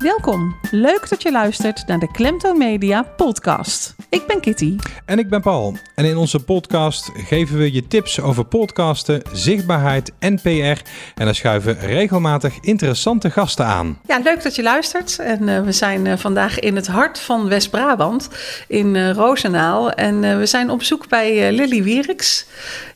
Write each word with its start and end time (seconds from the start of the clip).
Welkom. 0.00 0.56
Leuk 0.70 1.08
dat 1.08 1.22
je 1.22 1.30
luistert 1.30 1.86
naar 1.86 1.98
de 1.98 2.10
Klemtoon 2.10 2.58
Media 2.58 3.02
podcast. 3.02 3.94
Ik 4.08 4.26
ben 4.26 4.40
Kitty. 4.40 4.76
En 5.04 5.18
ik 5.18 5.28
ben 5.28 5.40
Paul. 5.40 5.76
En 5.94 6.04
in 6.04 6.16
onze 6.16 6.44
podcast 6.44 7.10
geven 7.14 7.58
we 7.58 7.72
je 7.72 7.86
tips 7.86 8.20
over 8.20 8.44
podcasten, 8.44 9.22
zichtbaarheid 9.32 10.12
en 10.18 10.40
PR. 10.40 10.48
En 10.48 11.24
daar 11.24 11.34
schuiven 11.34 11.78
regelmatig 11.78 12.58
interessante 12.60 13.30
gasten 13.30 13.64
aan. 13.64 13.98
Ja, 14.06 14.18
leuk 14.18 14.42
dat 14.42 14.54
je 14.54 14.62
luistert. 14.62 15.18
En 15.18 15.48
uh, 15.48 15.62
we 15.62 15.72
zijn 15.72 16.06
uh, 16.06 16.16
vandaag 16.16 16.58
in 16.58 16.76
het 16.76 16.86
hart 16.86 17.18
van 17.18 17.48
West-Brabant, 17.48 18.28
in 18.68 18.94
uh, 18.94 19.10
Roosendaal. 19.10 19.90
En 19.90 20.38
we 20.38 20.46
zijn 20.46 20.70
op 20.70 20.78
bezoek 20.78 21.08
bij 21.08 21.52
Lily 21.52 21.82
Wieriks. 21.82 22.46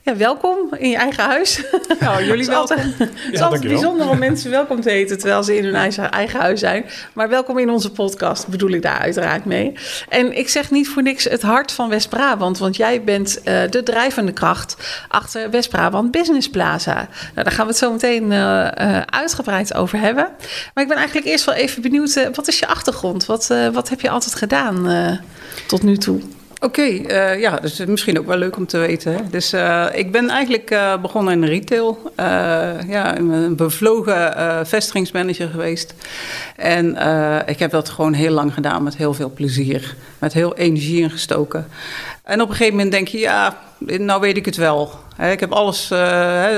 Ja, 0.05 0.17
welkom 0.17 0.57
in 0.79 0.91
je 0.91 0.97
eigen 0.97 1.25
huis. 1.25 1.63
Nou, 2.01 2.25
jullie 2.29 2.47
welkom. 2.47 2.77
Het 2.77 2.87
is 2.89 2.99
altijd, 2.99 2.99
ja, 2.99 3.25
het 3.25 3.35
is 3.35 3.41
altijd 3.41 3.63
bijzonder 3.63 4.09
om 4.09 4.19
mensen 4.19 4.51
welkom 4.51 4.81
te 4.81 4.91
heten 4.91 5.19
terwijl 5.19 5.43
ze 5.43 5.57
in 5.57 5.65
hun 5.65 5.75
eigen, 5.75 6.11
eigen 6.11 6.41
huis 6.41 6.61
zijn. 6.61 6.85
Maar 7.13 7.29
welkom 7.29 7.59
in 7.59 7.71
onze 7.71 7.91
podcast, 7.91 8.49
bedoel 8.49 8.71
ik 8.71 8.83
daar 8.83 8.99
uiteraard 8.99 9.45
mee. 9.45 9.73
En 10.09 10.39
ik 10.39 10.49
zeg 10.49 10.71
niet 10.71 10.89
voor 10.89 11.03
niks 11.03 11.25
het 11.25 11.43
hart 11.43 11.73
van 11.73 11.89
West-Brabant, 11.89 12.59
want 12.59 12.77
jij 12.77 13.05
bent 13.05 13.39
uh, 13.39 13.63
de 13.71 13.83
drijvende 13.83 14.33
kracht 14.33 14.77
achter 15.09 15.51
West-Brabant 15.51 16.11
Business 16.11 16.51
Plaza. 16.51 16.95
Nou, 16.95 17.09
daar 17.35 17.53
gaan 17.53 17.67
we 17.67 17.71
het 17.71 17.81
zo 17.81 17.93
meteen 17.93 18.31
uh, 18.31 18.39
uh, 18.39 19.01
uitgebreid 19.01 19.75
over 19.75 19.99
hebben. 19.99 20.29
Maar 20.75 20.85
ik 20.85 20.89
ben 20.89 20.99
eigenlijk 20.99 21.27
eerst 21.27 21.45
wel 21.45 21.55
even 21.55 21.83
benieuwd, 21.83 22.29
wat 22.35 22.49
is 22.49 22.59
je 22.59 22.67
achtergrond? 22.67 23.27
Wat, 23.27 23.55
wat 23.73 23.89
heb 23.89 24.01
je 24.01 24.11
altijd 24.11 24.35
gedaan 24.35 25.21
tot 25.67 25.83
nu 25.83 25.97
toe? 25.97 26.21
Oké, 26.65 26.81
okay, 26.81 27.35
uh, 27.35 27.41
ja, 27.41 27.57
dus 27.57 27.85
misschien 27.85 28.19
ook 28.19 28.27
wel 28.27 28.37
leuk 28.37 28.57
om 28.57 28.67
te 28.67 28.79
weten. 28.79 29.13
Hè? 29.13 29.19
Dus 29.31 29.55
uh, 29.55 29.87
ik 29.93 30.13
ben 30.13 30.29
eigenlijk 30.29 30.71
uh, 30.71 30.97
begonnen 30.97 31.33
in 31.33 31.45
retail. 31.45 32.13
ja, 32.87 33.19
een 33.19 33.57
bevlogen 33.57 34.67
vestigingsmanager 34.67 35.49
geweest. 35.49 35.95
En 36.57 36.97
ik 37.47 37.59
heb 37.59 37.71
dat 37.71 37.89
gewoon 37.89 38.13
heel 38.13 38.31
lang 38.31 38.55
gedaan 38.55 38.83
met 38.83 38.97
heel 38.97 39.15
veel 39.15 39.31
plezier. 39.31 39.97
Met 40.19 40.33
heel 40.33 40.57
energie 40.57 41.01
ingestoken. 41.01 41.69
En 42.23 42.41
op 42.41 42.49
een 42.49 42.55
gegeven 42.55 42.77
moment 42.77 42.93
denk 42.93 43.09
je, 43.09 43.19
ja, 43.19 43.59
nou 43.79 44.21
weet 44.21 44.37
ik 44.37 44.45
het 44.45 44.57
wel. 44.57 44.91
Ik 45.31 45.41
heb 45.41 45.53
alles 45.53 45.93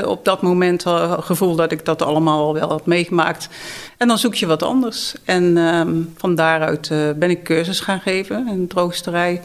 op 0.05 0.25
dat 0.25 0.43
moment 0.43 0.85
gevoel 1.21 1.57
dat 1.57 1.73
ik 1.73 1.85
dat 1.85 2.03
allemaal 2.03 2.55
wel 2.55 2.69
had 2.69 2.87
meegemaakt. 2.87 3.49
En 3.97 4.09
dan 4.09 4.19
zoek 4.19 4.35
je 4.35 4.47
wat 4.47 4.63
anders. 4.63 5.15
En 5.25 5.57
um, 5.57 6.15
van 6.17 6.35
daaruit 6.35 6.91
ben 7.17 7.31
ik 7.31 7.45
cursus 7.45 7.81
gaan 7.81 8.01
geven 8.01 8.49
in 8.49 8.67
droosterij. 8.67 9.43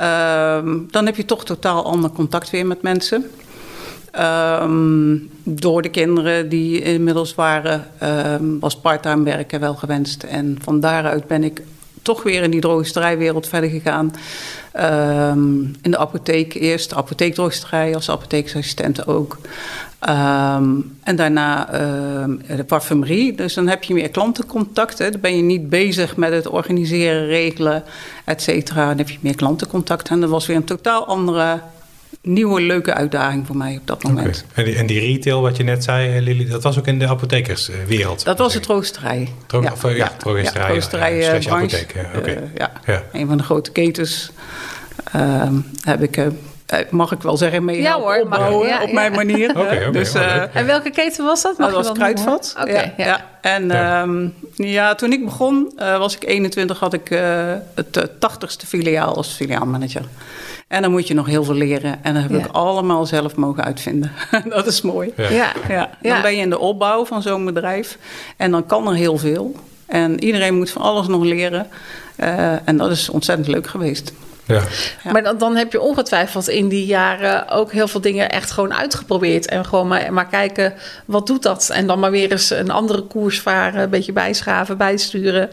Um, 0.00 0.86
dan 0.90 1.06
heb 1.06 1.16
je 1.16 1.24
toch 1.24 1.44
totaal 1.44 1.84
ander 1.84 2.10
contact 2.10 2.50
weer 2.50 2.66
met 2.66 2.82
mensen. 2.82 3.30
Um, 4.20 5.30
door 5.42 5.82
de 5.82 5.88
kinderen 5.88 6.48
die 6.48 6.80
inmiddels 6.80 7.34
waren, 7.34 7.86
um, 8.02 8.60
was 8.60 8.76
parttime 8.76 9.24
werken 9.24 9.60
wel 9.60 9.74
gewenst. 9.74 10.22
En 10.22 10.58
van 10.62 10.80
daaruit 10.80 11.26
ben 11.26 11.44
ik 11.44 11.62
toch 12.02 12.22
weer 12.22 12.42
in 12.42 12.50
die 12.50 12.60
drogisterijwereld 12.60 13.48
verder 13.48 13.70
gegaan. 13.70 14.12
In 15.82 15.90
de 15.90 15.98
apotheek 15.98 16.54
eerst, 16.54 16.94
apotheekdrogisterij 16.94 17.94
als 17.94 18.10
apotheeksassistent 18.10 19.06
ook. 19.06 19.38
Um, 20.08 20.96
en 21.02 21.16
daarna 21.16 21.74
uh, 21.74 22.24
de 22.56 22.64
parfumerie. 22.64 23.34
Dus 23.34 23.54
dan 23.54 23.68
heb 23.68 23.84
je 23.84 23.94
meer 23.94 24.08
klantencontact. 24.08 24.98
Hè. 24.98 25.10
Dan 25.10 25.20
ben 25.20 25.36
je 25.36 25.42
niet 25.42 25.68
bezig 25.68 26.16
met 26.16 26.32
het 26.32 26.48
organiseren, 26.48 27.26
regelen, 27.26 27.82
et 28.24 28.42
cetera. 28.42 28.88
Dan 28.88 28.98
heb 28.98 29.08
je 29.08 29.18
meer 29.20 29.34
klantencontact. 29.34 30.08
En 30.08 30.20
dat 30.20 30.30
was 30.30 30.46
weer 30.46 30.56
een 30.56 30.64
totaal 30.64 31.06
andere 31.06 31.60
nieuwe 32.22 32.60
leuke 32.60 32.94
uitdaging 32.94 33.46
voor 33.46 33.56
mij 33.56 33.76
op 33.80 33.86
dat 33.86 34.02
moment. 34.02 34.44
Okay. 34.50 34.64
En, 34.64 34.70
die, 34.70 34.80
en, 34.80 34.86
die, 34.86 35.00
retail, 35.00 35.40
wat 35.40 35.56
je 35.56 35.62
net 35.62 35.84
zei, 35.84 36.20
Lily, 36.20 36.48
dat 36.48 36.62
was 36.62 36.78
ook 36.78 36.86
in 36.86 36.98
de 36.98 37.08
apothekerswereld? 37.08 38.24
Dat 38.24 38.38
was 38.38 38.52
de 38.52 38.60
troosterij. 38.60 39.28
Ja, 39.48 39.72
of, 39.72 39.82
ja, 39.82 39.88
ja, 39.88 40.12
troosterij. 40.18 40.62
Ja, 40.62 40.68
troosterij 40.68 41.16
ja, 41.18 41.34
apotheek. 41.50 41.94
Ja, 41.94 42.18
okay. 42.18 42.34
uh, 42.34 42.40
ja. 42.54 42.72
ja. 42.86 43.02
Een 43.12 43.26
van 43.26 43.36
de 43.36 43.42
grote 43.42 43.70
ketens 43.70 44.30
uh, 45.16 45.48
heb 45.84 46.02
ik... 46.02 46.16
Uh, 46.16 46.26
mag 46.90 47.12
ik 47.12 47.22
wel 47.22 47.36
zeggen, 47.36 47.64
mee 47.64 47.80
ja, 47.80 48.00
hoor, 48.00 48.20
opbouwen 48.22 48.68
ja, 48.68 48.82
op 48.82 48.92
mijn 48.92 49.12
manier. 49.12 49.50
okay, 49.58 49.76
okay, 49.76 49.90
dus, 49.90 50.14
uh, 50.14 50.56
en 50.56 50.66
welke 50.66 50.90
keten 50.90 51.24
was 51.24 51.42
dat? 51.42 51.58
Mag 51.58 51.72
dat 51.72 51.86
was 51.86 51.96
Kruidvat. 51.96 52.54
Okay, 52.60 52.94
ja, 52.96 53.04
ja. 53.04 53.24
En 53.40 53.66
ja. 53.66 54.02
Um, 54.02 54.34
ja, 54.54 54.94
toen 54.94 55.12
ik 55.12 55.24
begon, 55.24 55.72
uh, 55.78 55.98
was 55.98 56.16
ik 56.16 56.24
21, 56.24 56.78
had 56.78 56.92
ik 56.92 57.10
uh, 57.10 57.52
het 57.74 58.10
80ste 58.10 58.66
filiaal 58.66 59.16
als 59.16 59.28
filiaalmanager. 59.28 60.02
En 60.68 60.82
dan 60.82 60.90
moet 60.90 61.08
je 61.08 61.14
nog 61.14 61.26
heel 61.26 61.44
veel 61.44 61.54
leren. 61.54 62.04
En 62.04 62.14
dat 62.14 62.22
heb 62.22 62.32
ja. 62.32 62.38
ik 62.38 62.46
allemaal 62.52 63.06
zelf 63.06 63.36
mogen 63.36 63.64
uitvinden. 63.64 64.12
dat 64.48 64.66
is 64.66 64.82
mooi. 64.82 65.12
Ja. 65.16 65.28
Ja. 65.30 65.52
ja. 65.68 65.90
Dan 66.00 66.22
ben 66.22 66.36
je 66.36 66.42
in 66.42 66.50
de 66.50 66.58
opbouw 66.58 67.04
van 67.04 67.22
zo'n 67.22 67.44
bedrijf. 67.44 67.98
En 68.36 68.50
dan 68.50 68.66
kan 68.66 68.88
er 68.88 68.94
heel 68.94 69.18
veel. 69.18 69.54
En 69.86 70.24
iedereen 70.24 70.54
moet 70.54 70.70
van 70.70 70.82
alles 70.82 71.06
nog 71.06 71.22
leren. 71.22 71.66
Uh, 72.16 72.68
en 72.68 72.76
dat 72.76 72.90
is 72.90 73.08
ontzettend 73.08 73.48
leuk 73.48 73.66
geweest. 73.66 74.12
Ja. 74.46 74.62
ja. 75.04 75.12
Maar 75.12 75.22
dan, 75.22 75.38
dan, 75.38 75.56
heb 75.56 75.72
je 75.72 75.80
ongetwijfeld 75.80 76.48
in 76.48 76.68
die 76.68 76.86
jaren 76.86 77.48
ook 77.48 77.72
heel 77.72 77.88
veel 77.88 78.00
dingen 78.00 78.30
echt 78.30 78.50
gewoon 78.50 78.74
uitgeprobeerd. 78.74 79.46
En 79.46 79.64
gewoon 79.64 79.88
maar, 79.88 80.12
maar 80.12 80.28
kijken, 80.28 80.74
wat 81.04 81.26
doet 81.26 81.42
dat? 81.42 81.70
En 81.72 81.86
dan 81.86 81.98
maar 81.98 82.10
weer 82.10 82.30
eens 82.30 82.50
een 82.50 82.70
andere 82.70 83.02
koers 83.02 83.40
varen, 83.40 83.82
een 83.82 83.90
beetje 83.90 84.12
bijschaven, 84.12 84.76
bijsturen. 84.76 85.50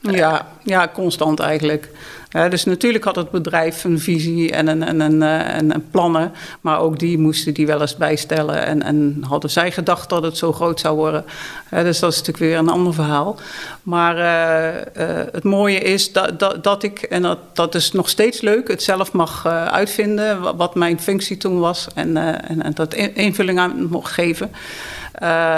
Ja, 0.00 0.46
ja 0.62 0.88
constant 0.94 1.40
eigenlijk. 1.40 1.88
Dus 2.28 2.64
natuurlijk 2.64 3.04
had 3.04 3.16
het 3.16 3.30
bedrijf 3.30 3.84
een 3.84 4.00
visie 4.00 4.52
en, 4.52 4.66
een, 4.66 4.82
en, 4.82 5.00
een, 5.00 5.22
en, 5.22 5.72
en 5.72 5.84
plannen. 5.90 6.32
Maar 6.60 6.80
ook 6.80 6.98
die 6.98 7.18
moesten 7.18 7.54
die 7.54 7.66
wel 7.66 7.80
eens 7.80 7.96
bijstellen. 7.96 8.66
En, 8.66 8.82
en 8.82 9.24
hadden 9.28 9.50
zij 9.50 9.72
gedacht 9.72 10.08
dat 10.08 10.22
het 10.22 10.36
zo 10.36 10.52
groot 10.52 10.80
zou 10.80 10.96
worden. 10.96 11.24
Dus 11.70 11.98
dat 11.98 12.12
is 12.12 12.18
natuurlijk 12.18 12.38
weer 12.38 12.58
een 12.58 12.68
ander 12.68 12.94
verhaal. 12.94 13.36
Maar 13.82 14.16
uh, 14.16 15.06
uh, 15.08 15.24
het 15.32 15.44
mooie 15.44 15.78
is 15.78 16.12
dat, 16.12 16.38
dat, 16.38 16.64
dat, 16.64 16.82
ik, 16.82 17.02
en 17.02 17.22
dat, 17.22 17.38
dat 17.52 17.74
is 17.74 17.92
nog 17.92 18.08
steeds 18.08 18.40
leuk, 18.40 18.68
het 18.68 18.82
zelf 18.82 19.12
mag 19.12 19.46
uitvinden. 19.46 20.56
Wat 20.56 20.74
mijn 20.74 21.00
functie 21.00 21.36
toen 21.36 21.58
was. 21.58 21.86
En, 21.94 22.16
en 22.62 22.72
dat 22.74 22.94
invulling 22.94 23.58
aan 23.58 23.86
mocht 23.90 24.12
geven. 24.12 24.50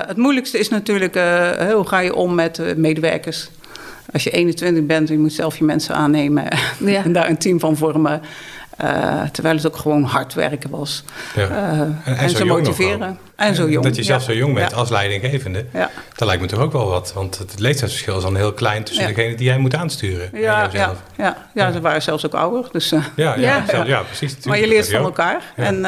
het 0.07 0.17
moeilijkste 0.17 0.59
is 0.59 0.69
natuurlijk, 0.69 1.15
hoe 1.73 1.87
ga 1.87 1.99
je 1.99 2.15
om 2.15 2.35
met 2.35 2.77
medewerkers? 2.77 3.49
Als 4.13 4.25
je 4.25 4.31
21 4.31 4.87
bent 4.87 5.09
en 5.09 5.15
je 5.15 5.21
moet 5.21 5.33
zelf 5.33 5.59
je 5.59 5.65
mensen 5.65 5.95
aannemen 5.95 6.45
ja. 6.85 7.05
en 7.05 7.13
daar 7.13 7.29
een 7.29 7.39
team 7.39 7.61
van 7.61 7.77
vormen. 7.77 8.21
Uh, 8.85 9.23
terwijl 9.23 9.57
het 9.57 9.67
ook 9.67 9.77
gewoon 9.77 10.03
hard 10.03 10.35
werken 10.35 10.71
was. 10.71 11.05
Ja. 11.35 11.51
Uh, 11.51 11.81
en, 11.81 12.01
en, 12.05 12.17
en 12.17 12.31
ze 12.31 12.45
motiveren. 12.45 13.19
En 13.37 13.55
zo 13.55 13.69
jong. 13.69 13.85
Dat 13.85 13.97
je 13.97 14.03
zelf 14.03 14.27
ja. 14.27 14.33
zo 14.33 14.39
jong 14.39 14.55
bent 14.55 14.71
ja. 14.71 14.77
als 14.77 14.89
leidinggevende. 14.89 15.65
Ja. 15.73 15.91
Dat 16.17 16.29
lijkt 16.29 16.43
me 16.43 16.49
toch 16.49 16.61
ook 16.61 16.73
wel 16.73 16.89
wat. 16.89 17.13
Want 17.15 17.39
het 17.39 17.59
leeftijdsverschil 17.59 18.17
is 18.17 18.23
dan 18.23 18.37
heel 18.37 18.53
klein 18.53 18.85
tussen 18.85 19.07
degene 19.07 19.35
die 19.35 19.47
jij 19.47 19.59
moet 19.59 19.75
aansturen. 19.75 20.31
Ja, 20.33 20.69
ja, 20.73 20.95
ja. 21.17 21.37
ja, 21.55 21.73
ze 21.73 21.81
waren 21.81 22.03
zelfs 22.03 22.27
ook 22.27 22.35
ouder. 22.35 22.69
Dus, 22.73 22.93
uh, 22.93 23.05
ja, 23.17 23.37
ja, 23.37 23.65
ja. 23.87 24.03
precies. 24.03 24.45
Maar 24.45 24.59
je 24.59 24.69
leert 24.69 24.91
van 24.91 25.03
elkaar. 25.03 25.43
En 25.57 25.87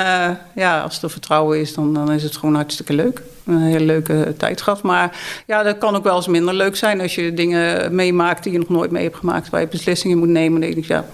ja, 0.55 0.81
als 0.81 1.03
er 1.03 1.11
vertrouwen 1.11 1.61
is, 1.61 1.75
dan, 1.75 1.95
dan 1.95 2.13
is 2.13 2.23
het 2.23 2.37
gewoon 2.37 2.55
hartstikke 2.55 2.93
leuk 2.93 3.23
een 3.47 3.63
hele 3.63 3.85
leuke 3.85 4.35
tijd 4.37 4.63
gehad. 4.63 4.83
Maar 4.83 5.17
ja, 5.47 5.63
dat 5.63 5.79
kan 5.79 5.97
ook 5.97 6.05
wel 6.05 6.17
eens 6.17 6.27
minder 6.27 6.55
leuk 6.55 6.77
zijn 6.77 7.01
als 7.01 7.15
je 7.15 7.35
dingen 7.35 7.95
meemaakt 7.95 8.43
die 8.43 8.53
je 8.53 8.59
nog 8.59 8.69
nooit 8.69 8.91
mee 8.91 9.03
hebt 9.03 9.17
gemaakt, 9.17 9.51
waar 9.51 9.61
je 9.61 9.67
beslissingen 9.67 10.19
moet 10.19 10.29
nemen. 10.29 10.61
Dan 10.61 10.71
denk 10.71 10.83
ik, 10.83 10.85
ja, 10.85 11.05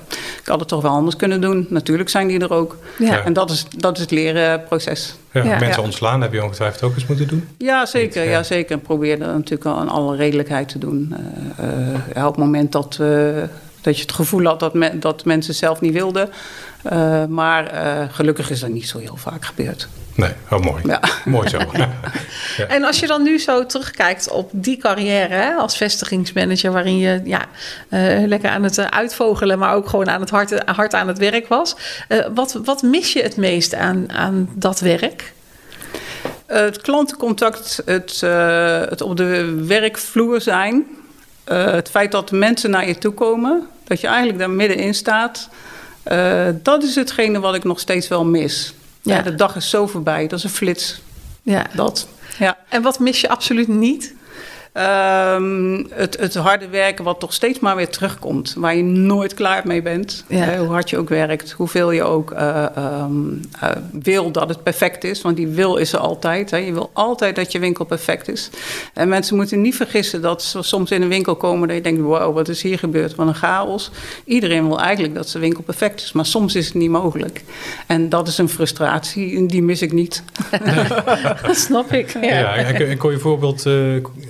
ik 0.47 0.53
had 0.53 0.61
het 0.61 0.69
toch 0.69 0.83
wel 0.83 0.91
anders 0.91 1.17
kunnen 1.17 1.41
doen. 1.41 1.67
Natuurlijk 1.69 2.09
zijn 2.09 2.29
die 2.29 2.39
er 2.39 2.53
ook. 2.53 2.77
Ja. 2.99 3.25
En 3.25 3.33
dat 3.33 3.51
is, 3.51 3.67
dat 3.77 3.97
is 3.97 4.01
het 4.01 4.11
lerenproces. 4.11 5.15
Ja, 5.33 5.45
ja. 5.45 5.59
mensen 5.59 5.83
ontslaan 5.83 6.21
heb 6.21 6.33
je 6.33 6.43
ongetwijfeld 6.43 6.83
ook 6.83 6.95
eens 6.95 7.07
moeten 7.07 7.29
doen? 7.29 7.49
Ja, 7.59 7.87
zeker. 7.87 8.29
Ja. 8.29 8.43
zeker. 8.43 8.73
En 8.73 8.81
probeer 8.81 9.19
dat 9.19 9.29
natuurlijk 9.29 9.65
al 9.65 9.83
in 9.83 9.89
alle 9.89 10.17
redelijkheid 10.17 10.69
te 10.69 10.79
doen. 10.79 11.15
Uh, 11.61 11.67
uh, 12.17 12.27
op 12.27 12.35
het 12.35 12.45
moment 12.45 12.73
dat, 12.73 12.99
uh, 13.01 13.09
dat 13.81 13.97
je 13.97 14.03
het 14.03 14.13
gevoel 14.13 14.45
had 14.45 14.61
dat, 14.61 14.75
me, 14.75 14.99
dat 14.99 15.25
mensen 15.25 15.55
zelf 15.55 15.81
niet 15.81 15.93
wilden. 15.93 16.29
maar 17.29 17.71
gelukkig 18.13 18.51
is 18.51 18.61
dat 18.61 18.71
niet 18.71 18.89
zo 18.89 18.99
heel 18.99 19.17
vaak 19.17 19.45
gebeurd. 19.45 19.89
Nee, 20.17 20.33
oh, 20.51 20.61
mooi. 20.61 20.83
Ja. 20.87 21.01
Mooi 21.25 21.49
zo. 21.49 21.59
ja. 21.73 21.91
En 22.69 22.85
als 22.85 23.01
je 23.01 23.07
dan 23.07 23.23
nu 23.23 23.39
zo 23.39 23.67
terugkijkt 23.67 24.31
op 24.31 24.51
die 24.53 24.77
carrière 24.77 25.35
hè, 25.35 25.55
als 25.55 25.77
vestigingsmanager, 25.77 26.73
waarin 26.73 26.99
je 26.99 27.21
ja, 27.25 27.45
uh, 27.91 28.27
lekker 28.27 28.51
aan 28.51 28.63
het 28.63 28.91
uitvogelen, 28.91 29.59
maar 29.59 29.75
ook 29.75 29.89
gewoon 29.89 30.11
aan 30.11 30.21
het 30.21 30.31
hard, 30.31 30.65
hard 30.65 30.95
aan 30.95 31.09
het 31.09 31.19
werk 31.19 31.49
was. 31.49 31.77
Uh, 32.09 32.27
wat, 32.35 32.61
wat 32.65 32.83
mis 32.83 33.13
je 33.13 33.23
het 33.23 33.37
meest 33.37 33.75
aan, 33.75 34.13
aan 34.13 34.49
dat 34.55 34.81
werk? 34.81 35.33
Uh, 36.49 36.57
het 36.57 36.81
klantencontact, 36.81 37.83
het, 37.85 38.21
het 38.91 39.01
op 39.01 39.17
de 39.17 39.63
werkvloer 39.67 40.41
zijn. 40.41 40.87
het 41.45 41.91
feit 41.91 42.13
dat 42.13 42.31
mensen 42.31 42.71
naar 42.71 42.87
je 42.87 42.99
toe 42.99 43.13
komen, 43.13 43.67
dat 43.85 44.01
je 44.01 44.07
eigenlijk 44.07 44.39
daar 44.39 44.51
middenin 44.51 44.95
staat. 44.95 45.49
dat 46.63 46.83
is 46.83 46.95
hetgene 46.95 47.41
wat 47.41 47.55
ik 47.55 47.65
nog 47.65 47.81
steeds 47.81 48.09
wel 48.09 48.25
mis. 48.25 48.75
Ja. 49.15 49.23
de 49.23 49.35
dag 49.35 49.57
is 49.57 49.71
zo 49.71 49.87
voorbij. 49.87 50.27
Dat 50.27 50.39
is 50.39 50.45
een 50.45 50.51
flits. 50.51 51.01
Ja. 51.43 51.67
Dat. 51.73 52.09
Ja. 52.39 52.59
En 52.69 52.83
wat 52.83 52.99
mis 52.99 53.21
je 53.21 53.29
absoluut 53.29 53.69
niet? 53.69 54.15
Ehm, 54.77 55.85
het, 55.91 56.17
het 56.21 56.35
harde 56.35 56.69
werken 56.69 57.05
wat 57.05 57.21
toch 57.21 57.33
steeds 57.33 57.59
maar 57.59 57.77
weer 57.77 57.89
terugkomt. 57.89 58.55
Waar 58.59 58.77
je 58.77 58.83
nooit 58.83 59.35
klaar 59.35 59.63
mee 59.67 59.83
bent. 59.83 60.25
Ja. 60.29 60.37
Hè, 60.37 60.59
hoe 60.59 60.69
hard 60.69 60.91
je 60.91 60.99
ook 60.99 61.09
werkt. 61.09 61.51
Hoeveel 61.51 61.91
je 61.91 62.03
ook 62.03 62.31
eh, 62.31 62.77
ehm, 62.77 63.13
eh, 63.61 63.71
wil 63.93 64.31
dat 64.31 64.49
het 64.49 64.63
perfect 64.63 65.05
is. 65.05 65.23
Want 65.23 65.37
die 65.37 65.47
wil 65.47 65.77
is 65.77 65.93
er 65.93 65.99
altijd. 65.99 66.51
Hè. 66.51 66.57
Je 66.57 66.73
wil 66.73 66.91
altijd 66.93 67.37
dat 67.37 67.53
je 67.53 67.59
winkel 67.59 67.85
perfect 67.85 68.29
is. 68.29 68.51
En 68.95 69.09
mensen 69.09 69.37
moeten 69.37 69.61
niet 69.61 69.77
vergissen 69.77 70.23
dat 70.23 70.43
ze 70.43 70.63
soms 70.63 70.91
in 70.91 71.03
een 71.03 71.09
winkel 71.09 71.37
komen... 71.37 71.69
dat 71.69 71.77
je 71.77 71.83
denkt, 71.83 72.01
wow, 72.01 72.35
wat 72.35 72.49
is 72.49 72.63
hier 72.63 72.79
gebeurd? 72.79 73.15
Wat 73.15 73.27
een 73.27 73.35
chaos. 73.35 73.91
Iedereen 74.25 74.69
wil 74.69 74.81
eigenlijk 74.81 75.15
dat 75.15 75.29
zijn 75.29 75.43
winkel 75.43 75.63
perfect 75.63 76.01
is. 76.01 76.13
Maar 76.13 76.27
soms 76.27 76.55
is 76.55 76.67
het 76.67 76.75
niet 76.75 76.91
mogelijk. 76.91 77.45
En 77.87 78.09
dat 78.09 78.29
is 78.29 78.39
een 78.39 78.49
frustratie. 78.49 79.37
En 79.37 79.47
die 79.47 79.63
mis 79.63 79.83
ik 79.83 79.93
niet. 79.93 80.23
Dat 81.47 81.57
snap 81.57 81.93
ik. 81.93 82.13
Ja. 82.21 82.21
Ja, 82.21 82.55
en, 82.57 82.97
kon 82.97 83.11
je 83.11 83.17
een 83.17 83.23
voorbeeld, 83.23 83.67
eh, 83.67 83.75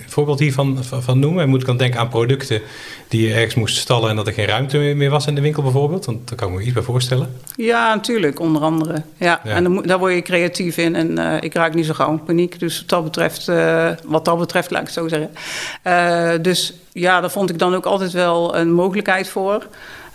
voorbeeld 0.07 0.36
hiervan 0.39 0.85
van, 0.85 1.03
van 1.03 1.19
noemen? 1.19 1.43
En 1.43 1.49
moet 1.49 1.61
ik 1.61 1.67
dan 1.67 1.77
denken 1.77 2.01
aan 2.01 2.09
producten 2.09 2.61
die 3.09 3.29
je 3.29 3.35
ergens 3.35 3.55
moest 3.55 3.77
stallen 3.77 4.11
en 4.11 4.17
dat 4.17 4.27
er 4.27 4.33
geen 4.33 4.47
ruimte 4.47 4.79
meer- 4.79 5.11
was 5.11 5.27
in 5.27 5.35
de 5.35 5.41
winkel 5.41 5.63
bijvoorbeeld? 5.63 6.05
Want 6.05 6.29
daar 6.29 6.37
kan 6.39 6.49
ik 6.49 6.55
me 6.55 6.63
iets 6.63 6.73
bij 6.73 6.83
voorstellen. 6.83 7.33
Ja, 7.57 7.95
natuurlijk, 7.95 8.41
onder 8.41 8.63
andere. 8.63 9.03
Ja, 9.17 9.41
Ja. 9.45 9.51
en 9.51 9.63
dan, 9.63 9.73
moet- 9.73 9.89
daar 9.89 9.99
word 9.99 10.15
je 10.15 10.23
creatief 10.23 10.77
in. 10.77 10.95
En 10.95 11.19
eh, 11.19 11.43
ik 11.43 11.55
raak 11.55 11.75
niet 11.75 11.87
zo 11.87 11.93
gauw 11.95 12.11
in 12.13 12.23
paniek. 12.25 12.59
Dus 12.59 12.79
wat 12.79 12.89
dat 12.89 13.05
betreft, 13.05 13.49
eh, 13.49 13.89
wat 14.05 14.25
dat 14.25 14.39
betreft 14.39 14.71
laat 14.71 14.81
ik 14.81 14.87
het 14.87 14.97
zo 14.97 15.09
zeggen. 15.09 15.31
Eh, 15.83 16.43
dus 16.43 16.75
ja, 16.93 17.21
daar 17.21 17.31
vond 17.31 17.51
ik 17.51 17.59
dan 17.59 17.75
ook 17.75 17.87
altijd 17.87 18.13
wel 18.13 18.57
een 18.57 18.73
mogelijkheid 18.73 19.29
voor. 19.29 19.67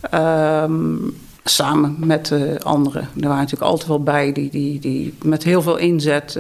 Ehm, 0.10 0.96
samen 1.44 1.96
met 2.00 2.32
eh, 2.32 2.40
anderen. 2.64 3.02
Er 3.02 3.28
waren 3.28 3.36
natuurlijk 3.44 3.72
altijd 3.72 3.88
wel 3.88 4.04
bij 4.04 4.32
die, 4.32 4.50
die, 4.50 4.80
die 4.80 5.14
met 5.24 5.44
heel 5.44 5.62
veel 5.62 5.78
inzet 5.78 6.40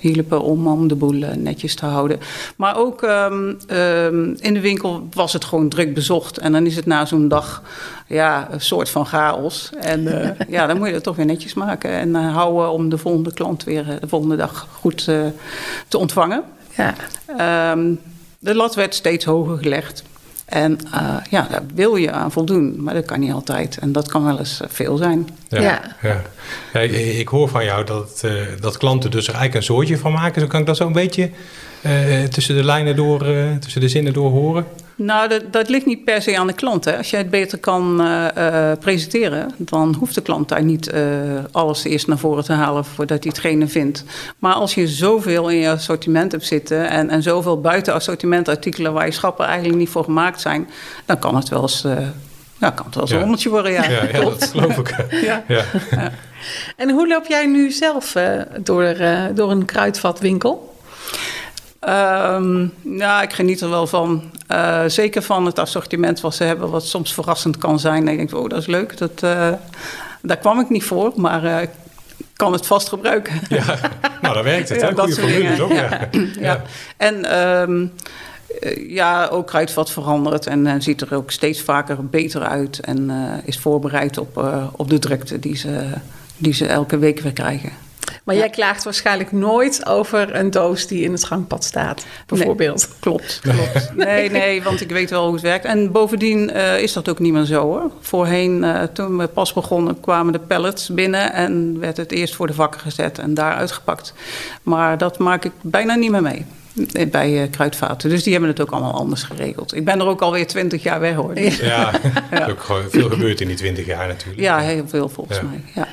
hielpen 0.00 0.42
om, 0.42 0.66
om 0.66 0.88
de 0.88 0.94
boel 0.94 1.22
eh, 1.22 1.36
netjes 1.36 1.74
te 1.74 1.86
houden. 1.86 2.20
Maar 2.56 2.76
ook 2.76 3.02
ehm, 3.02 3.54
ehm, 3.66 4.34
in 4.38 4.54
de 4.54 4.60
winkel 4.60 5.08
was 5.12 5.32
het 5.32 5.44
gewoon 5.44 5.68
druk 5.68 5.94
bezocht. 5.94 6.38
En 6.38 6.52
dan 6.52 6.66
is 6.66 6.76
het 6.76 6.86
na 6.86 7.04
zo'n 7.04 7.28
dag 7.28 7.62
ja, 8.06 8.48
een 8.50 8.60
soort 8.60 8.90
van 8.90 9.06
chaos. 9.06 9.70
En 9.80 10.22
eh, 10.22 10.46
ja, 10.56 10.66
dan 10.66 10.78
moet 10.78 10.88
je 10.88 10.94
het 10.94 11.02
toch 11.02 11.16
weer 11.16 11.26
netjes 11.26 11.54
maken. 11.54 11.90
En 11.90 12.16
eh, 12.16 12.34
houden 12.34 12.70
om 12.70 12.88
de 12.88 12.98
volgende 12.98 13.32
klant 13.32 13.64
weer 13.64 13.98
de 14.00 14.08
volgende 14.08 14.36
dag 14.36 14.68
goed 14.72 15.04
te 15.88 15.98
ontvangen. 15.98 16.42
Ja. 16.76 16.94
Ehm, 17.36 17.94
de 18.38 18.54
lat 18.54 18.74
werd 18.74 18.94
steeds 18.94 19.24
hoger 19.24 19.58
gelegd. 19.58 20.04
En 20.50 20.78
eh, 20.92 21.16
ja, 21.30 21.46
daar 21.50 21.62
wil 21.74 21.96
je 21.96 22.12
aan 22.12 22.32
voldoen, 22.32 22.82
maar 22.82 22.94
dat 22.94 23.04
kan 23.04 23.20
niet 23.20 23.32
altijd. 23.32 23.78
En 23.78 23.92
dat 23.92 24.08
kan 24.08 24.24
wel 24.24 24.38
eens 24.38 24.60
eh, 24.60 24.68
veel 24.70 24.96
zijn. 24.96 25.28
Ja. 25.48 25.60
ja. 26.02 26.22
Ja, 26.72 26.80
ik, 26.80 26.92
ik 26.92 27.28
hoor 27.28 27.48
van 27.48 27.64
jou 27.64 27.84
dat, 27.84 28.20
eh, 28.24 28.32
dat 28.60 28.76
klanten 28.76 29.10
dus 29.10 29.28
er 29.28 29.34
eigenlijk 29.34 29.54
een 29.54 29.74
soortje 29.74 29.98
van 29.98 30.12
maken. 30.12 30.40
Zo 30.40 30.46
kan 30.46 30.60
ik 30.60 30.66
dat 30.66 30.76
zo 30.76 30.86
een 30.86 30.92
beetje 30.92 31.30
eh, 31.82 32.22
tussen 32.22 32.56
de 32.56 32.64
lijnen 32.64 32.96
door, 32.96 33.26
eh, 33.26 33.56
tussen 33.60 33.80
de 33.80 33.88
zinnen 33.88 34.12
door 34.12 34.30
horen. 34.30 34.66
Nou, 35.02 35.28
dat, 35.28 35.52
dat 35.52 35.68
ligt 35.68 35.86
niet 35.86 36.04
per 36.04 36.22
se 36.22 36.38
aan 36.38 36.46
de 36.46 36.52
klant. 36.52 36.84
Hè. 36.84 36.96
Als 36.96 37.10
jij 37.10 37.18
het 37.20 37.30
beter 37.30 37.58
kan 37.58 38.00
eh, 38.00 38.70
eh, 38.70 38.78
presenteren, 38.78 39.54
dan 39.56 39.94
hoeft 39.98 40.14
de 40.14 40.20
klant 40.20 40.48
daar 40.48 40.62
niet 40.62 40.90
eh, 40.90 41.02
alles 41.50 41.84
eerst 41.84 42.06
naar 42.06 42.18
voren 42.18 42.44
te 42.44 42.52
halen 42.52 42.84
voordat 42.84 43.22
hij 43.24 43.32
hetgene 43.34 43.66
vindt. 43.68 44.04
Maar 44.38 44.52
als 44.54 44.74
je 44.74 44.88
zoveel 44.88 45.48
in 45.48 45.56
je 45.56 45.70
assortiment 45.70 46.32
hebt 46.32 46.46
zitten 46.46 46.88
en, 46.88 47.10
en 47.10 47.22
zoveel 47.22 47.60
buiten 47.60 47.94
assortimentartikelen 47.94 48.92
waar 48.92 49.06
je 49.06 49.12
schappen 49.12 49.46
eigenlijk 49.46 49.78
niet 49.78 49.88
voor 49.88 50.04
gemaakt 50.04 50.40
zijn, 50.40 50.68
dan 51.04 51.18
kan 51.18 51.36
het 51.36 51.48
wel 51.48 51.62
eens, 51.62 51.82
nou, 52.58 52.74
kan 52.74 52.86
het 52.86 52.94
wel 52.94 53.02
eens 53.02 53.10
Ja. 53.10 53.16
een 53.16 53.20
rommeltje 53.22 53.50
worden. 53.50 53.72
Ja, 53.72 53.90
Ja, 53.90 54.20
dat 54.20 54.44
geloof 54.44 54.76
ik. 54.78 54.96
Ja. 55.22 55.44
Ja. 55.48 55.64
En 56.76 56.90
hoe 56.90 57.08
loop 57.08 57.26
jij 57.26 57.46
nu 57.46 57.70
zelf 57.70 58.16
door, 58.60 58.96
door 59.34 59.50
een 59.50 59.64
kruidvatwinkel? 59.64 60.74
Ehm, 61.80 62.66
ja, 62.82 63.22
ik 63.22 63.32
geniet 63.32 63.60
er 63.60 63.70
wel 63.70 63.86
van. 63.86 64.22
Eh, 64.46 64.84
zeker 64.86 65.22
van 65.22 65.46
het 65.46 65.58
assortiment 65.58 66.20
wat 66.20 66.34
ze 66.34 66.44
hebben, 66.44 66.70
wat 66.70 66.86
soms 66.86 67.14
verrassend 67.14 67.58
kan 67.58 67.78
zijn. 67.78 68.06
En 68.06 68.12
ik 68.12 68.18
denk, 68.18 68.34
oh, 68.34 68.48
dat 68.48 68.58
is 68.58 68.66
leuk. 68.66 68.98
Dat, 68.98 69.22
eh, 69.22 69.52
daar 70.22 70.36
kwam 70.36 70.60
ik 70.60 70.68
niet 70.68 70.84
voor, 70.84 71.12
maar 71.16 71.44
eh, 71.44 71.62
ik 71.62 71.70
kan 72.36 72.52
het 72.52 72.66
vast 72.66 72.88
gebruiken. 72.88 73.40
Ja, 73.48 73.64
nou 74.22 74.34
dan 74.34 74.44
werkt 74.44 74.68
het. 74.68 74.80
Ja, 74.80 74.94
hè? 74.94 75.12
Goede 75.12 75.54
toch? 75.56 75.72
Ja. 75.72 76.08
ja. 76.40 76.62
En 76.96 77.24
ehm, 77.24 77.86
eh, 78.60 78.90
ja, 78.90 79.26
ook 79.26 79.46
kruidvat 79.46 79.90
verandert 79.90 80.46
en 80.46 80.82
ziet 80.82 81.00
er 81.00 81.14
ook 81.14 81.30
steeds 81.30 81.62
vaker 81.62 82.06
beter 82.06 82.42
uit. 82.42 82.80
En 82.80 83.10
is 83.44 83.58
voorbereid 83.58 84.18
op, 84.18 84.44
op 84.76 84.90
de 84.90 84.98
drukte 84.98 85.38
die 85.38 85.56
ze, 85.56 85.84
die 86.36 86.54
ze 86.54 86.66
elke 86.66 86.98
week 86.98 87.20
weer 87.20 87.32
krijgen. 87.32 87.72
Maar 88.24 88.34
jij 88.36 88.50
klaagt 88.50 88.84
waarschijnlijk 88.84 89.32
nooit 89.32 89.86
over 89.86 90.34
een 90.34 90.50
doos 90.50 90.86
die 90.86 91.02
in 91.04 91.12
het 91.12 91.24
gangpad 91.24 91.64
staat, 91.64 92.04
bijvoorbeeld. 92.26 92.88
Klopt, 93.00 93.40
klopt. 93.42 93.92
Nee, 93.96 94.30
nee, 94.30 94.62
want 94.62 94.80
ik 94.80 94.90
weet 94.90 95.10
wel 95.10 95.24
hoe 95.24 95.32
het 95.32 95.42
werkt. 95.42 95.64
En 95.64 95.92
bovendien 95.92 96.50
eh, 96.50 96.78
is 96.82 96.92
dat 96.92 97.08
ook 97.08 97.18
niet 97.18 97.32
meer 97.32 97.44
zo 97.44 97.60
hoor. 97.62 97.90
Voorheen, 98.00 98.64
eh, 98.64 98.82
toen 98.82 99.18
we 99.18 99.26
pas 99.26 99.52
begonnen, 99.52 100.00
kwamen 100.00 100.32
de 100.32 100.38
pallets 100.38 100.88
binnen 100.88 101.32
en 101.32 101.78
werd 101.80 101.96
het 101.96 102.12
eerst 102.12 102.34
voor 102.34 102.46
de 102.46 102.54
vakken 102.54 102.80
gezet 102.80 103.18
en 103.18 103.34
daar 103.34 103.54
uitgepakt. 103.54 104.14
Maar 104.62 104.98
dat 104.98 105.18
maak 105.18 105.44
ik 105.44 105.52
bijna 105.60 105.94
niet 105.94 106.10
meer 106.10 106.22
mee. 106.22 106.44
eh, 106.92 107.10
Bij 107.10 107.42
eh, 107.42 107.50
kruidvaten. 107.50 108.10
Dus 108.10 108.22
die 108.22 108.32
hebben 108.32 108.50
het 108.50 108.60
ook 108.60 108.70
allemaal 108.70 108.94
anders 108.94 109.22
geregeld. 109.22 109.74
Ik 109.76 109.84
ben 109.84 110.00
er 110.00 110.06
ook 110.06 110.20
alweer 110.20 110.46
twintig 110.46 110.82
jaar 110.82 111.00
weg 111.00 111.14
hoor. 111.14 111.34
Dus 111.34 111.58
Ja, 111.58 111.90
ook 112.50 112.82
veel 112.88 113.08
gebeurd 113.10 113.40
in 113.40 113.46
die 113.48 113.56
twintig 113.56 113.86
jaar 113.86 114.06
natuurlijk. 114.06 114.40
ja, 114.40 114.58
heel 114.58 114.88
veel 114.88 115.08
volgens 115.08 115.38
Ja. 115.38 115.44
mij. 115.44 115.60
Ja. 115.74 115.88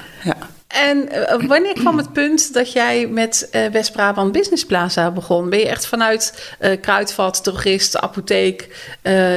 En 0.78 1.10
eh, 1.10 1.48
wanneer 1.48 1.74
kwam 1.74 1.98
het 1.98 2.14
punt 2.14 2.54
dat 2.54 2.72
jij 2.72 3.08
met 3.08 3.48
eh, 3.52 3.66
West-Brabant 3.66 4.32
Business 4.32 4.66
Plaza 4.66 5.12
begon? 5.12 5.50
Ben 5.50 5.60
je 5.60 5.68
echt 5.68 5.88
vanuit 5.88 6.54
eh, 6.60 6.82
kruidvat, 6.82 7.44
drogist, 7.44 7.98
apotheek 7.98 8.70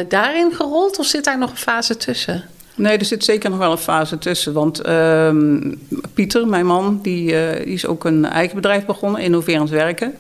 daarin 0.08 0.52
gerold? 0.52 0.98
Of 0.98 1.06
zit 1.06 1.24
daar 1.24 1.38
nog 1.38 1.50
een 1.50 1.56
fase 1.56 1.96
tussen? 1.96 2.44
Nee, 2.74 2.98
er 2.98 3.04
zit 3.04 3.24
zeker 3.24 3.50
nog 3.50 3.58
wel 3.58 3.72
een 3.72 3.78
fase 3.78 4.18
tussen. 4.18 4.52
Want 4.52 4.80
ehm, 4.80 5.74
Pieter, 6.14 6.46
mijn 6.46 6.66
man, 6.66 6.98
die, 7.02 7.54
is 7.64 7.86
ook 7.86 8.04
een 8.04 8.24
eigen 8.24 8.56
bedrijf 8.56 8.84
begonnen, 8.84 9.20
innoverend 9.20 9.70
werken. 9.70 10.14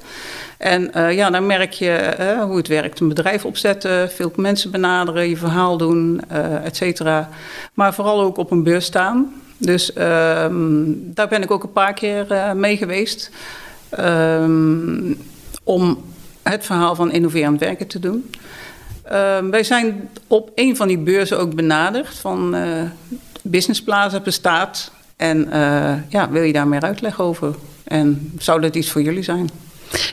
En 0.58 0.90
ja, 1.14 1.30
dan 1.30 1.46
merk 1.46 1.72
je 1.72 2.14
hoe 2.46 2.56
het 2.56 2.68
werkt. 2.68 3.00
Een 3.00 3.08
bedrijf 3.08 3.44
opzetten, 3.44 4.10
veel 4.10 4.32
mensen 4.36 4.70
benaderen, 4.70 5.28
je 5.28 5.36
verhaal 5.36 5.76
doen, 5.76 6.20
eh 6.28 6.64
et 6.64 6.76
cetera. 6.76 7.28
Maar 7.74 7.94
vooral 7.94 8.20
ook 8.20 8.36
op 8.36 8.50
een 8.50 8.62
beurs 8.62 8.84
staan. 8.84 9.32
Dus 9.60 9.92
ehm, 9.92 10.84
daar 10.96 11.28
ben 11.28 11.42
ik 11.42 11.50
ook 11.50 11.62
een 11.62 11.72
paar 11.72 11.94
keer 11.94 12.32
eh, 12.32 12.52
mee 12.52 12.76
geweest. 12.76 13.30
Ehm, 13.88 15.12
om 15.64 16.04
het 16.42 16.64
verhaal 16.64 16.94
van 16.94 17.12
innoverend 17.12 17.60
werken 17.60 17.86
te 17.86 17.98
doen. 17.98 18.30
Ehm, 19.02 19.50
wij 19.50 19.62
zijn 19.64 20.08
op 20.26 20.50
een 20.54 20.76
van 20.76 20.88
die 20.88 20.98
beurzen 20.98 21.38
ook 21.38 21.54
benaderd 21.54 22.14
van 22.14 22.54
eh 22.54 22.82
Business 23.42 23.82
Plaza 23.82 24.20
bestaat. 24.20 24.92
En 25.16 25.52
eh, 25.52 25.92
ja, 26.08 26.30
wil 26.30 26.42
je 26.42 26.52
daar 26.52 26.68
meer 26.68 26.80
uitleg 26.82 27.20
over? 27.20 27.54
En 27.84 28.32
zou 28.38 28.60
dat 28.60 28.76
iets 28.76 28.90
voor 28.90 29.02
jullie 29.02 29.22
zijn? 29.22 29.50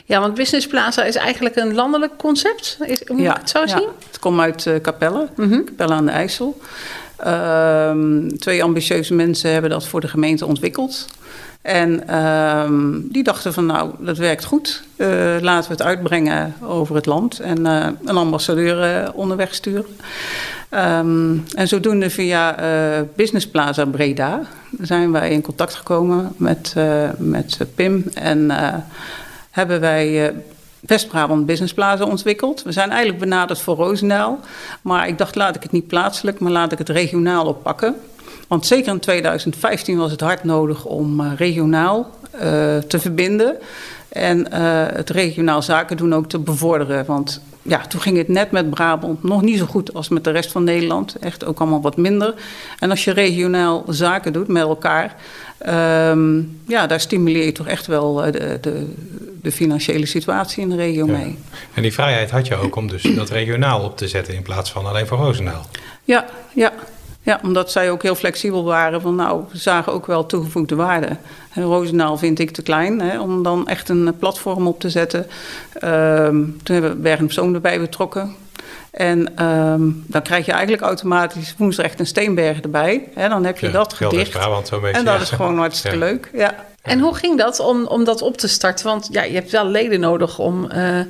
Ja, 0.04 0.20
want 0.20 0.34
Business 0.34 0.66
Plaza 0.66 1.04
is 1.04 1.14
eigenlijk 1.16 1.56
een 1.56 1.74
landelijk 1.74 2.12
concept. 2.16 2.78
Is, 2.84 3.02
moet 3.06 3.20
ik 3.20 3.36
het 3.38 3.50
zo 3.50 3.60
ja. 3.60 3.66
zien? 3.66 3.88
Het 4.06 4.18
komt 4.18 4.40
uit 4.40 4.70
Capelle, 4.82 5.28
Mhm. 5.36 5.64
Capelle 5.64 5.94
aan 5.94 6.06
de 6.06 6.12
IJssel. 6.12 6.60
Ehm, 7.18 8.28
twee 8.28 8.62
ambitieuze 8.62 9.14
mensen 9.14 9.52
hebben 9.52 9.70
dat 9.70 9.86
voor 9.86 10.00
de 10.00 10.08
gemeente 10.08 10.46
ontwikkeld. 10.46 11.06
En 11.62 12.08
ehm, 12.08 13.00
die 13.02 13.22
dachten 13.22 13.52
van 13.52 13.66
nou, 13.66 13.90
dat 13.98 14.18
werkt 14.18 14.44
goed. 14.44 14.82
Eh, 14.96 15.08
laten 15.40 15.70
we 15.70 15.76
het 15.76 15.86
uitbrengen 15.86 16.54
over 16.62 16.94
het 16.94 17.06
land 17.06 17.40
en 17.40 17.66
eh, 17.66 17.86
een 18.04 18.16
ambassadeur 18.16 18.82
eh, 18.82 19.08
onderweg 19.14 19.54
sturen. 19.54 19.86
Ehm, 20.68 21.36
en 21.54 21.68
zodoende 21.68 22.10
via 22.10 22.56
Business 23.16 23.48
Plaza 23.48 23.84
Breda 23.84 24.40
zijn 24.80 25.12
wij 25.12 25.30
in 25.30 25.40
contact 25.40 25.74
gekomen 25.74 26.32
met, 26.36 26.74
met 27.18 27.58
Pim. 27.74 28.04
En 28.14 28.50
hebben 29.50 29.80
wij 29.80 30.34
West-Brabant 30.80 31.46
Business 31.46 31.74
Plaza 31.74 32.04
ontwikkeld. 32.04 32.62
We 32.62 32.72
zijn 32.72 32.90
eigenlijk 32.90 33.20
benaderd 33.20 33.60
voor 33.60 33.76
Roosendaal. 33.76 34.40
Maar 34.82 35.08
ik 35.08 35.18
dacht, 35.18 35.34
laat 35.34 35.56
ik 35.56 35.62
het 35.62 35.72
niet 35.72 35.86
plaatselijk, 35.86 36.38
maar 36.38 36.52
laat 36.52 36.72
ik 36.72 36.78
het 36.78 36.88
regionaal 36.88 37.46
oppakken. 37.46 37.94
Want 38.48 38.66
zeker 38.66 38.92
in 38.92 39.00
2015 39.00 39.98
was 39.98 40.10
het 40.10 40.20
hard 40.20 40.44
nodig 40.44 40.84
om 40.84 41.20
eh, 41.20 41.32
regionaal 41.36 42.10
eh, 42.30 42.40
te 42.76 42.98
verbinden. 42.98 43.56
En 44.08 44.50
eh, 44.50 44.60
het 44.96 45.10
regionaal 45.10 45.62
zaken 45.62 45.96
doen 45.96 46.14
ook 46.14 46.28
te 46.28 46.38
bevorderen. 46.38 47.06
Want 47.06 47.40
ja, 47.62 47.86
toen 47.86 48.00
ging 48.00 48.16
het 48.16 48.28
net 48.28 48.50
met 48.50 48.70
Brabant 48.70 49.22
nog 49.22 49.42
niet 49.42 49.58
zo 49.58 49.66
goed 49.66 49.94
als 49.94 50.08
met 50.08 50.24
de 50.24 50.30
rest 50.30 50.52
van 50.52 50.64
Nederland. 50.64 51.16
Echt 51.20 51.44
ook 51.44 51.58
allemaal 51.60 51.80
wat 51.80 51.96
minder. 51.96 52.34
En 52.78 52.90
als 52.90 53.04
je 53.04 53.10
regionaal 53.10 53.84
zaken 53.88 54.32
doet 54.32 54.48
met 54.48 54.62
elkaar, 54.62 55.16
ehm, 55.58 56.38
ja, 56.66 56.86
daar 56.86 57.00
stimuleer 57.00 57.44
je 57.44 57.52
toch 57.52 57.66
echt 57.66 57.86
wel 57.86 58.24
eh, 58.24 58.32
de, 58.32 58.58
de, 58.60 58.92
de 59.42 59.52
financiële 59.52 60.06
situatie 60.06 60.62
in 60.62 60.68
de 60.68 60.76
regio 60.76 61.06
Ja. 61.06 61.12
mee. 61.12 61.38
En 61.74 61.82
die 61.82 61.92
vrijheid 61.92 62.30
had 62.30 62.46
je 62.46 62.56
ook 62.56 62.76
om 62.76 62.88
dus 62.88 63.02
dat 63.02 63.30
regionaal 63.30 63.82
op 63.84 63.96
te 63.96 64.08
zetten 64.08 64.34
in 64.34 64.42
plaats 64.42 64.70
van 64.72 64.86
alleen 64.86 65.06
voor 65.06 65.18
Roosendaal. 65.18 65.66
Ja, 66.04 66.24
ja. 66.54 66.72
Ja, 67.22 67.40
omdat 67.42 67.70
zij 67.72 67.90
ook 67.90 68.02
heel 68.02 68.14
flexibel 68.14 68.64
waren. 68.64 69.00
Van 69.00 69.14
nou, 69.14 69.42
we 69.50 69.58
zagen 69.58 69.92
ook 69.92 70.06
wel 70.06 70.26
toegevoegde 70.26 70.74
waarde. 70.74 71.16
En 71.52 71.62
Roosendaal 71.62 72.16
vind 72.18 72.38
ik 72.38 72.50
te 72.50 72.62
klein 72.62 73.00
hè, 73.00 73.20
om 73.20 73.42
dan 73.42 73.68
echt 73.68 73.88
een 73.88 74.14
platform 74.18 74.66
op 74.66 74.80
te 74.80 74.90
zetten. 74.90 75.26
Ehm, 75.72 76.34
toen 76.62 76.74
hebben 76.74 76.90
we 76.90 76.96
Bergen 76.96 77.54
erbij 77.54 77.80
betrokken. 77.80 78.34
En 78.98 79.36
ehm, 79.36 79.82
dan 80.06 80.22
krijg 80.22 80.46
je 80.46 80.52
eigenlijk 80.52 80.82
automatisch 80.82 81.54
Woensdrecht 81.58 81.98
en 81.98 82.06
Steenbergen 82.06 82.62
erbij. 82.62 83.02
Hè, 83.14 83.28
dan 83.28 83.44
heb 83.44 83.58
je 83.58 83.66
Ja, 83.66 83.72
dat 83.72 83.92
gedicht. 83.92 84.34
En 84.92 85.04
dat 85.04 85.20
is 85.20 85.30
gewoon 85.30 85.58
hartstikke 85.58 85.98
Ja. 85.98 86.04
leuk. 86.04 86.30
Ja. 86.32 86.54
En 86.88 87.00
hoe 87.00 87.14
ging 87.14 87.38
dat 87.38 87.60
om, 87.60 87.86
om 87.86 88.04
dat 88.04 88.22
op 88.22 88.36
te 88.36 88.48
starten? 88.48 88.86
Want 88.86 89.08
ja, 89.10 89.22
je 89.22 89.34
hebt 89.34 89.50
wel 89.50 89.66
leden 89.66 90.00
nodig 90.00 90.38
om 90.38 90.70
eh, 90.70 90.98
eh, 90.98 91.06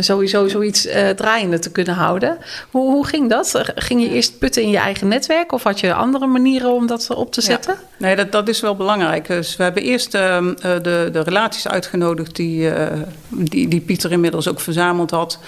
sowieso 0.00 0.48
zoiets 0.48 0.86
eh, 0.86 1.08
draaiende 1.08 1.58
te 1.58 1.70
kunnen 1.70 1.94
houden. 1.94 2.38
Hoe, 2.70 2.92
hoe 2.92 3.06
ging 3.06 3.30
dat? 3.30 3.62
Ging 3.74 4.02
je 4.02 4.08
eerst 4.08 4.38
putten 4.38 4.62
in 4.62 4.70
je 4.70 4.78
eigen 4.78 5.08
netwerk 5.08 5.52
of 5.52 5.62
had 5.62 5.80
je 5.80 5.94
andere 5.94 6.26
manieren 6.26 6.72
om 6.72 6.86
dat 6.86 7.10
op 7.10 7.32
te 7.32 7.40
zetten? 7.40 7.74
Ja. 7.74 7.86
Nee, 7.96 8.16
dat, 8.16 8.32
dat 8.32 8.48
is 8.48 8.60
wel 8.60 8.76
belangrijk. 8.76 9.26
Dus 9.26 9.56
we 9.56 9.62
hebben 9.62 9.82
eerst 9.82 10.14
ehm, 10.14 10.48
eh, 10.48 10.72
de, 10.82 11.08
de 11.12 11.20
relaties 11.20 11.68
uitgenodigd 11.68 12.36
die, 12.36 12.70
die, 13.28 13.68
die 13.68 13.80
Pieter 13.80 14.12
inmiddels 14.12 14.48
ook 14.48 14.60
verzameld 14.60 15.10
had. 15.10 15.38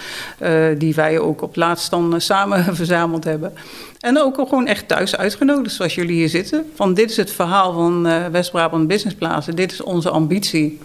die 0.78 0.94
wij 0.94 1.18
ook 1.18 1.42
op 1.42 1.56
laatst 1.56 1.90
dan 1.90 2.20
samen 2.20 2.74
verzameld 2.76 3.24
hebben. 3.24 3.52
En 4.00 4.18
ook 4.18 4.34
gewoon 4.34 4.66
echt 4.66 4.88
thuis 4.88 5.16
uitgenodigd, 5.16 5.74
zoals 5.74 5.94
jullie 5.94 6.14
hier 6.14 6.28
zitten. 6.28 6.70
Van 6.74 6.94
dit 6.94 7.10
is 7.10 7.16
het 7.16 7.30
verhaal 7.30 7.72
van 7.72 8.06
eh, 8.06 8.26
West-Brabant 8.26 8.88
Business. 8.88 9.46
Dit 9.54 9.72
is 9.72 9.82
onze 9.82 10.10
ambitie. 10.10 10.78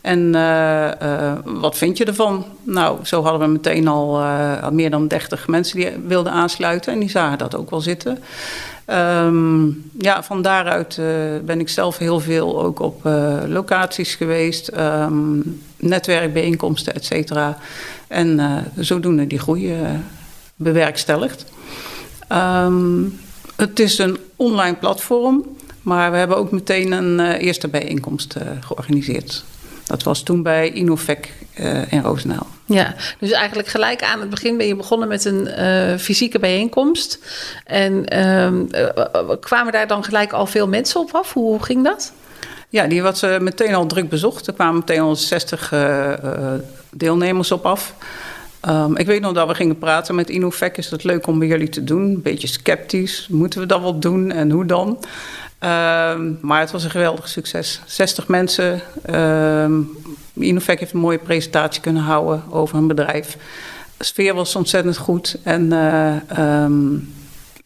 En 0.00 0.34
eh, 0.34 1.00
eh, 1.00 1.38
wat 1.44 1.76
vind 1.76 1.98
je 1.98 2.04
ervan? 2.04 2.44
Nou, 2.62 2.98
zo 3.04 3.22
hadden 3.22 3.40
we 3.40 3.46
meteen 3.46 3.88
al 3.88 4.22
meer 4.70 4.90
dan 4.90 5.08
30 5.08 5.48
mensen 5.48 5.78
die 5.78 5.90
wilden 6.06 6.32
aansluiten. 6.32 6.92
En 6.92 6.98
die 6.98 7.10
zagen 7.10 7.38
dat 7.38 7.56
ook 7.56 7.70
wel 7.70 7.80
zitten. 7.80 8.18
Ehm, 8.84 9.66
ja, 9.98 10.22
van 10.22 10.42
daaruit 10.42 11.00
ben 11.44 11.60
ik 11.60 11.68
zelf 11.68 11.98
heel 11.98 12.20
veel 12.20 12.62
ook 12.62 12.80
op 12.80 13.00
locaties 13.46 14.14
geweest, 14.14 14.68
ehm, 14.68 15.40
netwerkbijeenkomsten, 15.76 16.94
et 16.94 17.04
cetera. 17.04 17.58
En 18.08 18.40
zodoende 18.76 19.26
die 19.26 19.38
groei 19.38 19.74
bewerkstelligd. 20.56 21.54
Ehm, 22.28 23.02
het 23.56 23.80
is 23.80 23.98
een 23.98 24.18
online 24.36 24.76
platform, 24.76 25.56
maar 25.82 26.10
we 26.10 26.16
hebben 26.16 26.36
ook 26.36 26.50
meteen 26.50 26.92
een 26.92 27.20
eh, 27.20 27.46
eerste 27.46 27.68
bijeenkomst 27.68 28.34
eh, 28.34 28.46
georganiseerd. 28.60 29.44
Dat 29.86 30.02
was 30.02 30.22
toen 30.22 30.42
bij 30.42 30.70
Innovec 30.70 31.28
eh, 31.54 31.92
in 31.92 32.00
Roosendaal. 32.02 32.46
Ja, 32.64 32.94
dus 33.20 33.30
eigenlijk 33.30 33.68
gelijk 33.68 34.02
aan 34.02 34.20
het 34.20 34.30
begin 34.30 34.56
ben 34.56 34.66
je 34.66 34.76
begonnen 34.76 35.08
met 35.08 35.24
een 35.24 35.48
fysieke 35.98 36.38
bijeenkomst. 36.38 37.18
En 37.64 38.06
ehm, 38.08 38.64
eh, 38.70 39.30
kwamen 39.40 39.72
daar 39.72 39.86
dan 39.86 40.04
gelijk 40.04 40.32
al 40.32 40.46
veel 40.46 40.68
mensen 40.68 41.00
op 41.00 41.14
af? 41.14 41.32
Hoe 41.32 41.62
ging 41.62 41.84
dat? 41.84 42.12
Ja, 42.68 42.86
die 42.86 43.02
was 43.02 43.20
meteen 43.40 43.74
al 43.74 43.86
druk 43.86 44.08
bezocht. 44.08 44.46
Er 44.46 44.52
kwamen 44.52 44.74
meteen 44.74 45.00
al 45.00 45.16
60 45.16 45.72
eh, 45.72 46.12
eh, 46.12 46.60
deelnemers 46.90 47.52
op 47.52 47.66
af. 47.66 47.94
Ehm, 48.66 48.96
ik 48.96 49.06
weet 49.06 49.20
nog 49.20 49.32
dat 49.32 49.48
we 49.48 49.54
gingen 49.54 49.78
praten 49.78 50.14
met 50.14 50.30
Innovec. 50.30 50.76
Is 50.76 50.88
dat 50.88 51.04
leuk 51.04 51.26
om 51.26 51.38
bij 51.38 51.48
jullie 51.48 51.68
te 51.68 51.84
doen? 51.84 52.02
Een 52.02 52.22
beetje 52.22 52.46
sceptisch. 52.46 53.28
Moeten 53.30 53.60
we 53.60 53.66
dat 53.66 53.80
wel 53.80 53.98
doen 53.98 54.30
en 54.30 54.50
hoe 54.50 54.64
dan? 54.64 54.98
Ehm, 55.58 56.32
maar 56.40 56.60
het 56.60 56.70
was 56.70 56.84
een 56.84 56.90
geweldig 56.90 57.28
succes. 57.28 57.80
60 57.86 58.28
mensen. 58.28 58.80
Innovec 60.32 60.78
heeft 60.78 60.92
een 60.92 61.00
mooie 61.00 61.18
presentatie 61.18 61.82
kunnen 61.82 62.02
houden 62.02 62.42
over 62.50 62.76
hun 62.76 62.86
bedrijf. 62.86 63.36
De 63.96 64.04
sfeer 64.04 64.34
was 64.34 64.56
ontzettend 64.56 64.96
goed. 64.96 65.36
En, 65.42 65.72
eh, 65.72 66.66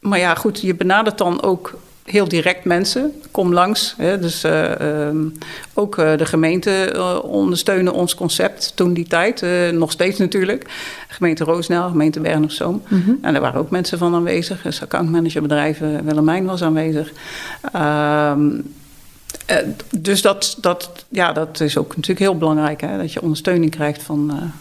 maar 0.01 0.19
ja, 0.19 0.35
goed, 0.35 0.61
je 0.61 0.75
benadert 0.75 1.19
dan 1.19 1.43
ook 1.43 1.79
heel 2.11 2.29
direct 2.29 2.65
mensen. 2.65 3.13
Kom 3.31 3.53
langs. 3.53 3.95
Hè, 3.97 4.19
dus 4.19 4.45
eh, 4.45 4.81
ehm, 4.81 5.29
ook 5.75 5.99
eh, 5.99 6.17
de 6.17 6.27
gemeente 6.27 6.71
eh, 6.71 7.19
ondersteunen 7.23 7.93
ons 7.93 8.15
concept 8.15 8.73
toen 8.75 8.95
die 8.95 9.07
tijd. 9.07 9.45
nog 9.73 9.91
steeds 9.91 10.19
natuurlijk. 10.19 10.71
Gemeente 11.09 11.45
Roosnel, 11.45 11.89
gemeente 11.89 12.21
Bergen 12.21 12.45
op 12.45 12.51
Zoom. 12.51 12.83
En 13.23 13.33
daar 13.33 13.41
waren 13.41 13.61
ook 13.61 13.71
mensen 13.71 13.99
van 13.99 14.15
aanwezig. 14.15 14.63
Dus 14.63 14.83
accountmanagerbedrijven, 14.83 16.05
Willemijn 16.05 16.45
was 16.45 16.63
aanwezig. 16.63 17.13
Ehm, 17.73 18.49
eh, 19.47 19.57
dus 19.91 20.23
dat, 20.23 20.57
dat, 20.61 21.05
ja, 21.09 21.33
dat 21.33 21.61
is 21.61 21.77
ook 21.77 21.89
natuurlijk 21.89 22.19
heel 22.19 22.39
belangrijk. 22.39 22.81
Hè, 22.81 22.97
dat 22.97 23.13
je 23.13 23.23
ondersteuning 23.23 23.71
krijgt 23.71 24.03
van 24.03 24.53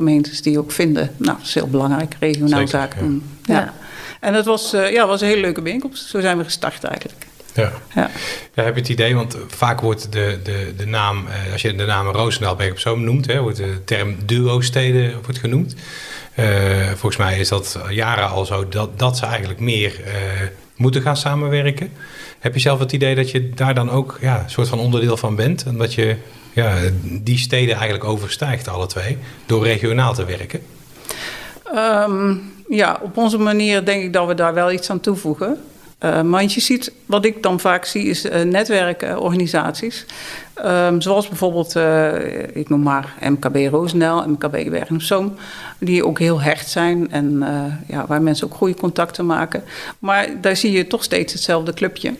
gemeentes 0.00 0.42
die 0.42 0.58
ook 0.58 0.72
vinden. 0.72 1.10
Nou, 1.16 1.36
dat 1.36 1.46
is 1.46 1.54
heel 1.54 1.68
belangrijk, 1.68 2.16
regionaal 2.20 2.68
zaken 2.68 3.00
ja. 3.00 3.06
doen. 3.06 3.22
Ja. 3.42 3.54
Ja. 3.54 3.74
En 4.20 4.32
dat 4.32 4.44
was, 4.44 4.72
eh, 4.72 4.92
ja, 4.92 5.06
was 5.06 5.20
een 5.20 5.28
hele 5.28 5.40
leuke 5.40 5.62
bijeenkomst. 5.62 6.08
Zo 6.08 6.20
zijn 6.20 6.38
we 6.38 6.44
gestart 6.44 6.84
eigenlijk. 6.84 7.26
Ja. 7.54 7.72
Ja. 7.94 8.10
Ja, 8.54 8.62
heb 8.62 8.74
je 8.74 8.80
het 8.80 8.90
idee, 8.90 9.14
want 9.14 9.36
vaak 9.46 9.80
wordt 9.80 10.12
de, 10.12 10.38
de, 10.42 10.72
de 10.76 10.86
naam, 10.86 11.26
eh, 11.26 11.52
als 11.52 11.62
je 11.62 11.74
de 11.74 11.86
naam 11.86 12.06
Roosendaal 12.06 12.56
Berg 12.56 12.70
op 12.70 12.78
Zoom 12.78 13.04
noemt, 13.04 13.26
hè, 13.26 13.40
wordt 13.40 13.56
de 13.56 13.84
term 13.84 14.16
duo-steden 14.26 15.12
wordt 15.22 15.38
genoemd. 15.38 15.74
Eh, 16.34 16.46
volgens 16.86 17.16
mij 17.16 17.38
is 17.38 17.48
dat 17.48 17.78
jaren 17.90 18.28
al 18.28 18.44
zo 18.44 18.68
dat, 18.68 18.98
dat 18.98 19.16
ze 19.16 19.26
eigenlijk 19.26 19.60
meer 19.60 20.00
eh, 20.04 20.12
moeten 20.76 21.02
gaan 21.02 21.16
samenwerken. 21.16 21.92
Heb 22.38 22.54
je 22.54 22.60
zelf 22.60 22.78
het 22.78 22.92
idee 22.92 23.14
dat 23.14 23.30
je 23.30 23.50
daar 23.50 23.74
dan 23.74 23.90
ook 23.90 24.18
ja, 24.20 24.42
een 24.42 24.50
soort 24.50 24.68
van 24.68 24.78
onderdeel 24.78 25.16
van 25.16 25.36
bent? 25.36 25.64
En 25.64 25.78
dat 25.78 25.94
je 25.94 26.16
ja, 26.52 26.76
die 27.02 27.38
steden 27.38 27.74
eigenlijk 27.74 28.04
overstijgt, 28.04 28.68
alle 28.68 28.86
twee, 28.86 29.18
door 29.46 29.64
regionaal 29.64 30.14
te 30.14 30.24
werken? 30.24 30.60
Ehm, 31.74 32.34
ja, 32.68 32.98
op 33.02 33.16
onze 33.16 33.38
manier 33.38 33.84
denk 33.84 34.02
ik 34.02 34.12
dat 34.12 34.26
we 34.26 34.34
daar 34.34 34.54
wel 34.54 34.72
iets 34.72 34.90
aan 34.90 35.00
toevoegen. 35.00 35.58
Eh, 36.00 36.22
maar 36.22 36.42
je 36.42 36.60
ziet, 36.60 36.92
wat 37.06 37.24
ik 37.24 37.42
dan 37.42 37.60
vaak 37.60 37.84
zie, 37.84 38.04
is 38.04 38.24
uh, 38.24 38.40
netwerkorganisaties. 38.40 40.06
Ehm, 40.54 41.00
zoals 41.00 41.28
bijvoorbeeld, 41.28 41.76
uh, 41.76 42.56
ik 42.56 42.68
noem 42.68 42.82
maar 42.82 43.14
MKB 43.20 43.56
Roosendaal, 43.70 44.28
MKB 44.28 44.70
Bergen 44.70 44.94
op 44.94 45.02
Zoom. 45.02 45.34
Die 45.78 46.06
ook 46.06 46.18
heel 46.18 46.40
hecht 46.40 46.68
zijn 46.68 47.10
en 47.10 47.36
uh, 47.40 47.64
ja, 47.86 48.06
waar 48.06 48.22
mensen 48.22 48.46
ook 48.46 48.54
goede 48.54 48.74
contacten 48.74 49.26
maken. 49.26 49.62
Maar 49.98 50.40
daar 50.40 50.56
zie 50.56 50.72
je 50.72 50.86
toch 50.86 51.04
steeds 51.04 51.32
hetzelfde 51.32 51.74
clubje. 51.74 52.14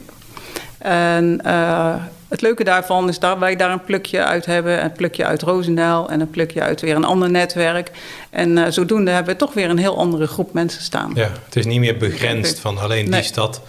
En 0.82 1.40
uh, 1.46 1.94
het 2.28 2.40
leuke 2.40 2.64
daarvan 2.64 3.08
is 3.08 3.18
dat 3.18 3.38
wij 3.38 3.56
daar 3.56 3.70
een 3.70 3.84
plukje 3.84 4.25
uit 4.25 4.46
hebben. 4.46 4.84
Een 4.84 4.92
plukje 4.92 5.25
uit 5.25 5.42
Roosendaal 5.42 6.10
en 6.10 6.20
een 6.20 6.30
plukje 6.30 6.60
uit 6.62 6.80
weer 6.80 6.96
een 6.96 7.04
ander 7.04 7.30
netwerk. 7.30 7.90
En 8.30 8.56
uh, 8.56 8.64
zodoende 8.68 9.10
hebben 9.10 9.32
we 9.32 9.38
toch 9.38 9.54
weer 9.54 9.70
een 9.70 9.78
heel 9.78 9.96
andere 9.99 10.26
groep 10.26 10.52
mensen 10.52 10.82
staan. 10.82 11.12
Ja, 11.14 11.30
het 11.44 11.56
is 11.56 11.66
niet 11.66 11.80
meer 11.80 11.96
begrensd 11.96 12.58
van 12.58 12.78
alleen 12.78 13.04
die 13.04 13.10
Nee. 13.10 13.22
stad 13.22 13.62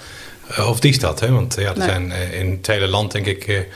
uh, 0.51 0.70
of 0.70 0.80
die 0.80 0.94
stad. 0.94 1.20
Hè? 1.20 1.32
Want 1.32 1.56
ja, 1.60 1.70
er 1.70 1.77
Nee. 1.77 1.88
zijn 1.88 2.12
in 2.32 2.51
het 2.51 2.68
hele 2.68 2.88
land 2.88 3.12
denk 3.12 3.25
ik 3.25 3.68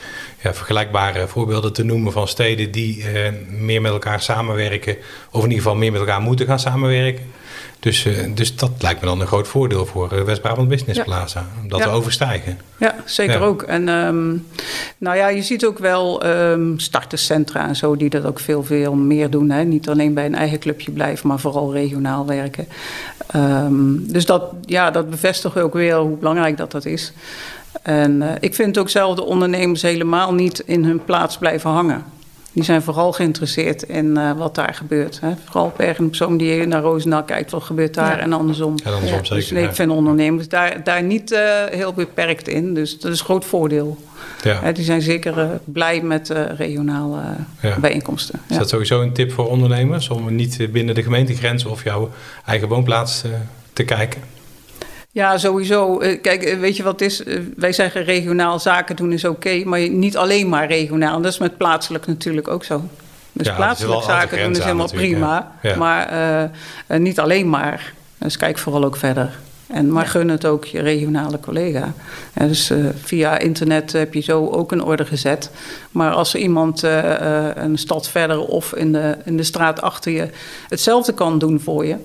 ja, 0.42 0.54
vergelijkbare 0.54 1.28
voorbeelden 1.28 1.72
te 1.72 1.84
noemen 1.84 2.12
van 2.12 2.28
steden 2.28 2.70
die 2.70 3.04
meer 3.48 3.80
met 3.80 3.92
elkaar 3.92 4.20
samenwerken. 4.20 4.96
Of 5.30 5.42
in 5.42 5.48
ieder 5.50 5.62
geval 5.62 5.76
meer 5.76 5.92
met 5.92 6.00
elkaar 6.00 6.20
moeten 6.20 6.46
gaan 6.46 6.60
samenwerken. 6.60 7.24
Dus, 7.86 8.04
uh, 8.04 8.18
dus 8.34 8.56
dat 8.56 8.70
lijkt 8.78 9.00
me 9.00 9.06
dan 9.06 9.20
een 9.20 9.26
groot 9.26 9.48
voordeel 9.48 9.86
voor 9.86 10.12
uh, 10.12 10.20
West-Brabant 10.20 10.68
Business 10.68 10.98
Ja. 10.98 11.04
Plaza. 11.04 11.46
Om 11.62 11.68
dat 11.68 11.78
Ja. 11.78 11.84
te 11.84 11.90
overstijgen. 11.90 12.58
Ja, 12.78 12.94
zeker 13.04 13.38
Ja. 13.38 13.44
ook. 13.44 13.62
En 13.62 13.88
um, 13.88 14.46
nou 14.98 15.16
ja, 15.16 15.28
je 15.28 15.42
ziet 15.42 15.64
ook 15.66 15.78
wel 15.78 16.26
um, 16.26 16.78
starterscentra 16.78 17.68
en 17.68 17.76
zo 17.76 17.96
die 17.96 18.10
dat 18.10 18.24
ook 18.24 18.40
veel, 18.40 18.64
veel 18.64 18.94
meer 18.94 19.30
doen. 19.30 19.50
Hè. 19.50 19.64
Niet 19.64 19.88
alleen 19.88 20.14
bij 20.14 20.26
een 20.26 20.34
eigen 20.34 20.58
clubje 20.58 20.90
blijven, 20.90 21.28
maar 21.28 21.38
vooral 21.38 21.72
regionaal 21.72 22.26
werken. 22.26 22.68
Um, 23.36 24.12
dus 24.12 24.26
dat, 24.26 24.42
ja, 24.64 24.90
dat 24.90 25.10
bevestigt 25.10 25.58
ook 25.58 25.74
weer 25.74 25.96
hoe 25.96 26.16
belangrijk 26.16 26.56
dat, 26.56 26.70
dat 26.70 26.84
is. 26.84 27.12
En 27.82 28.22
uh, 28.22 28.30
ik 28.40 28.54
vind 28.54 28.78
ook 28.78 28.88
zelf 28.88 29.16
de 29.16 29.24
ondernemers 29.24 29.82
helemaal 29.82 30.34
niet 30.34 30.58
in 30.58 30.84
hun 30.84 31.04
plaats 31.04 31.38
blijven 31.38 31.70
hangen. 31.70 32.04
Die 32.56 32.64
zijn 32.64 32.82
vooral 32.82 33.12
geïnteresseerd 33.12 33.82
in 33.82 34.06
uh, 34.06 34.32
wat 34.32 34.54
daar 34.54 34.74
gebeurt. 34.74 35.20
Hè. 35.20 35.32
Vooral 35.44 35.64
op 35.64 36.00
op 36.00 36.14
Zoom 36.14 36.36
die 36.36 36.66
naar 36.66 36.82
Roosendaal 36.82 37.22
kijkt, 37.24 37.50
wat 37.50 37.62
gebeurt 37.62 37.94
daar 37.94 38.16
Ja. 38.16 38.22
en 38.22 38.32
andersom. 38.32 38.74
En 38.84 38.92
andersom 38.92 39.18
Ja, 39.18 39.24
zeker. 39.24 39.34
Dus 39.36 39.50
nee, 39.50 39.64
ik 39.64 39.74
vind 39.74 39.90
ondernemers 39.90 40.48
daar, 40.48 40.84
daar 40.84 41.02
niet 41.02 41.32
uh, 41.32 41.38
heel 41.70 41.92
beperkt 41.92 42.48
in. 42.48 42.74
Dus 42.74 42.98
dat 42.98 43.12
is 43.12 43.18
een 43.18 43.24
groot 43.24 43.44
voordeel. 43.44 43.98
Ja. 44.42 44.60
Hè, 44.62 44.72
die 44.72 44.84
zijn 44.84 45.02
zeker 45.02 45.38
uh, 45.38 45.48
blij 45.64 46.00
met 46.02 46.30
uh, 46.30 46.44
regionale 46.56 47.20
Ja. 47.60 47.78
bijeenkomsten. 47.78 48.40
Is 48.48 48.56
dat 48.56 48.68
sowieso 48.68 49.00
een 49.02 49.12
tip 49.12 49.32
voor 49.32 49.48
ondernemers 49.48 50.08
om 50.08 50.34
niet 50.34 50.68
binnen 50.72 50.94
de 50.94 51.02
gemeentegrens 51.02 51.64
of 51.64 51.84
jouw 51.84 52.10
eigen 52.46 52.68
woonplaats 52.68 53.24
uh, 53.24 53.32
te 53.72 53.84
kijken? 53.84 54.20
Ja, 55.16 55.38
sowieso. 55.38 55.98
Eh, 55.98 56.20
Kijk, 56.20 56.42
eh, 56.42 56.58
weet 56.58 56.76
je 56.76 56.82
wat 56.82 57.00
het 57.00 57.10
is? 57.10 57.24
Eh, 57.24 57.38
Wij 57.56 57.72
zeggen 57.72 58.04
regionaal 58.04 58.58
zaken 58.58 58.96
doen 58.96 59.12
is 59.12 59.24
oké, 59.24 59.62
maar 59.64 59.88
niet 59.88 60.16
alleen 60.16 60.48
maar 60.48 60.66
regionaal. 60.66 61.20
Dat 61.20 61.32
is 61.32 61.38
met 61.38 61.56
plaatselijk 61.56 62.06
natuurlijk 62.06 62.48
ook 62.48 62.64
zo. 62.64 62.88
Dus 63.32 63.46
Ja, 63.46 63.54
plaatselijk 63.54 64.02
zaken 64.02 64.42
doen 64.42 64.50
is 64.50 64.58
helemaal 64.58 64.90
prima, 64.90 65.52
ja. 65.62 65.76
maar 65.76 66.50
niet 66.98 67.20
alleen 67.20 67.48
maar. 67.48 67.92
Dus 68.18 68.36
kijk 68.36 68.58
vooral 68.58 68.84
ook 68.84 68.96
verder. 68.96 69.30
En, 69.66 69.92
maar 69.92 70.06
gun 70.06 70.28
het 70.28 70.46
ook 70.46 70.64
je 70.64 70.80
regionale 70.80 71.40
collega. 71.40 71.92
Ja, 72.34 72.46
dus 72.46 72.70
eh, 72.70 72.78
via 73.02 73.38
internet 73.38 73.92
heb 73.92 74.14
je 74.14 74.20
zo 74.20 74.48
ook 74.48 74.72
een 74.72 74.82
orde 74.82 75.04
gezet. 75.04 75.50
Maar 75.90 76.12
als 76.12 76.34
er 76.34 76.40
iemand 76.40 76.82
eh, 76.82 77.48
eh, 77.48 77.56
een 77.56 77.78
stad 77.78 78.08
verder 78.08 78.40
of 78.40 78.74
in 78.74 78.92
de, 78.92 79.16
in 79.24 79.36
de 79.36 79.42
straat 79.42 79.80
achter 79.80 80.12
je 80.12 80.28
hetzelfde 80.68 81.12
kan 81.12 81.38
doen 81.38 81.60
voor 81.60 81.86
je, 81.86 81.96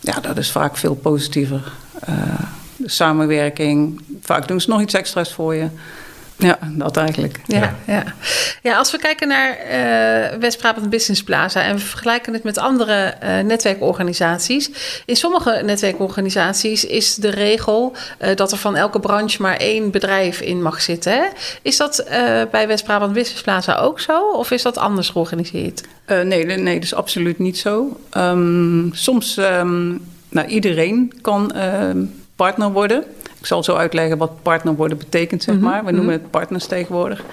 ja, 0.00 0.20
dat 0.20 0.36
is 0.36 0.50
vaak 0.50 0.76
veel 0.76 0.94
positiever. 0.94 1.72
Eh, 2.00 2.14
samenwerking. 2.84 4.02
Vaak 4.20 4.48
doen 4.48 4.60
ze 4.60 4.70
nog 4.70 4.80
iets 4.80 4.94
extra's 4.94 5.32
voor 5.32 5.54
je. 5.54 5.68
Ja, 6.38 6.58
dat 6.62 6.96
eigenlijk. 6.96 7.40
Ja, 7.46 7.58
ja. 7.58 7.74
ja. 7.86 8.04
ja 8.62 8.76
als 8.76 8.90
we 8.90 8.98
kijken 8.98 9.28
naar 9.28 9.50
uh, 9.50 10.38
West-Brabant 10.38 10.90
Business 10.90 11.22
Plaza 11.22 11.62
en 11.62 11.74
we 11.74 11.80
vergelijken 11.80 12.32
het 12.32 12.42
met 12.42 12.58
andere 12.58 13.14
uh, 13.22 13.38
netwerkorganisaties. 13.38 14.70
In 15.04 15.16
sommige 15.16 15.62
netwerkorganisaties 15.64 16.84
is 16.84 17.14
de 17.14 17.28
regel 17.28 17.96
uh, 18.20 18.34
dat 18.34 18.52
er 18.52 18.58
van 18.58 18.76
elke 18.76 19.00
branche 19.00 19.42
maar 19.42 19.56
één 19.56 19.90
bedrijf 19.90 20.40
in 20.40 20.62
mag 20.62 20.82
zitten. 20.82 21.12
Hè? 21.12 21.24
Is 21.62 21.76
dat 21.76 22.04
bij 22.50 22.66
West-Brabant 22.66 23.12
Business 23.12 23.42
Plaza 23.42 23.76
ook 23.76 24.00
zo 24.00 24.30
of 24.30 24.50
is 24.50 24.62
dat 24.62 24.78
anders 24.78 25.08
georganiseerd? 25.08 25.82
nee, 26.06 26.24
nee, 26.24 26.56
nee, 26.56 26.74
dat 26.74 26.82
is 26.82 26.94
absoluut 26.94 27.38
niet 27.38 27.58
zo. 27.58 28.00
Um, 28.16 28.90
soms, 28.94 29.36
um, 29.36 30.15
nou, 30.36 30.48
iedereen 30.48 31.12
kan 31.20 31.52
ehm, 31.52 32.04
partner 32.36 32.72
worden. 32.72 33.04
Ik 33.38 33.46
zal 33.46 33.64
zo 33.64 33.74
uitleggen 33.74 34.18
wat 34.18 34.42
partner 34.42 34.74
worden 34.74 34.98
betekent, 34.98 35.42
zeg 35.42 35.54
mhm, 35.54 35.64
maar. 35.64 35.84
We 35.84 35.90
noemen 35.90 36.14
mhm. 36.14 36.22
het 36.22 36.30
partners 36.30 36.66
tegenwoordig. 36.66 37.24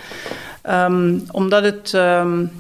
Um, 0.70 1.24
omdat 1.32 1.64
het 1.64 1.94
um, 1.94 2.52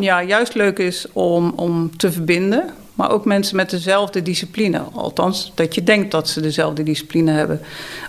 ja, 0.00 0.22
juist 0.22 0.54
leuk 0.54 0.78
is 0.78 1.06
om, 1.12 1.52
om 1.56 1.96
te 1.96 2.12
verbinden, 2.12 2.64
maar 2.94 3.10
ook 3.10 3.24
mensen 3.24 3.56
met 3.56 3.70
dezelfde 3.70 4.22
discipline. 4.22 4.78
Althans, 4.92 5.52
dat 5.54 5.74
je 5.74 5.82
denkt 5.82 6.10
dat 6.10 6.28
ze 6.28 6.40
dezelfde 6.40 6.82
discipline 6.82 7.30
hebben. 7.30 7.60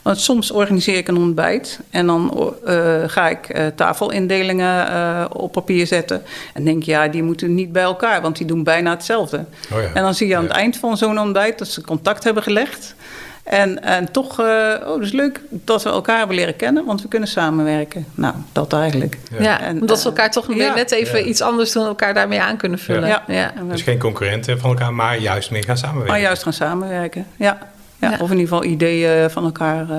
Want 0.02 0.20
soms 0.20 0.52
organiseer 0.52 0.98
ik 0.98 1.08
een 1.08 1.18
ontbijt 1.18 1.80
en 1.90 2.06
dan 2.06 2.52
uh, 2.66 3.04
ga 3.08 3.30
ik 3.30 3.56
uh, 3.56 3.68
tafelindelingen 3.76 4.88
uh, 4.88 5.26
op 5.30 5.52
papier 5.52 5.88
zetten. 5.88 6.24
En 6.54 6.64
denk, 6.64 6.84
ja, 6.84 7.08
die 7.08 7.24
moeten 7.24 7.56
niet 7.56 7.72
bij 7.72 7.84
elkaar, 7.84 8.22
want 8.22 8.38
die 8.38 8.48
doen 8.48 8.64
bijna 8.64 8.92
hetzelfde. 8.92 9.46
Oh 9.72 9.82
ja. 9.82 9.90
En 9.94 10.04
dan 10.04 10.14
zie 10.14 10.28
je 10.28 10.38
aan 10.38 10.44
het 10.44 10.52
eind 10.52 10.78
van 10.78 10.98
zo'n 10.98 11.20
ontbijt 11.20 11.58
dat 11.60 11.68
ze 11.68 11.82
contact 11.82 12.24
hebben 12.24 12.44
gelegd. 12.44 12.96
En, 13.44 13.84
en 13.84 14.12
toch, 14.12 14.40
uh, 14.40 14.74
oh, 14.86 15.00
dus 15.00 15.12
leuk 15.12 15.42
dat 15.50 15.84
we 15.84 15.90
elkaar 15.90 16.18
hebben 16.18 16.36
leren 16.36 16.56
kennen, 16.56 16.86
want 16.86 17.02
we 17.02 17.08
kunnen 17.08 17.30
samenwerken. 17.30 18.06
Nou, 18.16 18.34
dat 18.52 18.74
eigenlijk. 18.74 19.18
Ja, 19.40 19.62
en, 19.62 19.82
omdat 19.82 20.00
ze 20.00 20.06
elkaar 20.06 20.32
toch 20.32 20.54
ja. 20.54 20.74
net 20.74 20.92
even 20.92 21.28
iets 21.30 21.42
anders 21.42 21.72
doen, 21.72 21.86
elkaar 21.86 22.14
daarmee 22.14 22.42
aan 22.42 22.58
kunnen 22.58 22.80
vullen. 22.80 23.08
Ja. 23.08 23.24
ja. 23.28 23.54
Dus 23.70 23.82
geen 23.82 24.00
concurrenten 24.00 24.60
van 24.60 24.70
elkaar, 24.70 24.94
maar 24.94 25.20
juist 25.20 25.52
meer 25.52 25.64
gaan 25.64 25.78
samenwerken. 25.78 26.12
Maar 26.12 26.22
juist 26.22 26.44
gaan 26.44 26.54
samenwerken, 26.54 27.28
ja. 27.36 27.58
ja. 28.00 28.12
Of 28.12 28.32
in 28.32 28.38
ieder 28.38 28.54
geval 28.54 28.64
ideeën 28.64 29.30
van 29.30 29.44
elkaar 29.44 29.90
uh, 29.90 29.98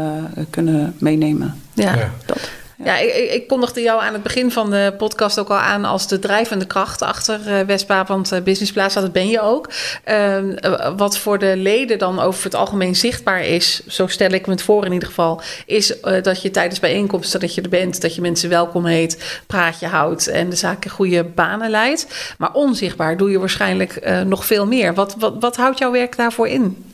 kunnen 0.50 0.94
meenemen. 0.98 1.60
Ja, 1.72 2.10
dat. 2.26 2.50
Ja, 2.76 2.96
ik, 2.96 3.30
ik, 3.30 3.48
kondigde 3.48 3.80
jou 3.80 4.02
aan 4.02 4.12
het 4.12 4.22
begin 4.22 4.50
van 4.50 4.70
de 4.70 4.94
podcast 4.98 5.38
ook 5.38 5.48
al 5.48 5.56
aan 5.56 5.84
als 5.84 6.08
de 6.08 6.18
drijvende 6.18 6.66
kracht 6.66 7.02
achter 7.02 7.40
uh, 7.46 7.60
West-Brabant 7.60 8.32
uh, 8.32 8.40
Business. 8.40 8.94
Dat 8.94 9.12
ben 9.12 9.28
je 9.28 9.40
ook. 9.40 9.70
Uh, 10.08 10.38
wat 10.96 11.18
voor 11.18 11.38
de 11.38 11.56
leden 11.56 11.98
dan 11.98 12.20
over 12.20 12.44
het 12.44 12.54
algemeen 12.54 12.96
zichtbaar 12.96 13.44
is, 13.44 13.86
zo 13.86 14.06
stel 14.06 14.30
ik 14.30 14.46
me 14.46 14.52
het 14.52 14.62
voor 14.62 14.84
in 14.84 14.92
ieder 14.92 15.08
geval, 15.08 15.40
is 15.66 15.94
dat 16.22 16.42
je 16.42 16.50
tijdens 16.50 16.80
bijeenkomsten 16.80 17.40
dat 17.40 17.54
je 17.54 17.62
er 17.62 17.68
bent, 17.68 18.00
dat 18.00 18.14
je 18.14 18.20
mensen 18.20 18.48
welkom 18.48 18.86
heet, 18.86 19.40
praatje 19.46 19.86
houdt 19.86 20.26
en 20.26 20.50
de 20.50 20.56
zaken 20.56 20.90
goede 20.90 21.24
banen 21.24 21.70
leidt. 21.70 22.34
Maar 22.38 22.52
onzichtbaar 22.52 23.16
doe 23.16 23.30
je 23.30 23.38
waarschijnlijk 23.38 24.24
nog 24.26 24.46
veel 24.46 24.66
meer. 24.66 24.94
Wat, 24.94 25.14
wat, 25.18 25.34
wat 25.40 25.56
houdt 25.56 25.78
jouw 25.78 25.90
werk 25.90 26.16
daarvoor 26.16 26.48
in? 26.48 26.92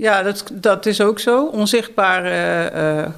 Ja, 0.00 0.22
dat, 0.22 0.44
dat 0.52 0.86
is 0.86 1.00
ook 1.00 1.18
zo. 1.18 1.46
Onzichtbaar 1.46 2.24
eh, 2.24 3.10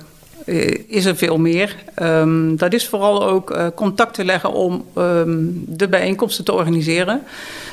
is 0.86 1.04
er 1.04 1.16
veel 1.16 1.38
meer. 1.38 1.76
Um, 2.02 2.56
dat 2.56 2.72
is 2.72 2.88
vooral 2.88 3.24
ook 3.26 3.50
uh, 3.50 3.66
contact 3.74 4.14
te 4.14 4.24
leggen 4.24 4.52
om 4.52 4.84
um, 4.98 5.64
de 5.66 5.88
bijeenkomsten 5.88 6.44
te 6.44 6.52
organiseren. 6.52 7.22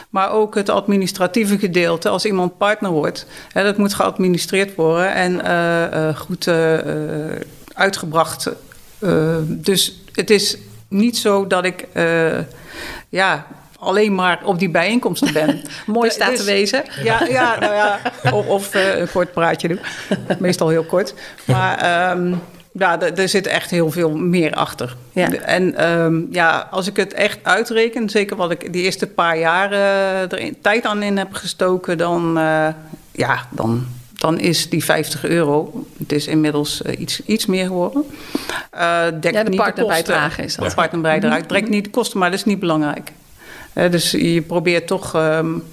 Maar 0.10 0.32
ook 0.32 0.56
het 0.56 0.70
administratieve 0.70 1.58
gedeelte, 1.58 2.10
als 2.10 2.26
iemand 2.26 2.58
partner 2.58 2.92
wordt, 2.92 3.26
hè, 3.52 3.64
dat 3.64 3.78
moet 3.78 3.94
geadministreerd 3.94 4.76
worden 4.76 5.14
en 5.14 5.42
uh, 5.46 6.16
goed 6.16 6.48
uitgebracht. 7.74 8.50
dus 9.46 10.02
het 10.14 10.30
is 10.30 10.58
niet 10.88 11.18
zo 11.18 11.48
dat 11.48 11.66
ik 11.66 11.88
ja, 13.10 13.46
alleen 13.80 14.16
maar 14.16 14.42
op 14.44 14.60
die 14.60 14.70
bijeenkomsten 14.70 15.34
ben. 15.34 15.62
Mooi 15.86 16.10
staat 16.10 16.30
dus, 16.30 16.40
te 16.40 16.46
wezen. 16.46 16.84
Ja, 17.04 17.26
ja, 17.26 17.60
nou 17.60 17.74
ja 17.74 18.00
of, 18.32 18.48
of 18.48 18.74
een 18.74 19.12
kort 19.12 19.32
praatje 19.32 19.68
doen. 19.68 19.80
Meestal 20.40 20.70
heel 20.70 20.86
kort. 20.86 21.14
Maar 21.46 22.12
um, 22.12 22.42
ja, 22.72 23.02
er 23.02 23.30
zit 23.30 23.48
echt 23.48 23.70
heel 23.70 23.92
veel 23.92 24.18
meer 24.18 24.54
achter. 24.54 24.96
Ja. 25.12 25.32
En 25.32 25.90
um, 25.90 26.28
ja, 26.32 26.68
als 26.72 26.88
ik 26.88 26.96
het 26.96 27.14
echt 27.14 27.40
uitreken, 27.42 28.10
zeker 28.10 28.36
wat 28.36 28.52
ik 28.52 28.74
die 28.74 28.84
eerste 28.84 29.08
paar 29.08 29.38
jaren 29.38 29.80
er 30.32 30.54
tijd 30.62 30.86
aan 30.86 31.04
in 31.04 31.18
heb 31.18 31.34
gestoken, 31.34 31.98
dan, 31.98 32.38
uh, 32.38 32.68
ja, 33.12 33.48
dan, 33.50 33.88
dan 34.14 34.40
is 34.40 34.70
die 34.70 34.84
50 34.84 35.26
euro, 35.26 35.86
het 35.98 36.12
is 36.12 36.28
inmiddels 36.28 36.82
uh, 36.82 37.00
iets, 37.00 37.26
iets 37.26 37.46
meer 37.46 37.66
geworden. 37.66 38.06
Uh, 38.76 39.04
dekt 39.22 39.36
ja, 39.36 39.44
de 39.44 39.56
partnerbijdrage 39.56 40.44
is 40.44 40.56
dat. 40.56 40.70
De 40.70 40.76
partnerbijdrage. 40.76 41.38
Het 41.38 41.48
trekt 41.48 41.70
niet 41.70 41.84
de 41.84 41.90
kosten, 41.90 42.20
maar 42.20 42.30
dat 42.30 42.40
is 42.40 42.46
niet 42.46 42.60
belangrijk. 42.60 43.12
dus 43.74 44.12
je 44.12 44.42
probeert 44.42 44.88
toch, 44.88 45.16
um, 45.16 45.64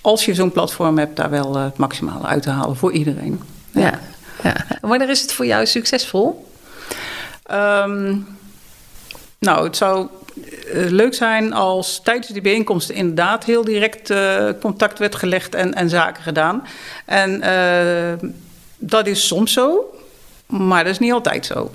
als 0.00 0.24
je 0.24 0.34
zo'n 0.34 0.52
platform 0.52 0.98
hebt, 0.98 1.16
daar 1.16 1.30
wel 1.30 1.56
het 1.56 1.76
maximale 1.76 2.26
uit 2.26 2.42
te 2.42 2.50
halen 2.50 2.76
voor 2.76 2.92
iedereen. 2.92 3.40
ja. 3.70 3.80
Ja. 3.80 4.00
Wanneer 4.80 5.10
is 5.10 5.20
het 5.20 5.32
voor 5.32 5.46
jou 5.46 5.66
succesvol? 5.66 6.46
Um, 7.50 8.26
nou, 9.38 9.64
het 9.64 9.76
zou 9.76 10.08
uh, 10.74 10.90
leuk 10.90 11.14
zijn 11.14 11.52
als 11.52 12.00
tijdens 12.02 12.28
die 12.28 12.42
bijeenkomsten 12.42 12.94
inderdaad 12.94 13.44
heel 13.44 13.64
direct 13.64 14.10
uh, 14.10 14.48
contact 14.60 14.98
werd 14.98 15.14
gelegd 15.14 15.54
en, 15.54 15.74
en 15.74 15.88
zaken 15.88 16.22
gedaan. 16.22 16.66
En 17.04 17.40
uh, 17.44 18.28
dat 18.78 19.06
is 19.06 19.26
soms 19.26 19.52
zo, 19.52 19.94
maar 20.46 20.84
dat 20.84 20.92
is 20.92 20.98
niet 20.98 21.12
altijd 21.12 21.46
zo. 21.46 21.70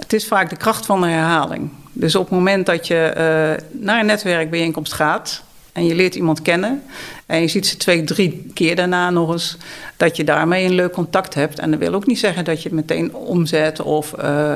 Het 0.00 0.12
is 0.12 0.26
vaak 0.26 0.50
de 0.50 0.56
kracht 0.56 0.86
van 0.86 1.00
de 1.00 1.06
herhaling. 1.06 1.70
Dus 1.92 2.14
op 2.14 2.22
het 2.22 2.32
moment 2.32 2.66
dat 2.66 2.86
je 2.86 3.12
naar 3.70 4.00
een 4.00 4.06
netwerkbijeenkomst 4.06 4.92
gaat, 4.92 5.42
en 5.72 5.84
je 5.84 5.94
leert 5.94 6.14
iemand 6.14 6.42
kennen 6.42 6.82
en 7.32 7.40
je 7.40 7.48
ziet 7.48 7.66
ze 7.66 7.76
twee, 7.76 8.04
drie 8.04 8.50
keer 8.54 8.76
daarna 8.76 9.10
nog 9.10 9.32
eens, 9.32 9.56
dat 9.96 10.16
je 10.16 10.24
daarmee 10.24 10.64
een 10.64 10.74
leuk 10.74 10.92
contact 10.92 11.34
hebt. 11.34 11.58
En 11.58 11.70
dat 11.70 11.80
wil 11.80 11.94
ook 11.94 12.06
niet 12.06 12.18
zeggen 12.18 12.44
dat 12.44 12.62
je 12.62 12.68
het 12.68 12.76
meteen 12.78 13.14
omzet 13.14 13.82
of 13.82 14.14
uh, 14.22 14.54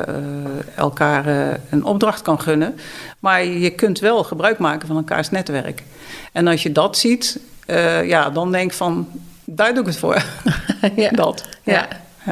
elkaar 0.76 1.28
uh, 1.28 1.54
een 1.70 1.84
opdracht 1.84 2.22
kan 2.22 2.40
gunnen. 2.40 2.74
Maar 3.18 3.44
je 3.44 3.70
kunt 3.70 3.98
wel 3.98 4.24
gebruik 4.24 4.58
maken 4.58 4.86
van 4.86 4.96
elkaars 4.96 5.30
netwerk. 5.30 5.82
En 6.32 6.46
als 6.46 6.62
je 6.62 6.72
dat 6.72 6.98
ziet, 6.98 7.38
ja, 8.04 8.30
dan 8.30 8.52
denk 8.52 8.70
ik 8.70 8.76
van, 8.76 9.08
daar 9.44 9.74
doe 9.74 9.80
ik 9.80 9.86
het 9.86 9.98
voor. 9.98 10.24
ja. 10.96 11.10
dat. 11.10 11.44
ja. 11.62 11.72
Ja. 11.72 11.88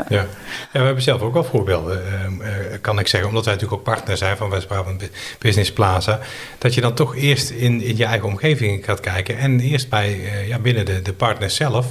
Ja. 0.09 0.27
we 0.73 0.79
hebben 0.79 1.03
zelf 1.03 1.21
ook 1.21 1.33
wel 1.33 1.45
voorbeelden, 1.45 2.03
uh, 2.41 2.47
kan 2.81 2.99
ik 2.99 3.07
zeggen, 3.07 3.29
omdat 3.29 3.45
wij 3.45 3.55
natuurlijk 3.55 3.81
ook 3.81 3.95
partner 3.95 4.17
zijn 4.17 4.37
van 4.37 4.51
West-Brabant 4.51 5.11
Business 5.39 5.73
Plaza. 5.73 6.21
Dat 6.59 6.75
je 6.75 6.81
dan 6.81 6.95
toch 6.95 7.17
eerst 7.17 7.51
in, 7.51 7.83
in 7.83 7.97
je 7.97 8.05
eigen 8.05 8.29
omgeving 8.29 8.85
gaat 8.85 9.01
kijken 9.01 9.39
en 9.39 9.61
eerst 9.61 9.89
bij, 9.89 10.15
uh, 10.15 10.49
ja, 10.49 10.59
binnen 10.59 10.85
de, 10.85 11.03
de 11.03 11.13
partners 11.13 11.55
zelf, 11.55 11.87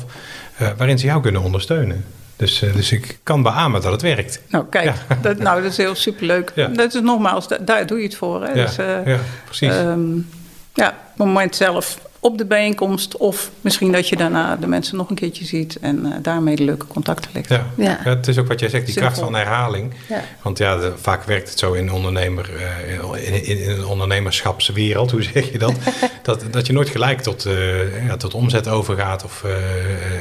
uh, 0.62 0.70
waarin 0.78 1.00
ze 1.00 1.06
jou 1.06 1.22
kunnen 1.22 1.42
ondersteunen. 1.42 2.06
Dus, 2.36 2.60
dus 2.60 2.92
ik 2.92 3.20
kan 3.24 3.44
beamen 3.44 3.82
dat 3.82 3.92
het 3.92 4.02
werkt. 4.02 4.42
Nou, 4.50 4.66
kijk, 4.70 4.86
ja. 4.86 5.16
dat, 5.22 5.38
nou, 5.38 5.62
dat 5.62 5.72
is 5.72 5.78
heel 5.78 5.96
superleuk. 5.96 6.52
Ja. 6.56 6.68
Dat 6.68 6.94
is 6.94 7.02
nogmaals, 7.02 7.48
daar 7.62 7.86
doe 7.86 7.98
je 7.98 8.04
het 8.04 8.16
voor. 8.16 8.44
Hè? 8.44 8.48
Ja, 8.48 8.66
dus, 8.66 8.76
ja 8.76 9.20
precies. 9.46 9.76
Um, 9.76 10.30
ja, 10.74 10.88
op 10.88 10.96
het 11.18 11.18
moment 11.18 11.56
zelf 11.56 12.00
op 12.24 12.38
de 12.38 12.46
bijeenkomst. 12.46 13.18
Of 13.18 13.52
misschien 13.62 13.92
dat 13.92 14.10
je 14.10 14.16
daarna 14.16 14.56
de 14.56 14.68
mensen 14.68 14.98
nog 14.98 15.10
een 15.10 15.16
keertje 15.16 15.46
ziet 15.46 15.80
en 15.80 16.06
uh, 16.06 16.14
daarmee 16.22 16.56
de 16.56 16.64
leuke 16.64 16.88
contacten 16.88 17.32
legt. 17.34 17.50
Ja. 17.50 17.66
Ja. 17.78 18.00
ja. 18.04 18.10
het 18.10 18.28
is 18.28 18.38
ook 18.38 18.48
wat 18.48 18.60
jij 18.60 18.70
zegt, 18.70 18.86
die 18.86 18.96
kracht 18.96 19.20
van 19.20 19.36
herhaling. 19.36 19.94
Ja. 20.10 20.24
Want 20.42 20.58
ja, 20.58 20.78
de, 20.78 20.94
vaak 20.96 21.24
werkt 21.24 21.50
het 21.50 21.60
zo 21.60 21.74
in, 21.74 21.92
ondernemer, 21.92 22.50
uh, 22.56 23.28
in, 23.28 23.46
in, 23.46 23.58
in, 23.58 23.70
een 23.70 23.86
ondernemerschapswereld, 23.86 25.12
hoe 25.12 25.24
zeg 25.24 25.52
je 25.52 25.58
dat? 25.58 25.74
dat, 26.24 26.46
dat 26.52 26.68
je 26.68 26.74
nooit 26.74 26.90
gelijk 26.90 27.22
tot, 27.22 27.46
uh, 27.46 28.08
ja, 28.08 28.18
tot 28.18 28.34
omzet 28.34 28.68
overgaat 28.68 29.24
of 29.24 29.44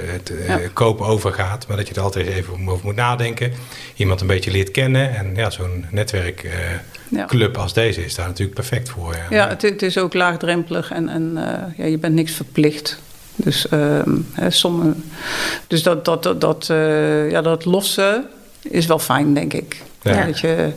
het 0.06 0.32
kopen 0.72 1.06
overgaat. 1.06 1.66
Maar 1.66 1.76
dat 1.76 1.88
je 1.88 1.94
er 1.94 2.00
altijd 2.00 2.26
even 2.26 2.68
over 2.68 2.84
moet 2.84 2.96
nadenken. 2.96 3.52
Iemand 3.96 4.20
een 4.20 4.26
beetje 4.26 4.50
leert 4.50 4.70
kennen. 4.70 5.16
En 5.16 5.34
ja, 5.34 5.50
zo'n 5.50 5.84
netwerk 5.90 6.50
ja. 7.12 7.24
club 7.24 7.56
als 7.56 7.72
deze 7.72 8.04
is 8.04 8.14
daar 8.14 8.26
natuurlijk 8.26 8.54
perfect 8.54 8.88
voor. 8.88 9.14
Ja, 9.14 9.36
ja 9.36 9.48
het, 9.48 9.62
het, 9.62 9.82
is 9.82 9.98
ook 9.98 10.14
laagdrempelig 10.14 10.90
en, 10.90 11.08
en 11.08 11.32
uh, 11.34 11.78
ja, 11.78 11.84
je 11.84 11.98
bent 11.98 12.14
niks 12.14 12.32
verplicht. 12.32 12.98
Dus, 13.36 13.66
uh, 13.70 14.00
hè, 14.32 14.50
sommige, 14.50 14.94
dus 15.66 15.82
dat, 15.82 16.04
dat, 16.04 16.22
dat, 16.22 16.40
dat, 16.40 16.68
uh, 16.70 17.30
ja, 17.30 17.42
dat 17.42 17.64
lossen 17.64 18.26
is 18.62 18.86
wel 18.86 18.98
fijn, 18.98 19.34
denk 19.34 19.52
ik. 19.52 19.82
Ja. 20.02 20.26
Dat 20.26 20.40
je 20.40 20.72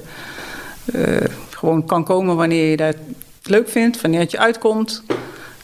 uh, 0.85 1.17
gewoon 1.49 1.85
kan 1.85 2.03
komen 2.03 2.35
wanneer 2.35 2.69
je 2.69 2.77
dat 2.77 2.95
leuk 3.43 3.69
vindt, 3.69 4.01
wanneer 4.01 4.19
het 4.19 4.31
je 4.31 4.39
uitkomt. 4.39 5.03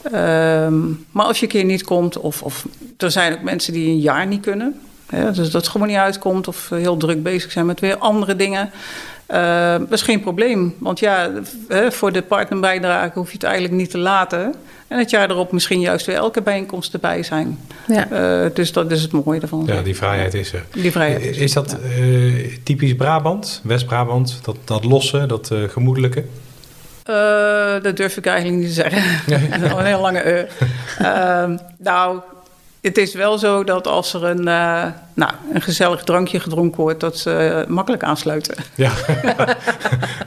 Um, 0.04 1.06
maar 1.10 1.26
als 1.26 1.38
je 1.38 1.44
een 1.44 1.52
keer 1.52 1.64
niet 1.64 1.84
komt, 1.84 2.18
of, 2.18 2.42
of 2.42 2.66
er 2.96 3.10
zijn 3.10 3.32
ook 3.32 3.42
mensen 3.42 3.72
die 3.72 3.88
een 3.88 4.00
jaar 4.00 4.26
niet 4.26 4.40
kunnen. 4.40 4.80
Hè? 5.06 5.32
Dus 5.32 5.36
dat 5.36 5.52
het 5.52 5.68
gewoon 5.68 5.86
niet 5.86 5.96
uitkomt 5.96 6.48
of 6.48 6.68
heel 6.68 6.96
druk 6.96 7.22
bezig 7.22 7.52
zijn 7.52 7.66
met 7.66 7.80
weer 7.80 7.96
andere 7.96 8.36
dingen. 8.36 8.70
Uh, 9.32 9.78
dat 9.78 9.92
is 9.92 10.02
geen 10.02 10.20
probleem. 10.20 10.74
Want 10.78 10.98
ja, 10.98 11.30
voor 11.88 12.12
de 12.12 12.22
partnerbijdrage 12.22 13.18
hoef 13.18 13.28
je 13.28 13.34
het 13.34 13.42
eigenlijk 13.42 13.74
niet 13.74 13.90
te 13.90 13.98
laten. 13.98 14.54
En 14.88 14.98
het 14.98 15.10
jaar 15.10 15.30
erop 15.30 15.52
misschien 15.52 15.80
juist 15.80 16.06
weer 16.06 16.16
elke 16.16 16.42
bijeenkomst 16.42 16.92
erbij 16.92 17.22
zijn. 17.22 17.58
Ja. 17.86 18.08
Uh, 18.44 18.50
dus 18.54 18.72
dat 18.72 18.90
is 18.90 19.02
het 19.02 19.12
mooie 19.12 19.40
ervan. 19.40 19.64
Ja, 19.66 19.82
die 19.82 19.96
vrijheid 19.96 20.34
is 20.34 20.52
er. 20.52 20.64
Die 20.72 20.92
vrijheid 20.92 21.22
is, 21.22 21.36
is 21.36 21.52
dat 21.52 21.76
uh, 21.98 22.46
typisch 22.62 22.94
Brabant, 22.94 23.60
West-Brabant? 23.64 24.38
Dat, 24.42 24.56
dat 24.64 24.84
losse, 24.84 25.26
dat 25.26 25.50
gemoedelijke? 25.66 26.24
dat 27.82 27.96
durf 27.96 28.16
ik 28.16 28.26
eigenlijk 28.26 28.58
niet 28.58 28.68
te 28.68 28.74
zeggen. 28.74 29.02
dat 29.60 29.62
is 29.62 29.72
al 29.72 29.78
een 29.78 29.86
heel 29.86 30.00
lange 30.00 30.48
ehm, 30.98 31.56
nou, 31.78 32.20
het 32.82 32.98
is 32.98 33.14
wel 33.14 33.38
zo 33.38 33.64
dat 33.64 33.86
als 33.86 34.14
er 34.14 34.24
een, 34.24 34.48
uh, 34.48 34.84
nou, 35.14 35.32
een 35.52 35.62
gezellig 35.62 36.04
drankje 36.04 36.40
gedronken 36.40 36.80
wordt, 36.80 37.00
dat 37.00 37.18
ze 37.18 37.64
makkelijk 37.68 38.02
aansluiten. 38.02 38.56
Ja, 38.74 38.92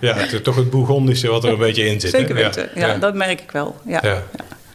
ja 0.02 0.14
het 0.16 0.34
is 0.34 0.42
toch 0.42 0.56
het 0.56 0.70
Bourgondische 0.70 1.28
wat 1.28 1.44
er 1.44 1.52
een 1.52 1.58
beetje 1.58 1.86
in 1.86 2.00
zit. 2.00 2.10
Zeker 2.10 2.36
weten, 2.36 2.70
ja, 2.76 2.88
ja, 2.88 2.98
dat 2.98 3.14
merk 3.14 3.42
ik 3.42 3.52
wel. 3.52 3.76
Ja. 3.86 4.00
ja. 4.04 4.24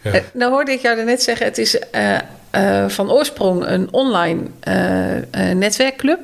Uh, 0.03 0.15
nou 0.33 0.53
hoorde 0.53 0.73
ik 0.73 0.81
jou 0.81 1.05
net 1.05 1.23
zeggen, 1.23 1.47
het 1.47 1.59
is 1.59 1.81
uh, 1.95 2.89
van 2.89 3.11
oorsprong 3.11 3.67
een 3.67 3.89
online 3.91 4.41
netwerkclub. 5.55 6.21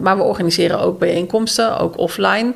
Maar 0.00 0.16
we 0.16 0.22
organiseren 0.22 0.80
ook 0.80 0.98
bijeenkomsten, 0.98 1.78
ook 1.78 1.98
offline. 1.98 2.52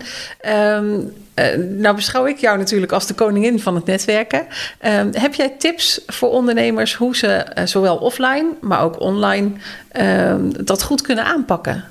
Um, 0.76 1.12
uh, 1.34 1.56
nou 1.56 1.94
beschouw 1.94 2.26
ik 2.26 2.38
jou 2.38 2.58
natuurlijk 2.58 2.92
als 2.92 3.06
de 3.06 3.14
koningin 3.14 3.60
van 3.60 3.74
het 3.74 3.84
netwerken. 3.84 4.46
Uh, 4.84 5.00
heb 5.12 5.34
jij 5.34 5.48
tips 5.58 6.00
voor 6.06 6.30
ondernemers 6.30 6.94
hoe 6.94 7.16
ze 7.16 7.46
uh, 7.58 7.66
zowel 7.66 7.96
offline, 7.96 8.46
maar 8.60 8.82
ook 8.82 9.00
online 9.00 9.50
ehm, 9.88 10.50
dat 10.64 10.82
goed 10.82 11.00
kunnen 11.00 11.24
aanpakken? 11.24 11.84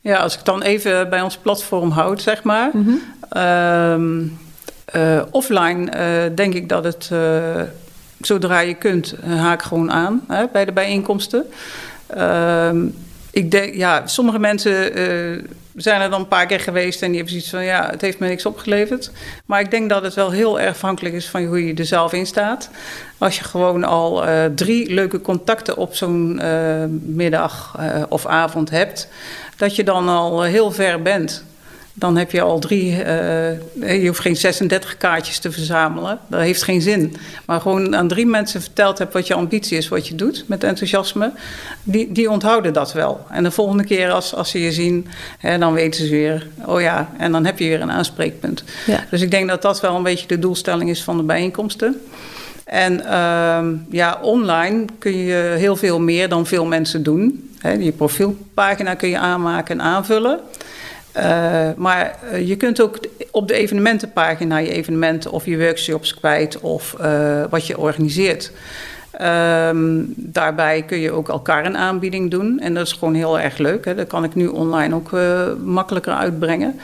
Ja, 0.00 0.16
als 0.16 0.34
ik 0.34 0.44
dan 0.44 0.62
even 0.62 1.10
bij 1.10 1.20
ons 1.20 1.36
platform 1.36 1.90
houd, 1.90 2.22
zeg 2.22 2.42
maar. 2.42 2.70
Mm 2.72 3.00
-hmm. 3.32 4.38
offline 5.30 5.90
denk 6.34 6.54
ik 6.54 6.68
dat 6.68 6.84
het, 6.84 7.10
zodra 8.20 8.60
je 8.60 8.74
kunt, 8.74 9.14
haak 9.24 9.62
gewoon 9.62 9.92
aan 9.92 10.24
hè, 10.28 10.44
bij 10.52 10.64
de 10.64 10.72
bijeenkomsten. 10.72 11.44
Ehm, 12.06 12.86
ik 13.32 13.50
denk, 13.50 13.74
ja, 13.74 14.06
sommige 14.06 14.38
mensen 14.38 14.92
we 15.72 15.82
zijn 15.82 16.00
er 16.00 16.10
dan 16.10 16.20
een 16.20 16.28
paar 16.28 16.46
keer 16.46 16.60
geweest 16.60 17.02
en 17.02 17.06
die 17.06 17.16
hebben 17.16 17.32
zoiets 17.32 17.50
van 17.50 17.64
ja, 17.64 17.90
het 17.90 18.00
heeft 18.00 18.18
me 18.18 18.28
niks 18.28 18.46
opgeleverd. 18.46 19.10
Maar 19.46 19.60
ik 19.60 19.70
denk 19.70 19.88
dat 19.88 20.02
het 20.02 20.14
wel 20.14 20.30
heel 20.30 20.60
erg 20.60 20.70
afhankelijk 20.70 21.14
is 21.14 21.28
van 21.28 21.44
hoe 21.44 21.66
je 21.66 21.74
er 21.74 21.86
zelf 21.86 22.12
in 22.12 22.26
staat. 22.26 22.70
Als 23.18 23.38
je 23.38 23.44
gewoon 23.44 23.84
al 23.84 24.28
uh, 24.28 24.44
drie 24.44 24.94
leuke 24.94 25.20
contacten 25.20 25.76
op 25.76 25.94
zo'n 25.94 26.40
uh, 26.42 26.84
middag 27.02 27.78
of 28.08 28.26
avond 28.26 28.70
hebt, 28.70 29.08
dat 29.56 29.76
je 29.76 29.84
dan 29.84 30.08
al 30.08 30.42
heel 30.42 30.72
ver 30.72 31.02
bent. 31.02 31.44
Dan 31.94 32.16
heb 32.16 32.30
je 32.30 32.40
al 32.40 32.58
drie, 32.58 32.90
uh, 32.90 34.02
je 34.02 34.06
hoeft 34.06 34.20
geen 34.20 34.36
36 34.36 34.96
kaartjes 34.96 35.38
te 35.38 35.52
verzamelen. 35.52 36.18
Dat 36.26 36.40
heeft 36.40 36.62
geen 36.62 36.82
zin. 36.82 37.16
Maar 37.46 37.60
gewoon 37.60 37.96
aan 37.96 38.08
drie 38.08 38.26
mensen 38.26 38.60
verteld 38.60 38.98
hebt 38.98 39.12
wat 39.12 39.26
je 39.26 39.34
ambitie 39.34 39.76
is, 39.76 39.88
wat 39.88 40.08
je 40.08 40.14
doet 40.14 40.44
met 40.46 40.64
enthousiasme. 40.64 41.32
Die, 41.82 42.12
die 42.12 42.30
onthouden 42.30 42.72
dat 42.72 42.92
wel. 42.92 43.26
En 43.30 43.42
de 43.42 43.50
volgende 43.50 43.84
keer 43.84 44.10
als, 44.10 44.34
als 44.34 44.50
ze 44.50 44.60
je 44.60 44.72
zien, 44.72 45.06
hè, 45.38 45.58
dan 45.58 45.72
weten 45.72 46.04
ze 46.04 46.10
weer, 46.10 46.46
oh 46.66 46.80
ja, 46.80 47.10
en 47.18 47.32
dan 47.32 47.46
heb 47.46 47.58
je 47.58 47.68
weer 47.68 47.80
een 47.80 47.90
aanspreekpunt. 47.90 48.64
Ja. 48.86 49.04
Dus 49.10 49.20
ik 49.20 49.30
denk 49.30 49.48
dat 49.48 49.62
dat 49.62 49.80
wel 49.80 49.96
een 49.96 50.02
beetje 50.02 50.26
de 50.26 50.38
doelstelling 50.38 50.90
is 50.90 51.02
van 51.02 51.16
de 51.16 51.22
bijeenkomsten. 51.22 52.00
En 52.64 52.92
uh, 53.00 53.58
ja, 53.90 54.18
online 54.22 54.84
kun 54.98 55.16
je 55.16 55.54
heel 55.56 55.76
veel 55.76 56.00
meer 56.00 56.28
dan 56.28 56.46
veel 56.46 56.64
mensen 56.64 57.02
doen. 57.02 57.50
He, 57.58 57.70
je 57.70 57.92
profielpagina 57.92 58.94
kun 58.94 59.08
je 59.08 59.18
aanmaken 59.18 59.80
en 59.80 59.86
aanvullen. 59.86 60.40
Uh, 61.16 61.68
maar 61.76 62.18
uh, 62.32 62.48
je 62.48 62.56
kunt 62.56 62.80
ook 62.80 62.98
op 63.30 63.48
de 63.48 63.54
evenementenpagina 63.54 64.58
je 64.58 64.70
evenementen 64.70 65.30
of 65.30 65.46
je 65.46 65.58
workshops 65.58 66.14
kwijt 66.14 66.60
of 66.60 66.96
uh, 67.00 67.44
wat 67.50 67.66
je 67.66 67.78
organiseert. 67.78 68.52
Um, 69.22 70.12
daarbij 70.16 70.82
kun 70.82 70.98
je 70.98 71.10
ook 71.10 71.28
elkaar 71.28 71.66
een 71.66 71.76
aanbieding 71.76 72.30
doen 72.30 72.60
en 72.60 72.74
dat 72.74 72.86
is 72.86 72.92
gewoon 72.92 73.14
heel 73.14 73.40
erg 73.40 73.58
leuk. 73.58 73.84
Hè. 73.84 73.94
Dat 73.94 74.06
kan 74.06 74.24
ik 74.24 74.34
nu 74.34 74.46
online 74.46 74.94
ook 74.94 75.10
makkelijker 75.64 76.12
uitbrengen. 76.12 76.80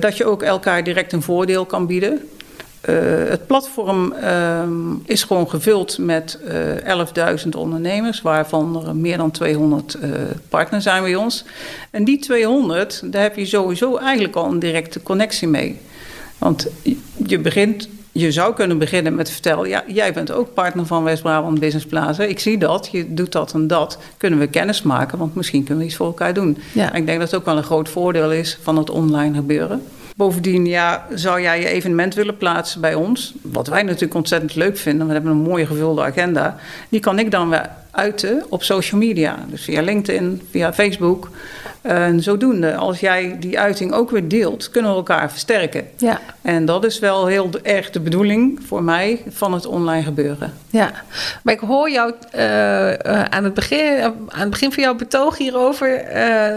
dat 0.00 0.16
je 0.16 0.24
ook 0.24 0.42
elkaar 0.42 0.84
direct 0.84 1.12
een 1.12 1.22
voordeel 1.22 1.66
kan 1.66 1.86
bieden. 1.86 2.28
Uh, 2.88 3.28
het 3.28 3.46
platform 3.46 4.14
uh, 4.22 4.62
is 5.04 5.22
gewoon 5.22 5.50
gevuld 5.50 5.98
met 5.98 6.38
uh, 6.44 6.90
eh, 6.90 7.38
11.000 7.44 7.48
ondernemers, 7.56 8.22
waarvan 8.22 8.86
er 8.86 8.96
meer 8.96 9.16
dan 9.16 9.30
200 9.30 9.98
partners 10.48 10.84
zijn 10.84 11.02
bij 11.02 11.14
ons. 11.14 11.44
En 11.90 12.04
die 12.04 12.18
200, 12.18 13.02
daar 13.04 13.22
heb 13.22 13.36
je 13.36 13.46
sowieso 13.46 13.96
eigenlijk 13.96 14.36
al 14.36 14.50
een 14.50 14.58
directe 14.58 15.02
connectie 15.02 15.48
mee. 15.48 15.80
Want 16.38 16.66
je 17.26 17.38
begint, 17.38 17.88
je 18.12 18.32
zou 18.32 18.54
kunnen 18.54 18.78
beginnen 18.78 19.14
met 19.14 19.26
te 19.26 19.32
vertellen: 19.32 19.68
ja, 19.68 19.84
jij 19.86 20.12
bent 20.12 20.32
ook 20.32 20.54
partner 20.54 20.86
van 20.86 21.04
West-Brabant 21.04 21.60
Business 21.60 21.86
Plaza. 21.86 22.22
Ik 22.22 22.38
zie 22.38 22.58
dat, 22.58 22.88
je 22.92 23.14
doet 23.14 23.32
dat 23.32 23.52
en 23.52 23.66
dat. 23.66 23.98
Kunnen 24.16 24.38
we 24.38 24.46
kennis 24.46 24.82
maken, 24.82 25.18
want 25.18 25.34
misschien 25.34 25.64
kunnen 25.64 25.82
we 25.82 25.88
iets 25.88 25.98
voor 25.98 26.06
elkaar 26.06 26.34
doen. 26.34 26.58
Ja. 26.72 26.92
ik 26.92 27.06
denk 27.06 27.18
dat 27.18 27.30
het 27.30 27.40
ook 27.40 27.46
wel 27.46 27.56
een 27.56 27.62
groot 27.62 27.88
voordeel 27.88 28.32
is 28.32 28.58
van 28.62 28.76
het 28.76 28.90
online 28.90 29.34
gebeuren. 29.34 29.82
Bovendien, 30.22 30.66
ja, 30.66 31.06
zou 31.14 31.40
jij 31.40 31.60
je 31.60 31.68
evenement 31.68 32.14
willen 32.14 32.36
plaatsen 32.36 32.80
bij 32.80 32.94
ons? 32.94 33.34
Wat 33.42 33.66
wij 33.66 33.82
natuurlijk 33.82 34.14
ontzettend 34.14 34.54
leuk 34.54 34.76
vinden. 34.76 35.06
We 35.06 35.12
hebben 35.12 35.30
een 35.30 35.36
mooie 35.36 35.66
gevulde 35.66 36.02
agenda. 36.02 36.56
Die 36.88 37.00
kan 37.00 37.18
ik 37.18 37.30
dan 37.30 37.48
weer 37.48 37.70
uiten 37.92 38.44
op 38.48 38.62
social 38.62 39.00
media. 39.00 39.44
Dus 39.48 39.64
via 39.64 39.82
LinkedIn, 39.82 40.42
via 40.50 40.72
Facebook. 40.72 41.30
En 41.82 42.22
zodoende, 42.22 42.74
als 42.74 43.00
jij 43.00 43.36
die 43.40 43.58
uiting 43.58 43.92
ook 43.92 44.10
weer 44.10 44.28
deelt, 44.28 44.70
kunnen 44.70 44.90
we 44.90 44.96
elkaar 44.96 45.30
versterken. 45.30 45.88
Ja. 45.96 46.20
En 46.42 46.64
dat 46.64 46.84
is 46.84 46.98
wel 46.98 47.26
heel 47.26 47.50
erg 47.62 47.90
de 47.90 48.00
bedoeling 48.00 48.60
voor 48.66 48.82
mij 48.82 49.22
van 49.28 49.52
het 49.52 49.66
online 49.66 50.02
gebeuren. 50.02 50.52
Ja, 50.70 50.92
maar 51.42 51.54
ik 51.54 51.60
hoor 51.60 51.90
jou 51.90 52.14
uh, 52.34 52.92
aan, 53.22 53.44
het 53.44 53.54
begin, 53.54 54.02
aan 54.28 54.40
het 54.40 54.50
begin 54.50 54.72
van 54.72 54.82
jouw 54.82 54.94
betoog 54.94 55.38
hierover, 55.38 56.04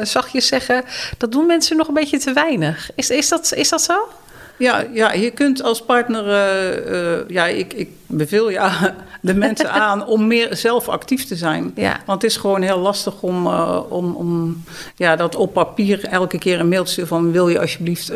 zag 0.04 0.28
je 0.28 0.42
zeggen, 0.42 0.84
dat 1.18 1.32
doen 1.32 1.46
mensen 1.46 1.78
nog 1.78 1.88
een 1.88 1.94
beetje 1.94 2.20
te 2.20 2.34
weinig. 2.34 2.90
Is, 2.96 3.10
is, 3.10 3.30
dat, 3.30 3.54
is 3.56 3.70
dat 3.70 3.82
zo? 3.82 4.08
Ja, 4.58 4.86
ja, 4.94 5.12
je 5.12 5.32
kunt 5.32 5.64
als 5.64 5.82
partner, 5.82 6.26
uh, 6.28 6.92
uh, 6.92 7.20
ja, 7.28 7.46
ik, 7.46 7.74
ik 7.74 7.90
beveel 8.06 8.50
ja, 8.50 8.96
de 9.22 9.34
mensen 9.34 9.72
aan 9.88 10.06
om 10.06 10.28
meer 10.28 10.56
zelf 10.56 10.90
actief 10.90 11.26
te 11.26 11.36
zijn. 11.36 11.72
Ja. 11.76 12.00
Want 12.06 12.22
het 12.22 12.32
is 12.32 12.38
gewoon 12.38 12.62
heel 12.62 12.80
lastig 12.80 13.22
om, 13.22 13.46
uh, 13.46 13.80
om, 13.90 14.16
om 14.16 14.64
ja, 14.96 15.16
dat 15.16 15.36
op 15.36 15.54
papier 15.54 16.06
elke 16.06 16.38
keer 16.38 16.60
een 16.60 16.70
mailtje 16.70 17.06
van 17.06 17.32
wil 17.32 17.50
je 17.50 17.60
alsjeblieft 17.60 18.12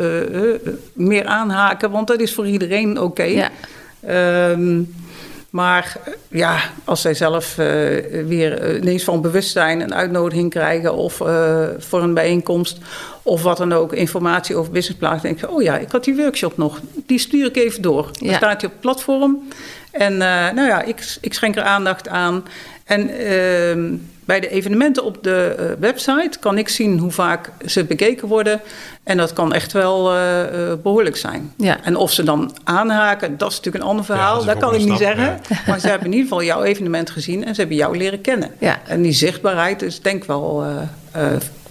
meer 0.92 1.26
aanhaken, 1.26 1.90
want 1.90 2.06
dat 2.06 2.20
is 2.20 2.34
voor 2.34 2.46
iedereen 2.46 2.90
oké. 2.90 3.04
Okay. 3.04 3.34
Ja. 3.34 3.50
Um, 4.50 4.94
maar 5.50 5.96
ja, 6.28 6.60
als 6.84 7.00
zij 7.00 7.14
zelf 7.14 7.58
uh, 7.58 7.66
weer 8.26 8.76
ineens 8.76 9.04
van 9.04 9.20
bewustzijn 9.20 9.80
een 9.80 9.94
uitnodiging 9.94 10.50
krijgen 10.50 10.94
of 10.94 11.20
uh, 11.20 11.66
voor 11.78 12.02
een 12.02 12.14
bijeenkomst 12.14 12.78
of 13.30 13.42
wat 13.42 13.56
dan 13.56 13.72
ook, 13.72 13.92
informatie 13.92 14.56
over 14.56 14.72
businessplan, 14.72 15.18
denk 15.22 15.42
ik, 15.42 15.50
oh 15.50 15.62
ja, 15.62 15.76
ik 15.76 15.90
had 15.90 16.04
die 16.04 16.16
workshop 16.16 16.56
nog, 16.56 16.80
die 17.06 17.18
stuur 17.18 17.46
ik 17.46 17.56
even 17.56 17.82
door. 17.82 18.10
Dan 18.18 18.34
staat 18.34 18.60
hij 18.60 18.64
op 18.64 18.72
het 18.72 18.80
platform 18.80 19.38
en 19.90 20.12
uh, 20.12 20.18
nou 20.50 20.66
ja, 20.66 20.82
ik, 20.82 21.16
ik 21.20 21.34
schenk 21.34 21.56
er 21.56 21.62
aandacht 21.62 22.08
aan. 22.08 22.44
En 22.84 23.08
ehm, 23.08 23.96
bij 24.24 24.40
de 24.40 24.48
evenementen 24.48 25.04
op 25.04 25.22
de 25.22 25.56
uh, 25.58 25.66
website 25.80 26.38
kan 26.40 26.58
ik 26.58 26.68
zien 26.68 26.98
hoe 26.98 27.10
vaak 27.10 27.50
ze 27.66 27.84
bekeken 27.84 28.28
worden. 28.28 28.60
En 29.02 29.16
dat 29.16 29.32
kan 29.32 29.52
echt 29.52 29.72
wel 29.72 30.16
uh, 30.16 30.22
behoorlijk 30.82 31.16
zijn. 31.16 31.52
Ja. 31.56 31.78
En 31.82 31.96
of 31.96 32.12
ze 32.12 32.22
dan 32.22 32.56
aanhaken, 32.64 33.36
dat 33.36 33.50
is 33.50 33.56
natuurlijk 33.56 33.84
een 33.84 33.90
ander 33.90 34.04
verhaal. 34.04 34.40
Ja, 34.40 34.46
dat, 34.46 34.58
kan 34.58 34.74
ik 34.74 34.84
niet 34.84 34.98
zeggen. 34.98 35.40
Maar 35.66 35.80
ze 35.80 35.88
hebben 35.88 36.06
in 36.06 36.12
ieder 36.12 36.28
geval 36.28 36.44
jouw 36.44 36.62
evenement 36.62 37.10
gezien 37.10 37.44
en 37.44 37.54
ze 37.54 37.60
hebben 37.60 37.78
jou 37.78 37.96
leren 37.96 38.20
kennen. 38.20 38.50
Ja. 38.58 38.80
En 38.86 39.02
die 39.02 39.12
zichtbaarheid 39.12 39.82
is 39.82 40.00
denk 40.00 40.22
ik 40.22 40.28
wel 40.28 40.64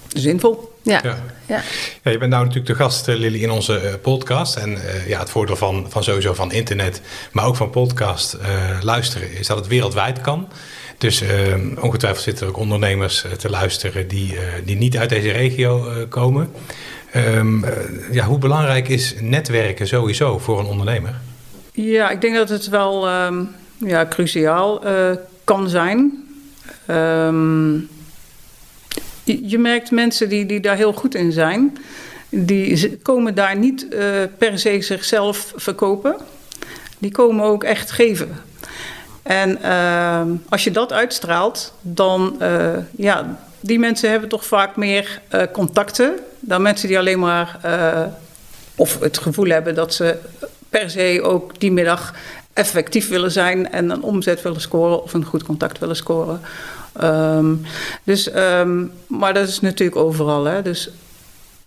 zinvol. 0.08 0.69
Ja. 0.82 1.00
Ja. 1.02 1.62
ja. 2.02 2.10
je 2.10 2.18
bent 2.18 2.30
nou 2.30 2.44
natuurlijk 2.44 2.66
de 2.66 2.74
gast, 2.74 3.06
Lily, 3.06 3.42
in 3.42 3.50
onze 3.50 3.98
podcast. 4.02 4.56
En 4.56 4.70
uh, 4.70 5.08
ja, 5.08 5.18
het 5.18 5.30
voordeel 5.30 5.56
van, 5.56 5.86
van 5.88 6.04
sowieso 6.04 6.34
van 6.34 6.52
internet, 6.52 7.00
maar 7.32 7.44
ook 7.44 7.56
van 7.56 7.70
podcast 7.70 8.34
uh, 8.34 8.82
luisteren, 8.82 9.38
is 9.38 9.46
dat 9.46 9.56
het 9.56 9.66
wereldwijd 9.66 10.20
kan. 10.20 10.48
Dus 10.98 11.22
ongetwijfeld 11.80 12.24
zitten 12.24 12.46
er 12.46 12.52
ook 12.52 12.58
ondernemers 12.58 13.24
te 13.38 13.50
luisteren 13.50 14.08
die, 14.08 14.38
die 14.64 14.76
niet 14.76 14.96
uit 14.96 15.08
deze 15.08 15.30
regio 15.30 16.06
komen. 16.08 16.52
Um, 17.16 17.64
ja, 18.10 18.24
hoe 18.24 18.38
belangrijk 18.38 18.88
is 18.88 19.14
netwerken 19.20 19.86
sowieso 19.86 20.38
voor 20.38 20.58
een 20.58 20.66
ondernemer? 20.66 21.14
Ja, 21.72 22.10
ik 22.10 22.20
denk 22.20 22.34
dat 22.34 22.48
het 22.48 22.68
wel 22.68 23.24
um, 23.24 23.48
ja, 23.78 24.06
cruciaal 24.06 24.82
kan 25.44 25.68
zijn. 25.68 26.24
Um, 26.86 27.88
je 29.24 29.58
merkt 29.58 29.90
mensen 29.90 30.28
die, 30.28 30.46
die 30.46 30.60
daar 30.60 30.76
heel 30.76 30.92
goed 30.92 31.14
in 31.14 31.32
zijn, 31.32 31.78
die 32.28 32.96
komen 32.96 33.34
daar 33.34 33.56
niet 33.56 33.86
uh, 33.90 34.00
per 34.38 34.58
se 34.58 34.80
zichzelf 34.80 35.52
verkopen. 35.56 36.16
Die 36.98 37.10
komen 37.10 37.44
ook 37.44 37.64
echt 37.64 37.90
geven. 37.90 38.42
En 39.22 39.58
uh, 39.62 40.22
als 40.48 40.64
je 40.64 40.70
dat 40.70 40.92
uitstraalt, 40.92 41.74
dan, 41.80 42.36
uh, 42.42 42.76
ja, 42.96 43.38
die 43.60 43.78
mensen 43.78 44.10
hebben 44.10 44.28
toch 44.28 44.44
vaak 44.44 44.76
meer 44.76 45.20
contacten 45.52 46.14
dan 46.40 46.62
mensen 46.62 46.88
die 46.88 46.98
alleen 46.98 47.18
maar 47.18 47.60
of 48.74 49.00
het 49.00 49.18
gevoel 49.18 49.48
hebben 49.48 49.74
dat 49.74 49.94
ze 49.94 50.16
per 50.68 50.90
se 50.90 51.20
ook 51.22 51.60
die 51.60 51.72
middag 51.72 52.14
effectief 52.52 53.08
willen 53.08 53.30
zijn 53.30 53.72
en 53.72 53.90
een 53.90 54.02
omzet 54.02 54.42
willen 54.42 54.60
scoren 54.60 55.02
of 55.02 55.12
een 55.12 55.24
goed 55.24 55.42
contact 55.42 55.78
willen 55.78 55.96
scoren. 55.96 56.40
Um, 57.02 57.62
dus, 58.04 58.34
um, 58.34 58.92
maar 59.06 59.34
dat 59.34 59.48
is 59.48 59.60
natuurlijk 59.60 59.98
overal. 59.98 60.44
Hè? 60.44 60.62
Dus 60.62 60.90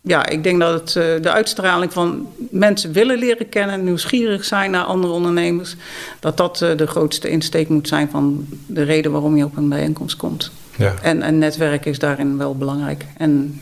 ja, 0.02 0.26
ik 0.26 0.44
denk 0.44 0.60
dat 0.60 0.74
het, 0.74 0.96
uh, 0.96 1.22
de 1.22 1.32
uitstraling 1.32 1.94
van 1.94 2.28
mensen 2.52 2.92
willen 2.92 3.18
leren 3.18 3.50
kennen, 3.50 3.84
nieuwsgierig 3.84 4.46
zijn 4.46 4.72
naar 4.72 4.84
andere 4.84 5.14
ondernemers, 5.14 5.76
dat 6.20 6.38
dat 6.38 6.62
uh, 6.62 6.78
de 6.78 6.88
grootste 6.88 7.30
insteek 7.30 7.70
moet 7.70 7.88
zijn 7.88 8.10
van 8.10 8.48
de 8.66 8.84
reden 8.84 9.12
waarom 9.12 9.38
je 9.38 9.44
op 9.44 9.58
een 9.58 9.70
bijeenkomst 9.70 10.18
komt. 10.18 10.52
Ja. 10.78 10.94
En, 11.02 11.22
en 11.22 11.38
netwerk 11.38 11.86
is 11.86 12.00
daarin 12.00 12.38
wel 12.38 12.56
belangrijk. 12.56 13.06
En 13.18 13.62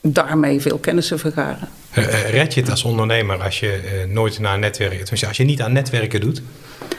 daarmee 0.00 0.60
veel 0.60 0.78
kennissen 0.78 1.18
vergaren. 1.18 1.68
Uh, 1.98 2.30
red 2.30 2.54
je 2.54 2.60
het 2.60 2.70
als 2.70 2.84
ondernemer 2.84 3.42
als 3.42 3.60
je 3.60 3.80
uh, 3.84 4.12
nooit 4.14 4.38
naar 4.38 4.58
netwerken, 4.58 5.26
als 5.26 5.36
je 5.36 5.44
niet 5.44 5.62
aan 5.62 5.72
netwerken 5.72 6.20
doet? 6.20 6.42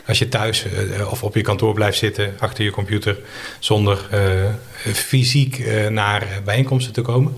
Als 0.08 0.20
je 0.20 0.30
thuis 0.30 0.66
of 1.10 1.24
op 1.24 1.36
je 1.36 1.42
kantoor 1.42 1.74
blijft 1.74 1.98
zitten 1.98 2.34
achter 2.40 2.64
je 2.64 2.72
computer 2.72 3.18
zonder 3.60 4.00
fysiek 4.82 5.66
naar 5.90 6.28
bijeenkomsten 6.46 6.94
te 6.94 7.02
komen? 7.02 7.34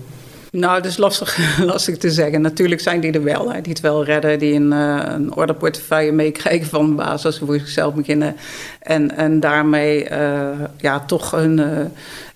Nou, 0.50 0.82
dat 0.82 0.90
is 0.90 0.96
lastig, 0.96 1.38
lastig 1.72 1.96
te 1.96 2.10
zeggen. 2.10 2.40
Natuurlijk 2.40 2.80
zijn 2.80 3.00
die 3.00 3.12
er 3.12 3.22
wel, 3.22 3.52
hè, 3.52 3.60
die 3.60 3.72
het 3.72 3.80
wel 3.80 4.04
redden, 4.04 4.38
die 4.38 4.54
een, 4.54 4.72
uh, 4.72 5.00
een 5.04 5.34
orderportefeuille 5.34 6.12
meekrijgen 6.12 6.66
van 6.66 6.86
de 6.88 6.94
baas 6.94 7.24
als 7.24 7.36
ze 7.36 7.46
voor 7.46 7.58
zichzelf 7.58 7.94
beginnen. 7.94 8.36
En, 8.80 9.16
en 9.16 9.40
daarmee 9.40 10.10
uh, 10.10 10.48
ja, 10.76 11.00
toch 11.00 11.32
een, 11.32 11.58
uh, 11.58 11.66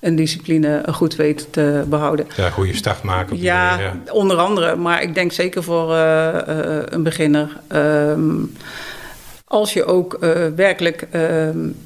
een 0.01 0.17
discipline 0.17 0.83
goed 0.93 1.17
weten 1.17 1.51
te 1.51 1.85
behouden. 1.89 2.27
Ja, 2.37 2.51
goede 2.51 2.75
start 2.75 3.03
maken. 3.03 3.41
Ja, 3.41 3.79
ja, 3.81 3.95
onder 4.11 4.37
andere. 4.37 4.77
Maar 4.77 5.03
ik 5.03 5.15
denk 5.15 5.33
zeker 5.33 5.63
voor 5.63 5.95
een 5.95 7.03
beginner. 7.03 7.61
Um, 7.69 8.57
als 9.45 9.73
je 9.73 9.85
ook 9.85 10.19
werkelijk 10.57 11.07
um, 11.15 11.77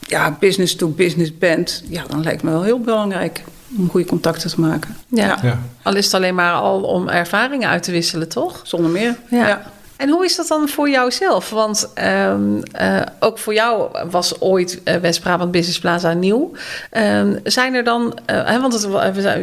ja, 0.00 0.36
business 0.40 0.76
to 0.76 0.88
business 0.88 1.38
bent, 1.38 1.82
ja, 1.88 2.02
dan 2.08 2.22
lijkt 2.22 2.42
me 2.42 2.50
wel 2.50 2.62
heel 2.62 2.80
belangrijk 2.80 3.42
om 3.78 3.90
goede 3.90 4.06
contacten 4.06 4.50
te 4.50 4.60
maken. 4.60 4.96
Ja. 5.08 5.38
ja. 5.42 5.58
al 5.82 5.96
is 5.96 6.04
het 6.04 6.14
alleen 6.14 6.34
maar 6.34 6.52
al 6.52 6.82
om 6.82 7.08
ervaringen 7.08 7.68
uit 7.68 7.82
te 7.82 7.90
wisselen, 7.92 8.28
toch? 8.28 8.60
Zonder 8.64 8.90
meer, 8.90 9.16
ja. 9.30 9.62
En 9.96 10.08
hoe 10.08 10.24
is 10.24 10.36
dat 10.36 10.48
dan 10.48 10.68
voor 10.68 10.88
jou 10.88 11.10
zelf? 11.10 11.50
Want 11.50 11.90
um, 12.28 12.62
uh, 12.80 13.00
ook 13.20 13.38
voor 13.38 13.54
jou 13.54 13.88
was 14.10 14.40
ooit 14.40 14.80
uh, 14.84 14.94
West-Brabant 14.94 15.50
Business 15.50 15.78
Plaza 15.78 16.12
nieuw. 16.12 16.52
Um, 16.92 17.40
zijn 17.44 17.74
er 17.74 17.84
dan, 17.84 18.18
uh, 18.30 18.60
want 18.60 18.72
het, 18.72 18.82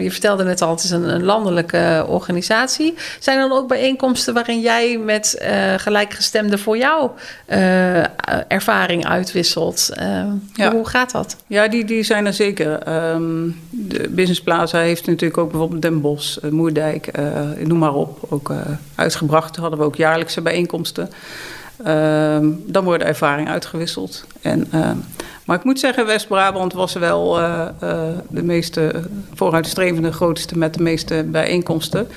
je 0.02 0.12
vertelde 0.12 0.44
net 0.44 0.62
al, 0.62 0.70
het 0.70 0.84
is 0.84 0.90
een, 0.90 1.14
een, 1.14 1.24
landelijke 1.24 2.06
organisatie. 2.08 2.94
Zijn 3.20 3.40
er 3.40 3.50
dan 3.50 3.58
ook 3.58 3.68
bijeenkomsten 3.68 4.34
waarin 4.34 4.62
jij 4.62 4.98
met 4.98 5.44
gelijkgestemden 5.78 6.60
voor 6.60 6.78
jou 6.78 7.10
ervaring 8.48 9.08
uitwisselt? 9.08 9.90
Ja. 10.54 10.72
Hoe 10.72 10.88
gaat 10.88 11.12
dat? 11.12 11.36
Ja, 11.48 11.68
die, 11.68 11.86
die 11.86 12.04
zijn 12.04 12.26
er 12.26 12.34
zeker. 12.34 12.94
Um, 13.14 13.60
de 13.70 14.10
Business 14.10 14.42
Plaza 14.42 14.80
heeft 14.80 15.06
natuurlijk 15.06 15.38
ook 15.38 15.50
bijvoorbeeld 15.50 15.82
Den 15.82 16.02
Bosch, 16.02 16.38
Moerdijk, 16.50 17.12
noem 17.64 17.78
maar 17.78 17.94
op, 17.94 18.20
ook 18.30 18.52
uitgebracht. 18.96 19.56
Hadden 19.56 19.80
we 19.80 19.86
ook 19.86 19.96
jaarlijkse 19.96 20.42
bijeenkomsten. 20.44 21.10
Uh, 21.88 22.38
dan 22.66 22.84
worden 22.84 23.08
ervaringen 23.08 23.52
uitgewisseld. 23.52 24.26
En, 24.42 24.68
uh, 24.74 24.92
maar 25.46 25.58
ik 25.58 25.64
moet 25.64 25.80
zeggen, 25.80 26.06
West-Brabant 26.06 26.74
was 26.74 26.94
wel 26.94 27.40
uh, 27.40 27.68
de 28.30 28.44
meeste 28.44 29.04
vooruitstrevende, 29.34 30.12
grootste 30.12 30.58
met 30.58 30.74
de 30.74 30.84
meeste 30.84 31.26
bijeenkomsten. 31.28 32.08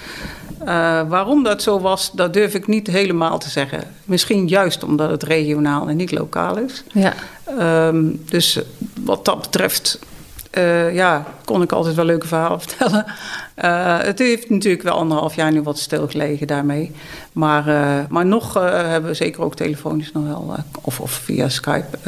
waarom 1.09 1.43
dat 1.43 1.63
zo 1.63 1.81
was, 1.81 2.11
dat 2.13 2.33
durf 2.33 2.55
ik 2.55 2.67
niet 2.67 2.87
helemaal 2.87 3.39
te 3.39 3.51
zeggen. 3.51 3.83
Misschien 4.05 4.49
juist 4.49 4.85
omdat 4.85 5.11
het 5.11 5.23
regionaal 5.23 5.89
en 5.89 5.97
niet 5.97 6.13
lokaal 6.13 6.59
is. 6.59 6.85
Ja. 6.93 7.15
Um, 7.89 8.23
dus 8.29 8.61
wat 9.05 9.25
dat 9.25 9.41
betreft 9.41 9.99
uh, 10.57 10.95
ja, 10.95 11.25
kon 11.45 11.63
ik 11.63 11.73
altijd 11.73 11.95
wel 11.95 12.05
leuke 12.05 12.27
verhalen 12.27 12.61
vertellen. 12.67 13.05
Uh, 13.65 13.99
het 13.99 14.19
heeft 14.19 14.51
natuurlijk 14.51 14.83
wel 14.83 14.95
anderhalf 14.95 15.35
jaar 15.35 15.53
nu 15.53 15.63
wat 15.63 15.79
stilgelegen 15.79 16.47
daarmee. 16.47 16.93
Maar, 17.33 17.69
uh, 17.69 17.99
maar 18.09 18.27
nog 18.27 18.55
hebben 18.55 19.11
we 19.11 19.17
zeker 19.17 19.43
ook 19.43 19.55
telefonisch 19.55 20.13
nog 20.13 20.27
wel, 20.27 20.57
of, 20.81 21.01
of 21.01 21.11
via 21.11 21.49
Skype, 21.49 21.99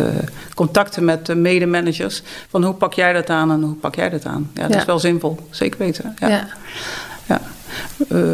contacten 0.55 1.05
met 1.05 1.27
de 1.27 1.35
medemanagers. 1.35 2.23
Van 2.49 2.65
hoe 2.65 2.75
pak 2.75 2.93
jij 2.93 3.13
dat 3.13 3.31
aan 3.31 3.51
en 3.51 3.63
hoe 3.63 3.75
pak 3.75 3.95
jij 3.95 4.09
dat 4.09 4.27
aan? 4.27 4.51
Ja, 4.55 4.63
dat 4.63 4.73
ja. 4.73 4.79
is 4.79 4.85
wel 4.85 4.99
zinvol, 4.99 5.39
zeker 5.51 5.79
weten. 5.79 6.17
Ja. 6.19 6.29
ja. 6.29 6.49
ja. 7.27 7.41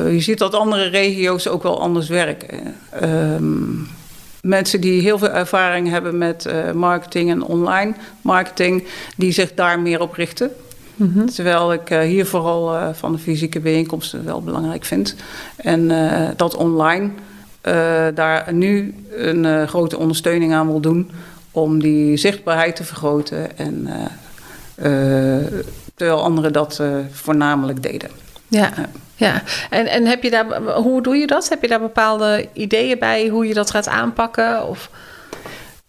je 0.09 0.21
ziet 0.21 0.39
dat 0.39 0.55
andere 0.55 0.89
regio's 0.89 1.49
ook 1.49 1.63
wel 1.63 1.81
anders 1.81 2.09
werken. 2.09 2.75
Um, 3.03 3.89
mensen 4.45 4.81
die 4.81 5.01
heel 5.01 5.19
veel 5.19 5.31
ervaring 5.31 5.89
hebben 5.89 6.19
met 6.19 6.47
uh, 6.47 6.73
marketing 6.73 7.31
en 7.31 7.43
online 7.43 7.95
marketing, 8.21 8.85
die 9.17 9.33
zich 9.33 9.55
daar 9.55 9.81
meer 9.81 10.01
op 10.01 10.15
richten. 10.15 10.51
Mm 10.97 11.13
-hmm. 11.15 11.27
Terwijl 11.27 11.73
ik 11.73 11.91
uh, 11.91 12.01
hier 12.01 12.27
vooral 12.27 12.75
uh, 12.75 12.89
van 12.93 13.13
de 13.13 13.19
fysieke 13.19 13.61
bijeenkomsten 13.61 14.25
wel 14.25 14.43
belangrijk 14.43 14.85
vind. 14.85 15.17
En 15.57 15.93
dat 16.37 16.57
online 16.57 17.11
daar 18.15 18.53
nu 18.53 18.95
een 19.17 19.69
grote 19.69 19.99
ondersteuning 19.99 20.53
aan 20.53 20.67
wil 20.67 20.81
doen 20.81 21.11
om 21.51 21.83
die 21.83 22.17
zichtbaarheid 22.17 22.77
te 22.77 22.85
vergroten. 22.85 23.59
En, 23.59 23.89
terwijl 25.95 26.23
anderen 26.23 26.53
dat 26.53 26.83
voornamelijk 27.11 27.83
deden. 27.83 28.24
Ja. 28.57 28.73
ja. 29.17 29.43
En, 29.71 29.87
en 29.87 30.07
heb 30.07 30.23
je 30.23 30.31
daar, 30.31 30.63
hoe 30.63 31.03
doe 31.03 31.17
je 31.17 31.27
dat? 31.27 31.49
Heb 31.49 31.63
je 31.63 31.69
daar 31.69 31.81
bepaalde 31.81 32.49
ideeën 32.53 32.99
bij 32.99 33.29
hoe 33.29 33.47
je 33.47 33.55
dat 33.55 33.71
gaat 33.71 33.89
aanpakken? 33.89 34.69
Of? 34.69 34.91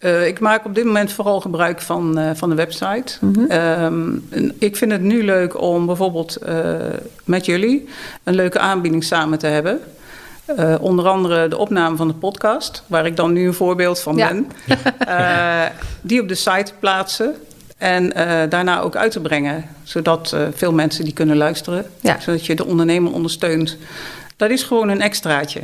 Uh, 0.00 0.26
ik 0.26 0.40
maak 0.40 0.64
op 0.64 0.74
dit 0.74 0.84
moment 0.84 1.12
vooral 1.12 1.40
gebruik 1.40 1.80
van, 1.80 2.18
uh, 2.18 2.30
van 2.34 2.48
de 2.48 2.54
website. 2.54 3.16
Mm 3.20 3.34
-hmm. 3.34 3.50
um, 3.50 4.28
ik 4.58 4.76
vind 4.76 4.92
het 4.92 5.00
nu 5.00 5.24
leuk 5.24 5.60
om 5.60 5.86
bijvoorbeeld 5.86 6.38
uh, 6.48 6.74
met 7.24 7.46
jullie 7.46 7.88
een 8.24 8.34
leuke 8.34 8.58
aanbieding 8.58 9.04
samen 9.04 9.38
te 9.38 9.46
hebben. 9.46 9.80
onder 10.80 11.08
andere 11.08 11.48
de 11.48 11.56
opname 11.56 11.96
van 11.96 12.08
de 12.08 12.14
podcast, 12.14 12.82
waar 12.86 13.06
ik 13.06 13.16
dan 13.16 13.32
nu 13.32 13.46
een 13.46 13.54
voorbeeld 13.54 14.00
van 14.00 14.16
ja. 14.16 14.28
ben. 14.28 14.50
die 16.08 16.20
op 16.20 16.28
de 16.28 16.34
site 16.34 16.72
plaatsen. 16.78 17.34
En 17.78 18.12
uh, 18.16 18.42
daarna 18.48 18.80
ook 18.80 18.96
uit 18.96 19.12
te 19.12 19.20
brengen, 19.20 19.64
zodat 19.82 20.32
uh, 20.34 20.46
veel 20.54 20.72
mensen 20.72 21.04
die 21.04 21.12
kunnen 21.12 21.36
luisteren. 21.36 21.86
Ja. 22.00 22.20
Zodat 22.20 22.46
je 22.46 22.54
de 22.54 22.66
ondernemer 22.66 23.12
ondersteunt. 23.12 23.76
Dat 24.36 24.50
is 24.50 24.62
gewoon 24.62 24.88
een 24.88 25.00
extraatje. 25.00 25.60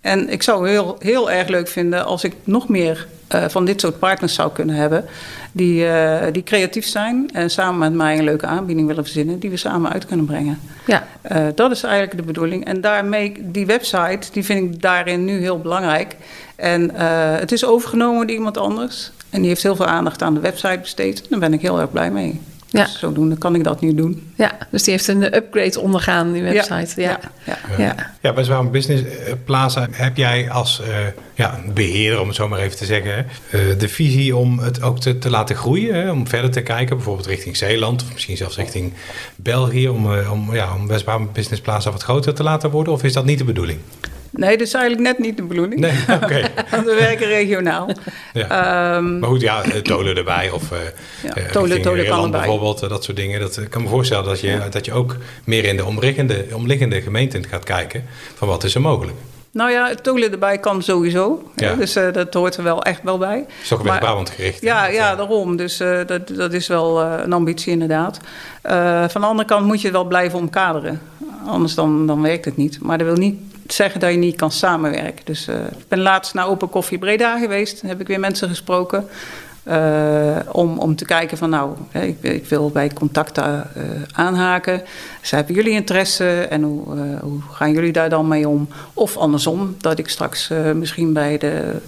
En 0.00 0.28
ik 0.28 0.42
zou 0.42 0.68
heel, 0.68 0.96
heel 0.98 1.30
erg 1.30 1.48
leuk 1.48 1.68
vinden 1.68 2.04
als 2.04 2.24
ik 2.24 2.34
nog 2.44 2.68
meer 2.68 3.06
uh, 3.34 3.44
van 3.48 3.64
dit 3.64 3.80
soort 3.80 3.98
partners 3.98 4.34
zou 4.34 4.52
kunnen 4.52 4.74
hebben. 4.74 5.04
Die, 5.52 5.86
die 6.32 6.42
creatief 6.42 6.86
zijn 6.86 7.30
en 7.32 7.50
samen 7.50 7.78
met 7.78 7.92
mij 7.92 8.18
een 8.18 8.24
leuke 8.24 8.46
aanbieding 8.46 8.86
willen 8.86 9.04
verzinnen. 9.04 9.38
Die 9.38 9.50
we 9.50 9.56
samen 9.56 9.92
uit 9.92 10.06
kunnen 10.06 10.26
brengen. 10.26 10.60
Ja. 10.86 11.06
dat 11.54 11.70
is 11.70 11.82
eigenlijk 11.82 12.16
de 12.16 12.22
bedoeling. 12.22 12.64
En 12.64 12.80
daarmee, 12.80 13.32
die 13.40 13.66
website, 13.66 14.32
die 14.32 14.44
vind 14.44 14.74
ik 14.74 14.82
daarin 14.82 15.24
nu 15.24 15.40
heel 15.40 15.58
belangrijk. 15.58 16.16
En 16.56 16.94
het 17.38 17.52
is 17.52 17.64
overgenomen 17.64 18.26
door 18.26 18.36
iemand 18.36 18.58
anders. 18.58 19.12
En 19.34 19.40
die 19.40 19.48
heeft 19.48 19.62
heel 19.62 19.76
veel 19.76 19.86
aandacht 19.86 20.22
aan 20.22 20.34
de 20.34 20.40
website 20.40 20.78
besteed. 20.80 21.30
Daar 21.30 21.38
ben 21.38 21.52
ik 21.52 21.60
heel 21.60 21.80
erg 21.80 21.90
blij 21.90 22.10
mee. 22.10 22.40
Ja. 22.68 22.84
Dus 22.84 22.98
zodoende 22.98 23.36
kan 23.36 23.54
ik 23.54 23.64
dat 23.64 23.80
nu 23.80 23.94
doen. 23.94 24.32
Ja, 24.36 24.58
dus 24.70 24.82
die 24.82 24.92
heeft 24.92 25.08
een 25.08 25.34
upgrade 25.34 25.80
ondergaan, 25.80 26.32
die 26.32 26.42
website. 26.42 27.00
Ja, 27.00 27.20
ja, 27.44 27.58
ja. 27.78 27.84
ja. 27.84 28.12
ja. 28.20 28.32
bij 28.32 28.70
Business 28.70 29.02
eh, 29.02 29.32
Plaza 29.44 29.88
heb 29.90 30.16
jij 30.16 30.50
als 30.50 30.80
uh, 30.80 30.96
ja, 31.34 31.60
beheerder, 31.74 32.20
om 32.20 32.26
het 32.26 32.36
zo 32.36 32.48
maar 32.48 32.58
even 32.58 32.76
te 32.76 32.84
zeggen, 32.84 33.26
uh, 33.50 33.78
de 33.78 33.88
visie 33.88 34.36
om 34.36 34.58
het 34.58 34.82
ook 34.82 35.00
te, 35.00 35.18
te 35.18 35.30
laten 35.30 35.56
groeien. 35.56 35.94
Hè? 35.94 36.10
Om 36.10 36.28
verder 36.28 36.50
te 36.50 36.62
kijken, 36.62 36.96
bijvoorbeeld 36.96 37.26
richting 37.26 37.56
Zeeland 37.56 38.02
of 38.02 38.12
misschien 38.12 38.36
zelfs 38.36 38.56
richting 38.56 38.92
België. 39.36 39.88
Om, 39.88 40.12
uh, 40.12 40.32
om, 40.32 40.54
ja, 40.54 40.74
om 40.74 40.86
West 40.86 41.06
Business 41.32 41.60
Plaza 41.62 41.90
wat 41.90 42.02
groter 42.02 42.34
te 42.34 42.42
laten 42.42 42.70
worden? 42.70 42.92
Of 42.92 43.02
is 43.02 43.12
dat 43.12 43.24
niet 43.24 43.38
de 43.38 43.44
bedoeling? 43.44 43.78
Nee, 44.36 44.56
dat 44.56 44.66
is 44.66 44.74
eigenlijk 44.74 45.02
net 45.02 45.18
niet 45.18 45.36
de 45.36 45.42
bedoeling. 45.42 45.80
Nee, 45.80 45.92
oké. 46.22 46.40
Want 46.70 46.84
we 46.84 46.94
werken 46.94 47.26
regionaal. 47.26 47.90
Ja. 48.32 48.96
Um, 48.96 49.18
maar 49.18 49.28
goed, 49.28 49.40
ja, 49.40 49.62
tolen 49.82 50.16
erbij 50.16 50.50
of 50.50 50.72
uh, 50.72 50.78
ja, 51.22 51.50
tolen, 51.52 51.82
tolen 51.82 52.06
kan 52.06 52.24
erbij. 52.24 52.40
bijvoorbeeld, 52.40 52.88
dat 52.88 53.04
soort 53.04 53.16
dingen. 53.16 53.40
Dat 53.40 53.56
ik 53.56 53.70
kan 53.70 53.82
me 53.82 53.88
voorstellen 53.88 54.24
dat 54.24 54.40
je, 54.40 54.46
ja. 54.46 54.68
dat 54.68 54.84
je 54.84 54.92
ook 54.92 55.16
meer 55.44 55.64
in 55.64 55.76
de 55.76 55.84
omliggende, 55.84 56.46
omliggende 56.52 57.02
gemeenten 57.02 57.46
gaat 57.46 57.64
kijken 57.64 58.04
van 58.34 58.48
wat 58.48 58.64
is 58.64 58.74
er 58.74 58.80
mogelijk. 58.80 59.16
Nou 59.50 59.70
ja, 59.70 59.94
tolen 59.94 60.32
erbij 60.32 60.58
kan 60.58 60.82
sowieso. 60.82 61.50
Ja. 61.56 61.74
Dus 61.74 61.96
uh, 61.96 62.12
dat 62.12 62.34
hoort 62.34 62.56
er 62.56 62.62
wel 62.62 62.82
echt 62.82 63.02
wel 63.02 63.18
bij. 63.18 63.36
Het 63.36 63.62
is 63.62 63.68
toch 63.68 63.82
weer 63.82 63.98
Brabant 63.98 64.30
gericht. 64.30 64.60
Ja, 64.62 64.86
ja, 64.86 65.16
daarom. 65.16 65.56
Dus 65.56 65.80
uh, 65.80 65.98
dat, 66.06 66.28
dat 66.28 66.52
is 66.52 66.66
wel 66.66 67.02
uh, 67.02 67.14
een 67.22 67.32
ambitie 67.32 67.72
inderdaad. 67.72 68.20
van 69.12 69.20
de 69.20 69.26
andere 69.26 69.48
kant 69.48 69.66
moet 69.66 69.80
je 69.80 69.86
het 69.86 69.96
wel 69.96 70.04
blijven 70.04 70.38
omkaderen. 70.38 71.00
Anders 71.46 71.74
dan, 71.74 72.06
dan 72.06 72.22
werkt 72.22 72.44
het 72.44 72.56
niet. 72.56 72.78
Maar 72.80 72.98
dat 72.98 73.06
wil 73.06 73.16
niet 73.16 73.40
zeggen 73.66 74.00
dat 74.00 74.10
je 74.10 74.16
niet 74.16 74.36
kan 74.36 74.50
samenwerken. 74.50 75.24
Dus 75.24 75.48
uh, 75.48 75.54
ik 75.54 75.88
ben 75.88 76.00
laatst 76.00 76.34
naar 76.34 76.48
Open 76.48 76.68
Koffie 76.68 76.98
Breda 76.98 77.38
geweest. 77.38 77.80
Heb 77.80 78.00
ik 78.00 78.06
weer 78.06 78.20
mensen 78.20 78.48
gesproken. 78.48 79.08
Uh, 79.68 80.36
om, 80.52 80.78
om 80.78 80.96
te 80.96 81.04
kijken 81.04 81.38
van 81.38 81.50
nou, 81.50 81.76
ik, 81.92 82.22
ik 82.22 82.46
wil 82.46 82.70
bij 82.70 82.90
contacten 82.90 83.70
uh, 83.76 83.82
aanhaken. 84.12 84.82
Dus 85.20 85.30
hebben 85.30 85.54
jullie 85.54 85.72
interesse 85.72 86.46
en 86.50 86.62
hoe, 86.62 86.82
hoe, 87.20 87.40
gaan 87.50 87.72
jullie 87.72 87.92
daar 87.92 88.08
dan 88.08 88.28
mee 88.28 88.48
om? 88.48 88.68
Of 88.94 89.16
andersom, 89.16 89.76
dat 89.78 89.98
ik 89.98 90.08
straks 90.08 90.50
misschien 90.74 91.12
bij 91.12 91.38
de 91.38 91.80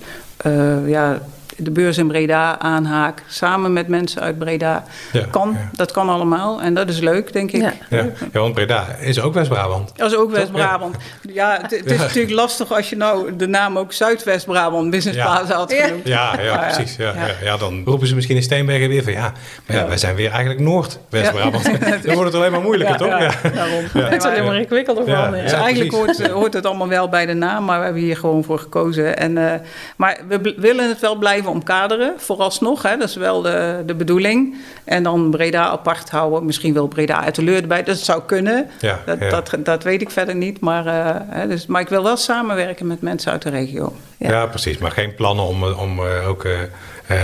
ja, 0.87 1.21
de 1.57 1.71
beurs 1.71 1.99
in 1.99 2.07
Breda 2.07 2.59
aanhaak, 2.59 3.23
samen 3.29 3.73
met 3.73 3.89
mensen 3.89 4.23
uit 4.23 4.39
Breda. 4.39 4.85
kan, 5.31 5.57
dat 5.73 5.93
kan 5.93 6.09
allemaal 6.09 6.63
en 6.63 6.75
dat 6.75 6.89
is 6.89 6.99
leuk, 6.99 7.33
denk 7.33 7.53
ik. 7.53 7.61
Ja, 7.61 7.73
ja. 7.91 8.11
want 8.33 8.55
Breda 8.55 8.87
is 9.01 9.21
ook 9.21 9.35
West-Brabant. 9.35 9.93
Dat 9.97 10.11
is 10.11 10.17
ook 10.17 10.31
West-Brabant. 10.31 10.97
Ja, 11.21 11.59
het, 11.63 11.73
is 11.85 11.99
natuurlijk 11.99 12.35
lastig 12.35 12.73
als 12.73 12.91
je 12.91 12.97
nou 12.97 13.37
de 13.37 13.47
naam 13.47 13.79
ook 13.79 13.93
Zuidwest-Brabant 13.93 14.91
Business 14.91 15.19
Plaza 15.19 15.55
had 15.57 15.73
genoemd. 15.73 16.07
Ja, 16.07 16.41
ja, 16.41 16.57
precies. 16.57 16.97
Ja, 16.97 17.15
ja. 17.43 17.57
dan 17.57 17.83
roepen 17.85 18.07
ze 18.07 18.15
misschien 18.15 18.37
in 18.37 18.43
Steenbergen 18.43 18.89
weer 18.89 19.03
van 19.03 19.13
ja, 19.13 19.33
maar 19.67 19.77
ja, 19.77 19.87
wij 19.87 19.99
zijn 19.99 20.15
weer 20.15 20.31
eigenlijk 20.31 20.61
Noord-West-Brabant. 20.61 21.65
dan 22.05 22.15
wordt 22.15 22.33
het 22.33 22.35
alleen 22.35 22.53
maar 22.53 22.61
moeilijker, 22.61 22.97
toch? 22.97 23.09
Ja, 23.09 23.33
daarom. 23.55 23.85
Het 23.93 24.23
is 24.23 24.29
alleen 24.29 24.45
maar 24.45 24.57
ingewikkelder 24.57 25.05
van. 25.05 25.31
Dus 25.31 25.53
eigenlijk 25.53 25.93
hoort, 25.93 26.31
hoort 26.31 26.55
het 26.55 26.67
allemaal 26.67 26.89
wel 26.89 27.09
bij 27.09 27.27
de 27.27 27.35
naam, 27.35 27.65
maar 27.65 27.79
we 27.79 27.85
hebben 27.85 28.03
hier 28.03 28.17
gewoon 28.17 28.45
voor 28.45 28.59
gekozen. 28.59 29.17
En, 29.17 29.37
uh, 29.37 29.53
maar 29.97 30.19
we 30.29 30.55
willen 30.57 30.89
het 30.89 31.01
wel 31.01 31.17
blijven 31.17 31.46
omkaderen, 31.49 32.15
vooralsnog. 32.17 32.83
Hè, 32.83 32.97
dat 32.97 33.09
is 33.09 33.17
wel 33.17 33.43
de, 33.43 33.83
de 33.87 33.95
bedoeling. 33.95 34.57
En 34.85 35.03
dan 35.03 35.31
Breda 35.31 35.69
apart 35.69 36.11
houden. 36.11 36.45
Misschien 36.47 36.75
wel 36.75 36.87
Breda 36.89 37.25
uit 37.25 37.35
de 37.35 37.43
leur 37.43 37.61
erbij. 37.63 37.83
Dat 37.83 37.99
zou 37.99 38.23
kunnen. 38.27 38.71
Ja, 38.81 39.01
dat, 39.07 39.21
Dat, 39.31 39.57
dat, 39.59 39.83
weet 39.83 40.01
ik 40.01 40.11
verder 40.11 40.35
niet. 40.35 40.61
Maar, 40.61 40.87
uh, 40.87 41.17
hè, 41.29 41.47
dus, 41.49 41.67
maar 41.67 41.81
ik 41.81 41.89
wil 41.89 42.03
wel 42.03 42.17
samenwerken 42.17 42.87
met 42.87 43.01
mensen 43.01 43.33
uit 43.33 43.43
de 43.43 43.51
regio. 43.51 43.93
Ja, 44.17 44.31
ja 44.31 44.47
precies. 44.47 44.79
Maar 44.79 44.91
geen 44.91 45.15
plannen 45.15 45.45
om, 45.45 45.65
om 45.65 45.99
uh, 45.99 46.29
ook... 46.29 46.45
Uh, 46.45 46.59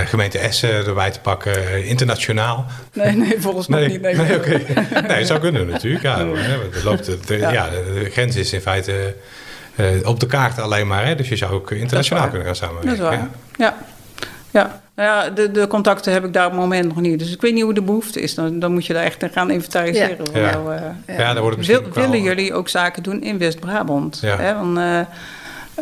gemeente 0.04 0.38
Essen 0.38 0.86
erbij 0.86 1.10
te 1.10 1.20
pakken, 1.20 1.84
internationaal? 1.84 2.66
Nee, 2.92 3.16
nee, 3.16 3.40
volgens 3.40 3.66
mij 3.66 3.86
niet. 3.86 4.00
Nee, 4.00 4.14
nee, 4.14 4.36
okay. 4.36 4.66
nee, 5.08 5.18
dat 5.18 5.26
zou 5.26 5.40
kunnen 5.40 5.66
natuurlijk. 5.66 6.02
Ja, 6.02 6.26
het 6.72 6.84
loopt, 6.84 7.06
het, 7.06 7.28
ja. 7.28 7.68
de 7.70 8.08
grens 8.10 8.36
is 8.36 8.52
in 8.52 8.60
feite 8.60 9.14
op 10.04 10.20
de 10.20 10.26
kaart 10.26 10.58
alleen 10.58 10.86
maar. 10.86 11.06
Hè? 11.06 11.14
Dus 11.14 11.28
je 11.28 11.36
zou 11.36 11.52
ook 11.52 11.70
internationaal 11.70 12.28
kunnen 12.28 12.46
gaan 12.46 12.56
samenwerken. 12.56 12.98
Dat 12.98 13.12
is 13.12 13.16
waar. 13.16 13.18
ja. 13.18 13.30
Ja, 13.56 13.76
nou 14.52 14.68
ja 14.94 15.30
de, 15.30 15.50
de 15.50 15.66
contacten 15.66 16.12
heb 16.12 16.24
ik 16.24 16.32
daar 16.32 16.44
op 16.44 16.50
het 16.50 16.60
moment 16.60 16.88
nog 16.88 17.00
niet. 17.00 17.18
Dus 17.18 17.32
ik 17.32 17.40
weet 17.40 17.54
niet 17.54 17.62
hoe 17.62 17.74
de 17.74 17.82
behoefte 17.82 18.20
is. 18.20 18.34
Dan, 18.34 18.58
dan 18.58 18.72
moet 18.72 18.86
je 18.86 18.92
daar 18.92 19.04
echt 19.04 19.24
gaan 19.32 19.50
inventariseren. 19.50 20.26
Ja, 20.32 20.40
ja. 20.40 20.96
Uh, 21.06 21.18
ja. 21.18 21.32
dan 21.32 21.42
wordt 21.42 21.56
het 21.56 21.66
Wil, 21.66 21.82
Willen 21.92 22.12
eh, 22.12 22.24
jullie 22.24 22.54
ook 22.54 22.68
zaken 22.68 23.02
doen 23.02 23.22
in 23.22 23.38
West-Brabant? 23.38 24.18
Ja. 24.22 24.36
Hè? 24.36 24.54
Want, 24.54 24.78
uh, 24.78 25.00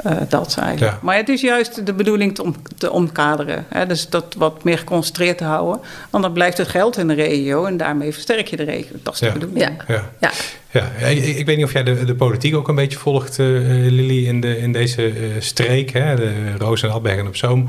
uh, 0.07 0.13
dat 0.29 0.57
eigenlijk. 0.59 0.93
Ja. 0.93 0.99
Maar 1.03 1.17
het 1.17 1.29
is 1.29 1.41
juist 1.41 1.87
de 1.87 1.93
bedoeling 1.93 2.35
te, 2.35 2.43
om, 2.43 2.55
te 2.79 2.91
omkaderen. 2.91 3.67
Hè? 3.69 3.87
Dus 3.87 4.09
dat 4.09 4.35
wat 4.39 4.65
meer 4.65 4.79
geconcentreerd 4.79 5.39
te 5.39 5.45
houden. 5.45 5.81
Want 6.11 6.25
dan 6.25 6.33
blijft 6.33 6.59
het 6.59 6.69
geld 6.69 6.97
in 6.97 7.09
de 7.09 7.15
regio 7.15 7.65
en 7.65 7.77
daarmee 7.77 8.13
versterk 8.13 8.49
je 8.49 8.57
de 8.57 8.63
regio. 8.63 8.97
Dat 9.03 9.15
is 9.15 9.21
de 9.21 9.33
bedoeling. 9.33 9.83
Ja. 9.89 9.95
Ja. 10.21 10.31
ja. 10.71 10.91
ja. 10.99 11.07
Ik, 11.07 11.25
ik, 11.25 11.47
weet 11.47 11.57
niet 11.57 11.65
of 11.65 11.73
jij 11.73 11.83
de, 11.83 12.05
de 12.05 12.15
politiek 12.15 12.57
ook 12.57 12.69
een 12.69 12.75
beetje 12.75 12.99
volgt, 12.99 13.39
uh, 13.39 13.47
Lily, 13.91 14.27
in, 14.27 14.41
de, 14.41 14.59
in 14.59 14.73
deze 14.73 15.13
uh, 15.13 15.35
streek, 15.39 15.91
hè? 15.91 16.17
de 16.17 16.57
Roos 16.59 16.83
en 16.83 16.91
Albergen 16.91 17.27
op 17.27 17.37
Zoom. 17.37 17.61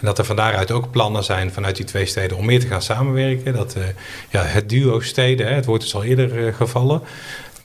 En 0.00 0.06
dat 0.06 0.18
er 0.18 0.24
van 0.24 0.36
daaruit 0.36 0.70
ook 0.70 0.90
plannen 0.90 1.24
zijn 1.24 1.52
vanuit 1.52 1.76
die 1.76 1.84
twee 1.84 2.06
steden 2.06 2.36
om 2.36 2.44
meer 2.44 2.60
te 2.60 2.66
gaan 2.66 2.82
samenwerken. 2.82 3.52
Dat 3.52 3.76
ja, 4.30 4.42
het 4.42 4.68
duo 4.68 5.00
steden, 5.00 5.46
hè? 5.46 5.54
het 5.54 5.64
woord 5.64 5.82
is 5.82 5.94
al 5.94 6.04
eerder 6.04 6.54
gevallen. 6.54 7.02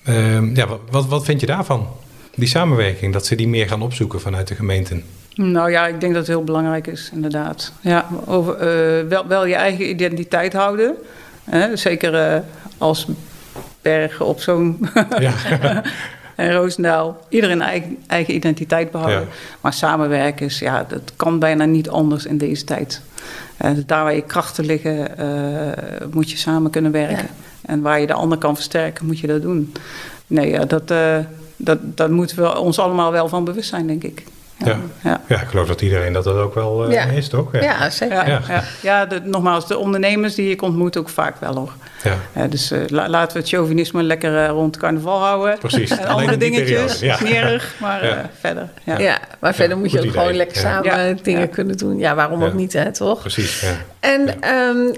Ehm, 0.04 0.56
ja, 0.56 0.68
wat, 0.90 1.06
wat 1.06 1.26
vind 1.26 1.40
je 1.40 1.46
daarvan? 1.46 1.88
Die 2.36 2.48
samenwerking, 2.48 3.14
dat 3.14 3.26
ze 3.26 3.36
die 3.36 3.48
meer 3.48 3.68
gaan 3.68 3.82
opzoeken 3.82 4.22
vanuit 4.22 4.48
de 4.48 4.56
gemeenten? 4.56 5.04
Nou 5.36 5.72
ja, 5.72 5.88
ik 5.88 6.00
denk 6.00 6.14
dat 6.14 6.22
het 6.22 6.36
heel 6.36 6.44
belangrijk 6.44 6.88
is, 6.88 7.10
inderdaad. 7.14 7.74
Ja, 7.82 8.08
over, 8.26 8.54
uh, 8.54 9.10
wel, 9.10 9.28
wel 9.28 9.46
je 9.46 9.56
eigen 9.56 9.90
identiteit 9.90 10.54
houden. 10.54 10.96
Hè? 11.44 11.76
Zeker 11.76 12.34
uh, 12.36 12.40
als 12.78 13.08
bergen 13.82 14.26
op 14.26 14.42
zo'n. 14.42 14.90
Ja. 15.20 15.34
en 16.36 16.54
Roosendaal. 16.54 17.26
Iedereen 17.30 17.62
eigen, 17.62 17.98
eigen 18.08 18.36
identiteit 18.36 18.92
behouden. 18.92 19.22
Ja. 19.22 19.28
Maar 19.62 19.74
samenwerken 19.74 20.46
is, 20.46 20.60
ja, 20.60 20.86
dat 20.88 21.14
kan 21.16 21.40
bijna 21.40 21.66
niet 21.66 21.90
anders 21.90 22.26
in 22.26 22.38
deze 22.38 22.64
tijd. 22.64 23.02
Uh, 23.66 23.72
daar 23.86 24.04
waar 24.04 24.16
je 24.16 24.22
krachten 24.22 24.66
liggen, 24.66 25.10
moet 26.12 26.32
je 26.32 26.38
samen 26.38 26.72
kunnen 26.72 26.92
werken. 26.92 27.16
Ja. 27.18 27.44
En 27.66 27.82
waar 27.82 28.00
je 28.00 28.08
de 28.08 28.14
ander 28.14 28.38
kan 28.38 28.56
versterken, 28.56 29.06
moet 29.06 29.20
je 29.20 29.28
dat 29.28 29.42
doen. 29.42 29.74
Nee, 30.28 30.50
ja, 30.50 30.66
dat 30.66 30.94
dat, 31.58 31.78
dat 31.82 32.10
moeten 32.10 32.38
we 32.38 32.58
ons 32.58 32.80
allemaal 32.80 33.12
wel 33.12 33.28
van 33.28 33.44
bewust 33.44 33.70
zijn, 33.70 33.88
denk 33.88 34.04
ik. 34.04 34.24
Ja, 34.58 34.80
ja. 35.04 35.22
ja. 35.28 35.42
ik 35.42 35.48
geloof 35.48 35.68
dat 35.68 35.82
iedereen 35.82 36.14
dat, 36.14 36.24
dat 36.24 36.36
ook 36.36 36.54
wel 36.54 36.92
uh, 36.92 37.18
is, 37.18 37.30
toch? 37.30 37.52
Ja, 37.52 37.62
ja 37.62 37.90
zeker. 37.90 38.28
Ja, 38.28 38.42
ja. 38.48 38.64
ja 38.82 39.06
de, 39.06 39.22
nogmaals, 39.24 39.68
de 39.68 39.78
ondernemers 39.78 40.36
die 40.36 40.50
ik 40.50 40.62
ontmoet 40.62 40.98
ook 40.98 41.10
vaak 41.10 41.40
wel 41.40 41.56
hoor. 41.56 41.74
Ja. 42.34 42.48
dus 42.48 42.72
uh, 42.72 42.80
laten 42.88 43.34
we 43.34 43.40
het 43.40 43.50
chauvinisme 43.50 44.04
lekker 44.04 44.32
uh, 44.32 44.50
rond 44.50 44.78
carnaval 44.78 45.20
houden. 45.20 45.58
Precies. 45.58 45.90
en 45.98 46.08
andere 46.08 46.38
dingetjes, 46.38 46.98
smerig, 46.98 47.76
maar 47.80 48.30
verder. 48.40 48.70
Ja, 48.84 48.98
ja 49.00 49.20
maar 49.40 49.56
verder 49.56 49.78
moet 49.78 49.92
je 49.92 50.02
ook 50.02 50.12
gewoon 50.12 50.36
lekker 50.36 50.58
samen 50.58 51.20
dingen 51.24 51.50
kunnen 51.50 51.78
doen. 51.78 51.98
Ja, 51.98 52.16
waarom 52.16 52.44
ook 52.44 52.54
niet, 52.54 52.74
hè, 52.74 52.92
toch? 52.92 53.20
Precies, 53.20 53.66
En 54.00 54.52
um, 54.54 54.96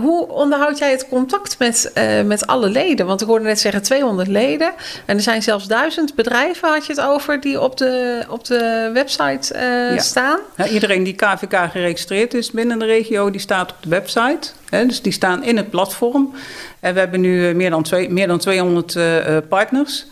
hoe 0.00 0.28
onderhoud 0.28 0.78
jij 0.78 0.90
het 0.90 1.08
contact 1.08 1.58
met, 1.58 1.92
met 2.24 2.46
alle 2.46 2.68
leden? 2.68 3.06
Want 3.06 3.20
ik 3.20 3.26
hoorde 3.26 3.44
net 3.44 3.60
zeggen 3.60 3.82
200 3.82 4.28
leden. 4.28 4.72
En 5.04 5.16
er 5.16 5.22
zijn 5.22 5.42
zelfs 5.42 5.66
duizend 5.66 6.14
bedrijven, 6.14 6.68
had 6.68 6.86
je 6.86 6.92
het 6.92 7.02
over, 7.02 7.40
die 7.40 7.60
op 7.60 7.76
de, 7.76 8.24
op 8.28 8.44
de 8.44 8.90
website 8.92 9.54
staan. 9.96 10.38
iedereen 10.70 11.02
die 11.02 11.14
KVK 11.14 11.70
geregistreerd 11.70 12.34
is 12.34 12.50
binnen 12.50 12.78
de 12.78 12.84
regio, 12.84 13.30
die 13.30 13.40
staat 13.40 13.70
op 13.70 13.76
de 13.80 13.88
website. 13.88 14.50
Dus 14.82 15.02
die 15.02 15.12
staan 15.12 15.44
in 15.44 15.56
het 15.56 15.70
platform. 15.70 16.34
En 16.80 16.94
we 16.94 17.00
hebben 17.00 17.20
nu 17.20 17.48
eh, 17.48 17.54
meer 17.54 17.70
dan, 17.70 17.82
twee, 17.82 18.10
meer 18.10 18.26
dan 18.26 18.38
200 18.38 18.94
uh, 18.94 19.36
eh, 19.36 19.44
partners. 19.48 20.06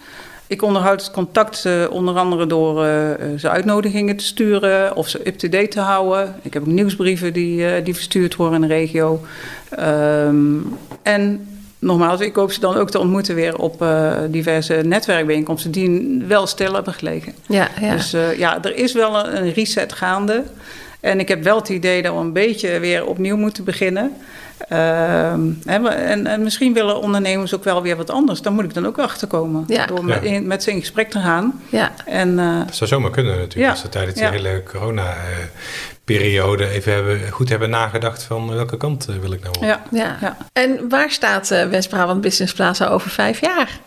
Ik 0.46 0.62
onderhoud 0.62 1.02
het 1.02 1.10
contact 1.10 1.64
uh, 1.64 1.90
onder 1.90 2.16
andere 2.16 2.46
door 2.46 2.84
uh, 2.84 2.90
ze 3.38 3.48
uitnodigingen 3.48 4.16
te 4.16 4.24
sturen 4.24 4.96
of 4.96 5.08
ze 5.08 5.26
up-to-date 5.26 5.68
te 5.68 5.80
houden. 5.80 6.34
Ik 6.42 6.52
heb 6.54 6.62
ook 6.62 6.68
nieuwsbrieven 6.68 7.32
die, 7.32 7.60
uh, 7.60 7.84
die 7.84 7.94
verstuurd 7.94 8.36
worden 8.36 8.62
in 8.62 8.68
de 8.68 8.74
regio. 8.74 9.20
Um, 9.80 10.76
en 11.02 11.46
nogmaals, 11.78 12.20
ik 12.20 12.34
hoop 12.34 12.52
ze 12.52 12.60
dan 12.60 12.76
ook 12.76 12.90
te 12.90 12.98
ontmoeten 12.98 13.34
weer 13.34 13.58
op 13.58 13.86
diverse 14.30 14.74
netwerkbijeenkomsten 14.74 15.70
die 15.70 16.22
wel 16.26 16.46
stil 16.46 16.74
hebben 16.74 16.94
gelegen. 16.94 17.32
Ja, 17.48 17.68
ja. 17.80 17.92
Dus 17.92 18.10
ja, 18.36 18.62
er 18.62 18.76
is 18.76 18.92
wel 18.92 19.26
een 19.26 19.52
reset 19.52 19.92
gaande. 19.92 20.42
En 21.02 21.20
ik 21.20 21.28
heb 21.28 21.42
wel 21.42 21.56
het 21.56 21.68
idee 21.68 22.02
dat 22.02 22.14
we 22.14 22.20
een 22.20 22.32
beetje 22.32 22.78
weer 22.78 23.06
opnieuw 23.06 23.36
moeten 23.36 23.64
beginnen. 23.64 24.16
Uh, 24.68 25.32
en, 25.32 26.26
en, 26.26 26.42
misschien 26.42 26.72
willen 26.72 27.00
ondernemers 27.00 27.54
ook 27.54 27.64
wel 27.64 27.82
weer 27.82 27.96
wat 27.96 28.10
anders. 28.10 28.42
Daar 28.42 28.52
moet 28.52 28.64
ik 28.64 28.74
dan 28.74 28.86
ook 28.86 28.98
achter 28.98 29.28
komen. 29.28 29.66
Door 29.86 30.04
met, 30.04 30.22
in, 30.22 30.46
met 30.46 30.62
ze 30.62 30.70
in 30.70 30.80
gesprek 30.80 31.10
te 31.10 31.18
gaan. 31.18 31.62
Ja. 31.68 31.92
En, 32.06 32.38
uh, 32.38 32.58
dat 32.66 32.74
zou 32.74 32.90
zomaar 32.90 33.10
kunnen 33.10 33.38
natuurlijk. 33.38 33.70
Als 33.70 33.80
ze 33.80 33.88
tijdens 33.88 34.18
die 34.18 34.28
hele 34.28 34.62
corona-periode 34.62 36.68
even 36.68 36.92
hebben, 36.92 37.30
goed 37.30 37.48
hebben 37.48 37.70
nagedacht 37.70 38.22
van 38.22 38.54
welke 38.54 38.76
kant 38.76 39.08
eh, 39.08 39.16
wil 39.16 39.32
ik 39.32 39.42
nou 39.42 39.54
op. 39.56 39.62
Ja. 39.62 39.82
Ja. 39.90 40.36
En 40.52 40.88
waar 40.88 41.10
staat 41.10 41.50
uh, 41.50 41.68
West-Brabant 41.68 42.20
Business 42.20 42.52
Plaza 42.52 42.86
over 42.86 43.10
vijf 43.10 43.40
jaar? 43.40 43.80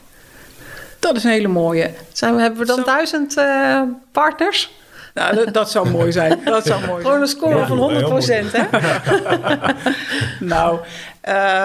Dat 0.99 1.15
is 1.15 1.23
een 1.23 1.31
hele 1.31 1.47
mooie. 1.47 1.91
Zijn 2.11 2.35
we, 2.35 2.41
hebben 2.41 2.59
we 2.59 2.65
dan 2.65 2.77
Zo. 2.77 2.83
duizend 2.83 3.37
uh, 3.37 3.81
partners? 4.11 4.71
Nou, 5.15 5.51
dat, 5.51 5.71
zou 5.71 5.89
mooi 5.89 6.11
zijn. 6.11 6.39
Dat 6.45 6.65
zou 6.65 6.85
mooi 6.85 7.03
Gewoon 7.03 7.21
een 7.21 7.27
score 7.27 7.65
van 7.65 7.77
100 7.77 8.05
procent, 8.05 8.51
hè? 8.51 8.63
nou, 10.53 10.79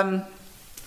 um, 0.04 0.22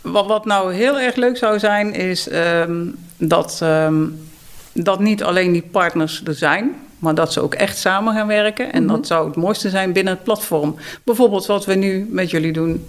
wat, 0.02 0.26
wat 0.26 0.46
nou 0.46 0.74
heel 0.74 1.00
erg 1.00 1.16
leuk 1.16 1.38
zou 1.38 1.60
zijn, 1.60 1.94
is 1.94 2.32
um, 2.32 2.96
dat, 3.18 3.60
um, 3.64 4.30
dat 4.74 5.00
niet 5.00 5.24
alleen 5.24 5.52
die 5.52 5.68
partners 5.72 6.22
er 6.26 6.36
zijn, 6.36 6.76
maar 7.00 7.16
dat 7.16 7.34
ze 7.34 7.42
ook 7.42 7.54
echt 7.54 7.78
samen 7.78 8.14
gaan 8.14 8.28
werken. 8.28 8.74
En 8.74 8.84
mm 8.84 8.90
-hmm. 8.90 8.98
dat 8.98 9.08
zou 9.08 9.28
het 9.28 9.36
mooiste 9.36 9.70
zijn 9.70 9.92
binnen 9.92 10.14
het 10.14 10.24
platform. 10.24 10.76
Bijvoorbeeld 11.04 11.46
wat 11.46 11.66
we 11.66 11.74
nu 11.74 12.08
met 12.10 12.30
jullie 12.30 12.54
doen. 12.54 12.88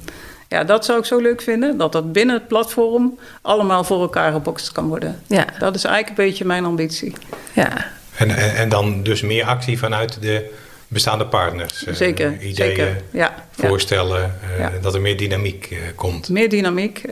Ja, 0.49 0.65
dat 0.65 0.85
zou 0.85 0.99
ik 0.99 1.05
zo 1.05 1.19
leuk 1.19 1.43
vinden. 1.43 1.77
Dat 1.77 1.93
dat 1.93 2.13
binnen 2.13 2.35
het 2.35 2.49
platform 2.49 3.19
allemaal 3.43 3.85
voor 3.85 4.01
elkaar 4.01 4.33
gebokst 4.33 4.73
kan 4.73 4.89
worden. 4.89 5.23
Ja. 5.27 5.45
Dat 5.59 5.75
is 5.75 5.85
eigenlijk 5.85 6.19
een 6.19 6.25
beetje 6.25 6.45
mijn 6.45 6.65
ambitie. 6.65 7.15
Ja, 7.53 7.87
en, 8.17 8.31
en, 8.31 8.55
en, 8.55 8.69
dan 8.69 9.03
dus 9.03 9.23
meer 9.23 9.45
actie 9.45 9.79
vanuit 9.79 10.23
de 10.23 10.51
bestaande 10.89 11.27
partners. 11.27 11.85
Eh, 11.85 11.95
zeker. 11.95 12.27
Uh, 12.27 12.49
ideeën, 12.49 12.55
zeker. 12.55 13.03
Ja, 13.11 13.35
voorstellen, 13.51 14.35
uh, 14.53 14.59
ja. 14.59 14.73
dat 14.81 14.95
er 14.95 15.01
meer 15.01 15.17
dynamiek 15.17 15.69
uh, 15.71 15.79
komt. 15.95 16.29
Meer 16.29 16.49
dynamiek, 16.49 17.03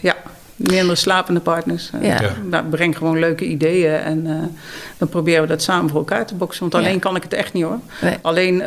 ja. 0.00 0.16
Minder 0.56 0.96
slapende 0.96 1.40
partners. 1.40 1.90
Ja. 2.00 2.20
ja. 2.50 2.62
Breng 2.70 2.96
gewoon 2.96 3.18
leuke 3.18 3.44
ideeën 3.44 3.94
en 3.94 4.24
dan 4.98 5.08
proberen 5.08 5.42
we 5.42 5.48
dat 5.48 5.62
samen 5.62 5.90
voor 5.90 5.98
elkaar 5.98 6.26
te 6.26 6.34
boksen. 6.34 6.60
Want 6.70 6.74
alleen 6.84 6.98
kan 6.98 7.16
ik 7.16 7.22
het 7.22 7.32
echt 7.32 7.52
niet 7.52 7.64
hoor. 7.64 7.78
Nee. 8.00 8.16
Alleen 8.20 8.62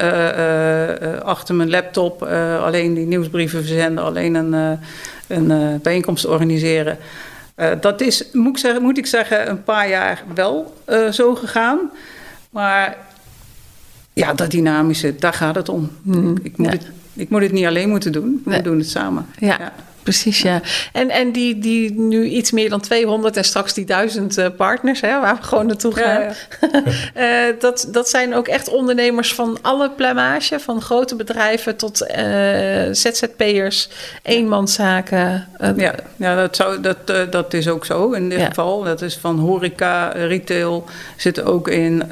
achter 1.23 1.55
mijn 1.55 1.69
laptop, 1.69 2.23
alleen 2.61 2.93
die 2.93 3.05
nieuwsbrieven 3.05 3.59
verzenden, 3.59 4.03
alleen 4.03 4.35
een, 4.35 4.79
een 5.27 5.79
bijeenkomst 5.81 6.25
organiseren. 6.25 6.97
Uh, 7.55 7.71
dat 7.81 8.01
is, 8.01 8.25
moet 8.31 8.51
ik, 8.51 8.57
zeggen, 8.57 8.81
moet 8.81 8.97
ik 8.97 9.05
zeggen, 9.05 9.49
een 9.49 9.63
paar 9.63 9.89
jaar 9.89 10.23
wel 10.33 10.81
uh, 10.89 11.11
zo 11.11 11.35
gegaan. 11.35 11.79
Maar 12.49 12.97
ja, 14.13 14.33
dat 14.33 14.51
dynamische, 14.51 15.15
daar 15.15 15.33
gaat 15.33 15.55
het 15.55 15.69
om. 15.69 15.91
Mm, 16.01 16.37
ik 16.43 16.57
moet 16.57 16.67
ja. 16.67 16.73
het, 16.73 16.91
ik 17.13 17.29
moet 17.29 17.41
het 17.41 17.51
niet 17.51 17.65
alleen 17.65 17.89
moeten 17.89 18.11
doen. 18.11 18.41
Nee. 18.45 18.57
We 18.57 18.63
doen 18.63 18.77
het 18.77 18.89
samen. 18.89 19.25
Ja. 19.39 19.73
Precies, 20.05 20.41
ja. 20.41 20.61
En, 20.91 21.09
en 21.09 21.31
die, 21.31 21.59
die 21.59 21.93
nu 21.99 22.23
iets 22.23 22.51
meer 22.51 22.69
dan 22.69 22.79
200 22.81 23.37
en 23.37 23.43
straks 23.43 23.73
die 23.73 23.85
1000 23.85 24.37
eh, 24.37 24.47
partners, 24.57 25.01
hè, 25.01 25.19
waar 25.19 25.35
we 25.35 25.43
gewoon 25.43 25.65
naartoe 25.65 25.93
gaan. 25.93 26.21
Ja, 26.21 26.33
Eh, 27.13 27.27
dat, 27.59 27.87
dat 27.91 28.09
zijn 28.09 28.35
ook 28.35 28.47
echt 28.47 28.69
ondernemers 28.69 29.33
van 29.33 29.57
alle 29.61 29.89
plamage, 29.89 30.59
van 30.59 30.81
grote 30.81 31.15
bedrijven 31.15 31.75
tot 31.75 32.01
eh, 32.01 32.23
ZZP'ers, 32.91 33.89
eenmanszaken. 34.23 35.47
Ja, 35.75 35.95
ja 36.15 36.35
dat, 36.35 36.55
zou, 36.55 36.81
dat, 36.81 37.31
dat 37.31 37.53
is 37.53 37.67
ook 37.67 37.85
zo 37.85 38.11
in 38.11 38.29
dit 38.29 38.39
Ja. 38.39 38.45
geval. 38.45 38.83
Dat 38.83 39.01
is 39.01 39.17
van 39.17 39.39
horeca, 39.39 40.07
retail 40.07 40.85
zit 41.17 41.41
ook 41.41 41.67
in, 41.67 42.03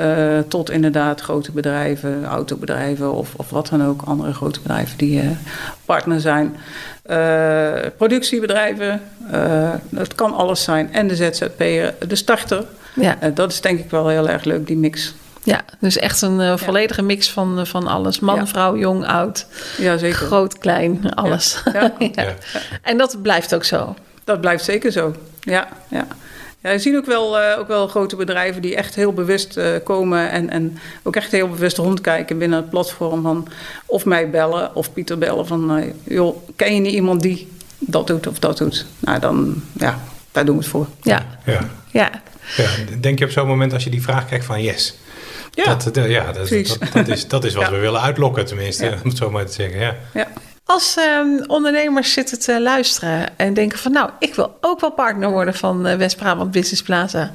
tot 0.47 0.69
inderdaad 0.69 1.21
grote 1.21 1.51
bedrijven, 1.51 2.25
autobedrijven 2.25 3.13
of, 3.13 3.33
of 3.35 3.49
wat 3.49 3.67
dan 3.67 3.85
ook, 3.85 4.01
andere 4.01 4.33
grote 4.33 4.61
bedrijven 4.61 4.97
die 4.97 5.21
partner 5.85 6.19
zijn. 6.21 6.55
Eh, 7.03 7.71
productiebedrijven, 7.97 9.01
eh, 9.31 9.69
dat 9.89 10.15
kan 10.15 10.33
alles 10.33 10.63
zijn. 10.63 10.93
En 10.93 11.07
de 11.07 11.15
ZZP'er, 11.15 11.93
de 12.07 12.15
starter. 12.15 12.65
ja, 12.95 13.17
Eh, 13.19 13.29
dat 13.33 13.51
is 13.51 13.61
denk 13.61 13.79
ik 13.79 13.89
wel 13.89 14.07
heel 14.07 14.29
erg 14.29 14.43
leuk, 14.43 14.67
die 14.67 14.77
mix. 14.77 15.13
ja, 15.43 15.61
dus 15.79 15.97
echt 15.97 16.21
een 16.21 16.59
volledige 16.59 17.01
mix 17.01 17.29
van, 17.31 17.67
van 17.67 17.87
alles. 17.87 18.19
Man, 18.19 18.35
Ja. 18.35 18.47
vrouw, 18.47 18.77
jong, 18.77 19.05
oud, 19.07 19.45
Ja, 19.77 19.97
zeker. 19.97 20.15
groot, 20.17 20.57
klein, 20.57 21.13
alles. 21.15 21.63
Ja, 21.73 21.81
Ja. 21.99 22.09
Ja. 22.15 22.33
En 22.81 22.97
dat 22.97 23.21
blijft 23.21 23.55
ook 23.55 23.63
zo. 23.63 23.95
Dat 24.23 24.41
blijft 24.41 24.63
zeker 24.63 24.91
zo. 24.91 25.15
Ja, 25.39 25.67
ja. 25.87 26.07
Ja, 26.63 26.71
je 26.71 26.79
ziet 26.79 26.95
ook 26.95 27.05
wel, 27.05 27.39
eh, 27.39 27.59
ook 27.59 27.67
wel 27.67 27.87
grote 27.87 28.15
bedrijven 28.15 28.61
die 28.61 28.75
echt 28.75 28.95
heel 28.95 29.13
bewust 29.13 29.57
eh, 29.57 29.71
komen 29.83 30.29
en, 30.31 30.49
en 30.49 30.77
ook 31.03 31.15
echt 31.15 31.31
heel 31.31 31.49
bewust 31.49 31.77
rondkijken 31.77 32.37
binnen 32.37 32.59
het 32.59 32.69
platform 32.69 33.21
van 33.21 33.47
of 33.85 34.05
mij 34.05 34.29
bellen 34.29 34.75
of 34.75 34.93
Pieter 34.93 35.17
bellen 35.17 35.47
van 35.47 35.77
eh, 35.77 35.85
joh, 36.03 36.37
ken 36.55 36.73
je 36.75 36.79
niet 36.81 36.93
iemand 36.93 37.21
die 37.21 37.51
dat 37.79 38.07
doet 38.07 38.27
of 38.27 38.39
dat 38.39 38.57
doet? 38.57 38.85
Nou, 38.99 39.19
dan 39.19 39.63
ja, 39.73 39.99
daar 40.31 40.45
doen 40.45 40.55
we 40.55 40.61
het 40.61 40.69
voor. 40.71 40.87
Ja, 41.01 41.25
Ja. 41.45 41.69
ja. 41.91 42.09
Ja, 42.57 42.69
denk 42.99 43.19
je 43.19 43.25
op 43.25 43.31
zo'n 43.31 43.47
moment 43.47 43.73
als 43.73 43.83
je 43.83 43.89
die 43.89 44.01
vraag 44.03 44.25
krijgt 44.25 44.45
van 44.45 44.61
yes. 44.63 44.97
Ja, 45.51 45.75
Dat, 45.75 45.95
ja, 45.95 46.25
dat, 46.31 46.47
precies. 46.47 46.77
dat, 46.79 46.91
dat 46.93 47.07
is, 47.07 47.27
dat 47.27 47.43
is 47.43 47.53
wat 47.53 47.63
Ja. 47.69 47.71
we 47.71 47.77
willen 47.77 48.01
uitlokken 48.01 48.45
tenminste, 48.45 48.85
Ja. 48.85 48.91
om 49.03 49.09
het 49.09 49.17
zo 49.17 49.29
maar 49.31 49.45
te 49.45 49.53
zeggen. 49.53 49.79
Ja. 49.79 49.95
ja. 50.13 50.27
Als 50.65 50.95
ehm, 50.97 51.43
ondernemers 51.47 52.13
zitten 52.13 52.39
te 52.39 52.61
luisteren 52.61 53.37
en 53.37 53.53
denken 53.53 53.79
van... 53.79 53.91
nou, 53.91 54.09
ik 54.19 54.35
wil 54.35 54.57
ook 54.61 54.79
wel 54.79 54.91
partner 54.91 55.31
worden 55.31 55.53
van 55.53 55.87
eh, 55.87 55.97
West-Brabant 55.97 56.51
Business 56.51 56.83
Plaza. 56.83 57.31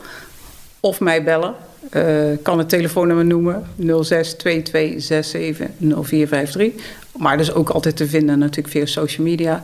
of 0.80 1.01
mij 1.01 1.24
bellen. 1.24 1.55
Eh, 1.90 2.05
kan 2.42 2.59
het 2.59 2.68
telefoonnummer 2.68 3.24
noemen 3.24 3.66
06 4.03 4.34
22 4.34 5.03
67 5.03 5.66
0453. 5.78 6.72
Maar 7.18 7.36
dat 7.36 7.46
is 7.46 7.52
ook 7.52 7.68
altijd 7.68 7.96
te 7.96 8.06
vinden 8.06 8.38
natuurlijk 8.38 8.68
via 8.68 8.86
social 8.86 9.26
media. 9.26 9.62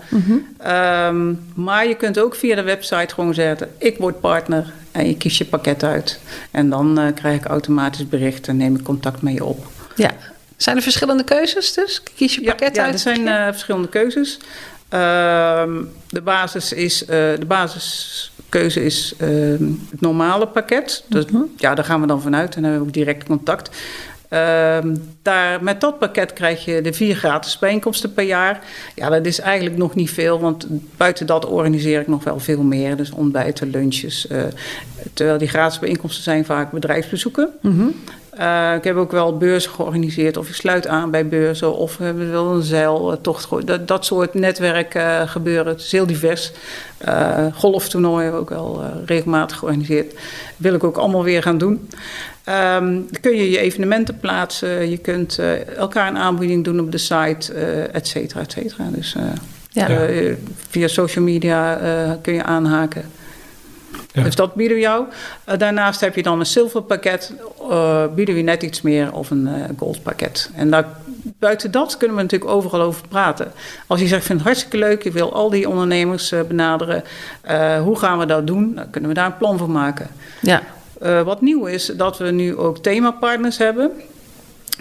Ehm, 0.59 1.35
maar 1.55 1.89
je 1.89 1.95
kunt 1.95 2.19
ook 2.19 2.35
via 2.35 2.55
de 2.55 2.63
website 2.63 3.15
gewoon 3.15 3.35
zeggen: 3.35 3.69
ik 3.79 3.99
word 3.99 4.21
partner 4.21 4.73
en 4.93 5.07
je 5.07 5.17
kiest 5.17 5.39
je 5.39 5.45
pakket 5.45 5.83
uit. 5.83 6.21
En 6.51 6.71
dan 6.71 6.99
eh, 6.99 7.15
krijg 7.15 7.41
ik 7.41 7.45
automatisch 7.45 8.09
bericht 8.09 8.49
en 8.49 8.57
neem 8.57 8.77
ik 8.77 8.83
contact 8.83 9.23
met 9.23 9.35
je 9.35 9.45
op. 9.45 9.67
Ja. 9.97 10.11
Zijn 10.57 10.77
er 10.77 10.83
verschillende 10.83 11.25
keuzes 11.25 11.73
dus? 11.73 12.03
Kies 12.17 12.35
je 12.35 12.43
pakket 12.43 12.77
ja, 12.77 12.85
uit? 12.85 12.93
er 12.93 12.99
zijn 12.99 13.29
eh, 13.29 13.45
verschillende 13.45 13.89
keuzes. 13.89 14.39
Ehm, 14.89 15.83
de, 16.09 16.21
basis 16.21 16.73
is, 16.73 17.05
eh, 17.05 17.09
de 17.09 17.45
basiskeuze 17.47 18.85
is 18.85 19.15
ehm, 19.19 19.65
het 19.91 20.01
normale 20.01 20.47
pakket. 20.47 21.05
Dus, 21.09 21.25
Ja, 21.57 21.75
daar 21.75 21.85
gaan 21.85 22.01
we 22.01 22.07
dan 22.07 22.23
vanuit 22.23 22.55
en 22.55 22.63
dan 22.63 22.71
hebben 22.71 22.81
we 22.81 22.87
ook 22.87 23.05
direct 23.05 23.27
contact. 23.27 23.71
Ehm, 24.35 24.95
daar, 25.23 25.63
met 25.63 25.81
dat 25.81 25.99
pakket 25.99 26.33
krijg 26.33 26.65
je 26.65 26.81
de 26.81 26.93
vier 26.93 27.15
gratis 27.17 27.59
bijeenkomsten 27.59 28.13
per 28.13 28.25
jaar. 28.25 28.61
Ja, 28.95 29.09
dat 29.11 29.27
is 29.27 29.41
eigenlijk 29.41 29.77
nog 29.77 29.95
niet 29.95 30.11
veel, 30.11 30.41
want 30.41 30.67
buiten 30.97 31.27
dat 31.27 31.47
organiseer 31.47 32.01
ik 32.01 32.09
nog 32.09 32.25
wel 32.25 32.39
veel 32.41 32.63
meer. 32.63 32.97
Dus 32.97 33.11
ontbijten, 33.11 33.71
lunches. 33.71 34.27
eh, 34.27 34.43
terwijl 35.13 35.39
die 35.39 35.49
gratis 35.49 35.79
bijeenkomsten 35.79 36.23
zijn 36.23 36.45
vaak 36.45 36.71
bedrijfsbezoeken. 36.73 37.49
Eh, 38.31 38.75
ik 38.77 38.85
heb 38.85 38.97
ook 38.97 39.11
wel 39.13 39.37
beurzen 39.37 39.71
georganiseerd, 39.71 40.37
of 40.37 40.49
ik 40.49 40.55
sluit 40.55 40.87
aan 40.87 41.11
bij 41.11 41.29
beurzen, 41.29 41.75
of 41.77 41.97
we 41.97 42.05
hebben 42.05 42.31
wel 42.31 42.55
een 42.55 42.63
zeiltocht. 42.63 43.45
ge- 43.45 43.65
Dat, 43.65 43.89
dat 43.89 44.05
soort 44.05 44.35
netwerk 44.35 44.95
eh, 44.95 45.29
gebeuren. 45.29 45.67
Het 45.73 45.81
is 45.81 45.93
heel 45.93 46.07
divers. 46.07 46.53
Eh 46.99 47.47
golftoernooien 47.55 48.23
hebben 48.23 48.35
we 48.45 48.51
ook 48.51 48.51
wel 48.63 48.83
eh, 48.83 48.89
regelmatig 49.07 49.57
georganiseerd. 49.59 50.15
Wil 50.57 50.75
ik 50.75 50.85
ook 50.85 50.97
allemaal 50.97 51.25
weer 51.25 51.43
gaan 51.43 51.59
doen. 51.59 51.89
Ehm, 52.45 52.85
dan 52.93 53.21
kun 53.21 53.37
je 53.37 53.51
je 53.51 53.59
evenementen 53.59 54.19
plaatsen, 54.19 54.91
je 54.91 54.97
kunt 54.99 55.39
eh, 55.39 55.77
elkaar 55.77 56.09
een 56.09 56.19
aanbieding 56.19 56.65
doen 56.65 56.81
op 56.81 56.93
de 56.93 56.99
site, 56.99 57.53
eh 57.55 57.95
et 57.95 58.07
cetera, 58.09 58.41
et 58.41 58.53
cetera. 58.53 58.85
Dus 58.91 59.15
eh, 59.15 59.23
Ja. 59.71 59.89
via 60.69 60.89
social 60.89 61.25
media 61.25 61.79
eh, 61.79 62.11
kun 62.23 62.35
je 62.35 62.43
aanhaken. 62.43 63.05
Ja. 64.13 64.23
Dus 64.23 64.35
dat 64.35 64.55
bieden 64.55 64.77
we 64.77 64.83
jou. 64.83 65.05
Daarnaast 65.59 66.01
heb 66.01 66.15
je 66.17 66.23
dan 66.23 66.41
een 66.41 66.47
zilverpakket. 66.47 67.33
eh 67.71 68.05
bieden 68.15 68.35
we 68.35 68.41
net 68.41 68.63
iets 68.63 68.83
meer 68.83 69.13
of 69.13 69.31
een 69.31 69.47
eh 69.47 69.55
goldpakket. 69.79 70.51
En 70.55 70.71
daar, 70.71 70.85
buiten 71.39 71.71
dat 71.71 71.97
kunnen 71.97 72.17
we 72.17 72.23
natuurlijk 72.23 72.51
overal 72.51 72.81
over 72.81 73.09
praten. 73.09 73.53
Als 73.87 74.01
je 74.01 74.07
zegt, 74.07 74.21
ik 74.21 74.27
vind 74.27 74.39
het 74.39 74.47
hartstikke 74.49 74.79
leuk, 74.79 75.05
ik 75.05 75.13
wil 75.13 75.33
al 75.35 75.51
die 75.51 75.69
ondernemers 75.69 76.33
benaderen. 76.49 77.03
eh, 77.41 77.81
hoe 77.83 77.99
gaan 77.99 78.19
we 78.19 78.27
dat 78.27 78.47
doen? 78.47 78.75
Dan 78.75 78.91
kunnen 78.91 79.11
we 79.11 79.17
daar 79.17 79.27
een 79.27 79.37
plan 79.37 79.59
voor 79.59 79.71
maken. 79.71 80.07
Ja. 80.41 80.63
Eh, 81.01 81.23
wat 81.23 81.41
nieuw 81.41 81.67
is 81.67 81.87
dat 81.87 82.19
we 82.19 82.31
nu 82.31 82.57
ook 82.57 82.79
themapartners 82.79 83.59
hebben. 83.59 83.91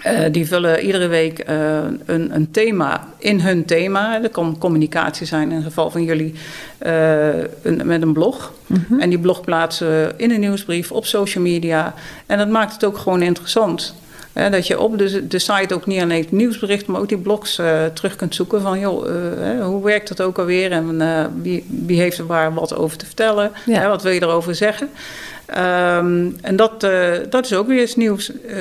Eh, 0.02 0.32
die 0.32 0.46
vullen 0.46 0.80
iedere 0.80 1.06
week 1.06 1.38
eh, 1.38 1.78
een, 2.04 2.34
een 2.34 2.50
thema 2.50 3.08
in 3.18 3.40
hun 3.40 3.64
thema. 3.64 4.18
Dat 4.18 4.30
kan 4.30 4.58
communicatie 4.58 5.26
zijn 5.26 5.50
in 5.50 5.56
het 5.56 5.64
geval 5.64 5.90
van 5.90 6.04
jullie 6.04 6.34
een, 7.62 7.80
met 7.84 8.02
een 8.02 8.12
blog. 8.12 8.52
En 8.98 9.08
die 9.08 9.18
blog 9.18 9.40
plaatsen 9.40 9.88
we 9.88 10.14
in 10.16 10.30
een 10.30 10.40
nieuwsbrief 10.40 10.92
op 10.92 11.06
social 11.06 11.44
media. 11.44 11.94
En 12.26 12.38
dat 12.38 12.48
maakt 12.48 12.72
het 12.72 12.84
ook 12.84 12.98
gewoon 12.98 13.22
interessant. 13.22 13.94
Dat 14.34 14.66
je 14.66 14.80
op 14.80 14.98
de, 14.98 15.26
de 15.26 15.38
site 15.38 15.74
ook 15.74 15.86
niet 15.86 16.00
alleen 16.02 16.22
het 16.22 16.32
nieuwsbericht, 16.32 16.86
maar 16.86 17.00
ook 17.00 17.08
die 17.08 17.18
blogs 17.18 17.58
eh, 17.58 17.84
terug 17.84 18.16
kunt 18.16 18.34
zoeken 18.34 18.60
van 18.60 18.78
joh, 18.78 19.08
eh, 19.08 19.14
hè, 19.38 19.62
hoe 19.62 19.84
werkt 19.84 20.08
dat 20.08 20.20
ook 20.22 20.38
alweer 20.38 20.72
en 20.72 21.00
eh, 21.00 21.24
wie, 21.42 21.64
wie 21.68 22.00
heeft 22.00 22.18
er 22.18 22.26
waar 22.26 22.54
wat 22.54 22.76
over 22.76 22.96
te 22.96 23.06
vertellen? 23.06 23.50
Ja. 23.66 23.88
Wat 23.88 24.02
wil 24.02 24.12
je 24.12 24.22
erover 24.22 24.54
zeggen? 24.54 24.88
Ehm, 25.46 26.26
en 26.40 26.56
dat, 26.56 26.82
eh, 26.82 27.10
dat 27.30 27.44
is 27.44 27.54
ook 27.54 27.66
weer 27.66 27.80
eens 27.80 27.96
nieuws. 27.96 28.32
Eh, 28.42 28.56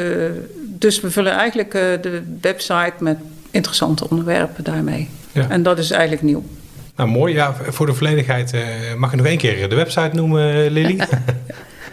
dus 0.59 1.01
we 1.01 1.11
vullen 1.11 1.32
eigenlijk 1.32 1.74
eh, 1.74 1.82
de 2.01 2.21
website 2.41 2.93
met 2.99 3.17
interessante 3.51 4.09
onderwerpen 4.09 4.63
daarmee. 4.63 5.09
Ja. 5.32 5.49
En 5.49 5.63
dat 5.63 5.78
is 5.78 5.91
eigenlijk 5.91 6.21
nieuw. 6.21 6.43
Nou, 6.95 7.09
mooi. 7.09 7.34
Ja, 7.34 7.55
voor 7.67 7.86
de 7.86 7.93
volledigheid 7.93 8.53
eh, 8.53 8.61
mag 8.97 9.11
je 9.11 9.17
nog 9.17 9.26
één 9.26 9.38
keer 9.38 9.69
de 9.69 9.76
website 9.76 10.15
noemen, 10.15 10.71
Lily? 10.71 10.99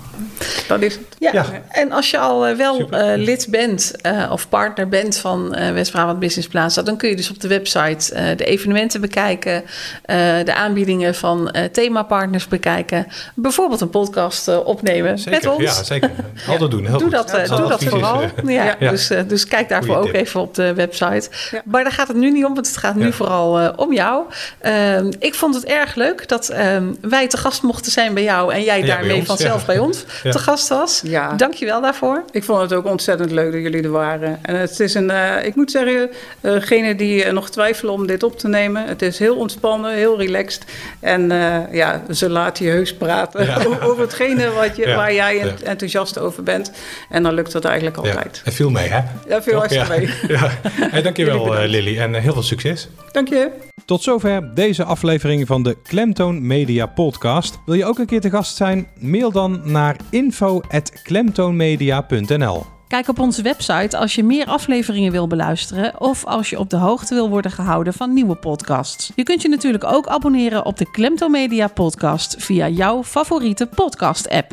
Dat 0.68 0.82
is 0.82 0.94
het. 0.94 1.02
Ja. 1.18 1.30
Ja. 1.32 1.44
en 1.70 1.92
als 1.92 2.10
je 2.10 2.18
al 2.18 2.46
eh, 2.46 2.56
wel 2.56 2.90
eh, 2.90 3.12
lid 3.16 3.46
bent 3.50 3.92
eh, 4.00 4.28
of 4.32 4.48
partner 4.48 4.88
bent 4.88 5.16
van 5.16 5.54
eh, 5.54 5.72
West-Brabant 5.72 6.18
Business 6.18 6.48
Plaza, 6.48 6.82
dan 6.82 6.96
kun 6.96 7.08
je 7.08 7.16
dus 7.16 7.30
op 7.30 7.40
de 7.40 7.48
website 7.48 8.14
eh, 8.14 8.36
de 8.36 8.44
evenementen 8.44 9.00
bekijken, 9.00 9.62
eh, 10.02 10.16
de 10.44 10.54
aanbiedingen 10.54 11.14
van 11.14 11.50
eh, 11.50 11.64
themapartners 11.64 12.48
bekijken, 12.48 13.06
bijvoorbeeld 13.34 13.80
een 13.80 13.90
podcast 13.90 14.48
opnemen 14.64 15.18
Zeker, 15.18 15.30
met 15.42 15.46
ons. 15.54 15.62
ja, 15.62 15.82
zeker. 15.84 16.10
Altijd 16.48 16.70
doen. 16.70 16.86
Heel 16.86 16.98
doe 16.98 17.16
goed. 17.16 17.28
dat, 17.30 17.46
Zal 17.48 17.58
doe 17.58 17.68
dat 17.68 17.84
vooral. 17.84 18.20
ja, 18.46 18.76
Ja. 18.78 18.90
Dus, 18.90 19.10
eh, 19.10 19.20
dus 19.28 19.46
kijk 19.46 19.68
daarvoor 19.68 19.94
Goeie 19.94 20.08
ook 20.08 20.14
tip. 20.14 20.24
even 20.26 20.40
op 20.40 20.54
de 20.54 20.74
website. 20.74 21.28
Ja. 21.50 21.62
Maar 21.64 21.82
daar 21.82 21.92
gaat 21.92 22.08
het 22.08 22.16
nu 22.16 22.30
niet 22.30 22.44
om, 22.44 22.54
want 22.54 22.66
het 22.66 22.76
gaat 22.76 22.94
nu 22.94 23.04
Ja. 23.06 23.12
vooral 23.12 23.72
om 23.76 23.92
jou. 23.92 24.24
Ehm, 24.58 25.12
ik 25.18 25.34
vond 25.34 25.54
het 25.54 25.64
erg 25.64 25.94
leuk 25.94 26.28
dat 26.28 26.48
ehm, 26.76 27.10
wij 27.10 27.28
te 27.28 27.36
gast 27.36 27.62
mochten 27.62 27.92
zijn 27.92 28.14
bij 28.14 28.22
jou 28.22 28.52
en 28.52 28.62
jij 28.62 28.80
Ja, 28.80 28.86
daarmee 28.86 29.16
ons, 29.16 29.26
vanzelf 29.26 29.60
ja. 29.60 29.66
bij 29.66 29.78
ons 29.78 30.04
Ja. 30.22 30.30
te 30.30 30.38
gast 30.38 30.68
was. 30.68 31.00
Ja. 31.04 31.32
Dankjewel 31.32 31.80
daarvoor. 31.80 32.24
Ik 32.30 32.44
vond 32.44 32.60
het 32.60 32.72
ook 32.72 32.84
ontzettend 32.86 33.30
leuk 33.30 33.52
dat 33.52 33.60
jullie 33.62 33.82
er 33.82 33.90
waren. 33.90 34.38
En 34.42 34.56
het 34.56 34.80
is 34.80 34.94
een, 34.94 35.10
eh, 35.10 35.46
ik 35.46 35.54
moet 35.54 35.70
zeggen, 35.70 36.10
eh, 36.40 36.52
degene 36.52 36.94
die 36.94 37.24
eh, 37.24 37.32
nog 37.32 37.50
twijfelen 37.50 37.92
om 37.92 38.06
dit 38.06 38.22
op 38.22 38.38
te 38.38 38.48
nemen, 38.48 38.86
het 38.86 39.02
is 39.02 39.18
heel 39.18 39.36
ontspannen, 39.36 39.94
heel 39.94 40.18
relaxed. 40.18 40.64
En 41.00 41.30
eh, 41.30 41.72
ja, 41.72 42.02
ze 42.10 42.30
laten 42.30 42.64
je 42.64 42.70
heus 42.70 42.94
praten 42.94 43.44
Ja. 43.44 43.58
over 43.88 44.00
hetgene 44.00 44.50
wat 44.50 44.76
je, 44.76 44.86
Ja, 44.86 44.96
waar 44.96 45.14
jij 45.14 45.36
ja. 45.36 45.52
enthousiast 45.64 46.18
over 46.18 46.42
bent. 46.42 46.72
En 47.10 47.22
dan 47.22 47.34
lukt 47.34 47.52
dat 47.52 47.64
eigenlijk 47.64 47.96
Ja, 47.96 48.02
altijd. 48.02 48.40
het 48.44 48.54
viel 48.54 48.70
mee, 48.70 48.88
hè? 48.88 49.00
Ja, 49.28 49.42
veel 49.42 49.58
hartstikke 49.58 49.92
ja. 49.92 49.98
mee. 49.98 50.10
Ja. 50.36 50.50
Hey, 50.90 51.02
dankjewel, 51.02 51.54
Lily. 51.66 51.98
En 51.98 52.14
heel 52.14 52.32
veel 52.32 52.42
succes. 52.42 52.88
Dank 53.12 53.28
je. 53.28 53.50
Tot 53.84 54.02
zover 54.02 54.54
deze 54.54 54.84
aflevering 54.84 55.46
van 55.46 55.62
de 55.62 55.76
Klemtoon 55.82 56.46
Media 56.56 56.86
Podcast. 56.86 57.58
Wil 57.66 57.74
je 57.74 57.84
ook 57.84 57.98
een 57.98 58.06
keer 58.06 58.20
te 58.20 58.30
gast 58.30 58.56
zijn? 58.56 58.86
Mail 59.00 59.30
dan 59.30 59.60
naar 59.64 59.96
info.klemtoonmedia.nl 60.10 62.66
Kijk 62.88 63.08
op 63.08 63.18
onze 63.18 63.42
website 63.42 63.96
als 63.96 64.14
je 64.14 64.24
meer 64.24 64.46
afleveringen 64.46 65.12
wil 65.12 65.26
beluisteren 65.26 66.00
of 66.00 66.24
als 66.24 66.50
je 66.50 66.58
op 66.58 66.70
de 66.70 66.76
hoogte 66.76 67.14
wil 67.14 67.28
worden 67.28 67.50
gehouden 67.50 67.92
van 67.92 68.12
nieuwe 68.12 68.34
podcasts. 68.34 69.12
Je 69.14 69.22
kunt 69.22 69.42
je 69.42 69.48
natuurlijk 69.48 69.84
ook 69.84 70.06
abonneren 70.06 70.64
op 70.64 70.76
de 70.76 70.90
Klemtomedia 70.90 71.68
podcast 71.68 72.36
via 72.38 72.68
jouw 72.68 73.04
favoriete 73.04 73.66
podcast 73.66 74.28
app. 74.28 74.52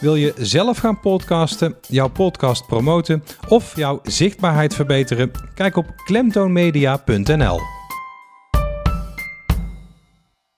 Wil 0.00 0.14
je 0.14 0.34
zelf 0.36 0.78
gaan 0.78 1.00
podcasten, 1.00 1.76
jouw 1.88 2.08
podcast 2.08 2.66
promoten 2.66 3.24
of 3.48 3.76
jouw 3.76 4.00
zichtbaarheid 4.02 4.74
verbeteren? 4.74 5.30
Kijk 5.54 5.76
op 5.76 5.86
klemtoonmedia.nl. 6.04 7.77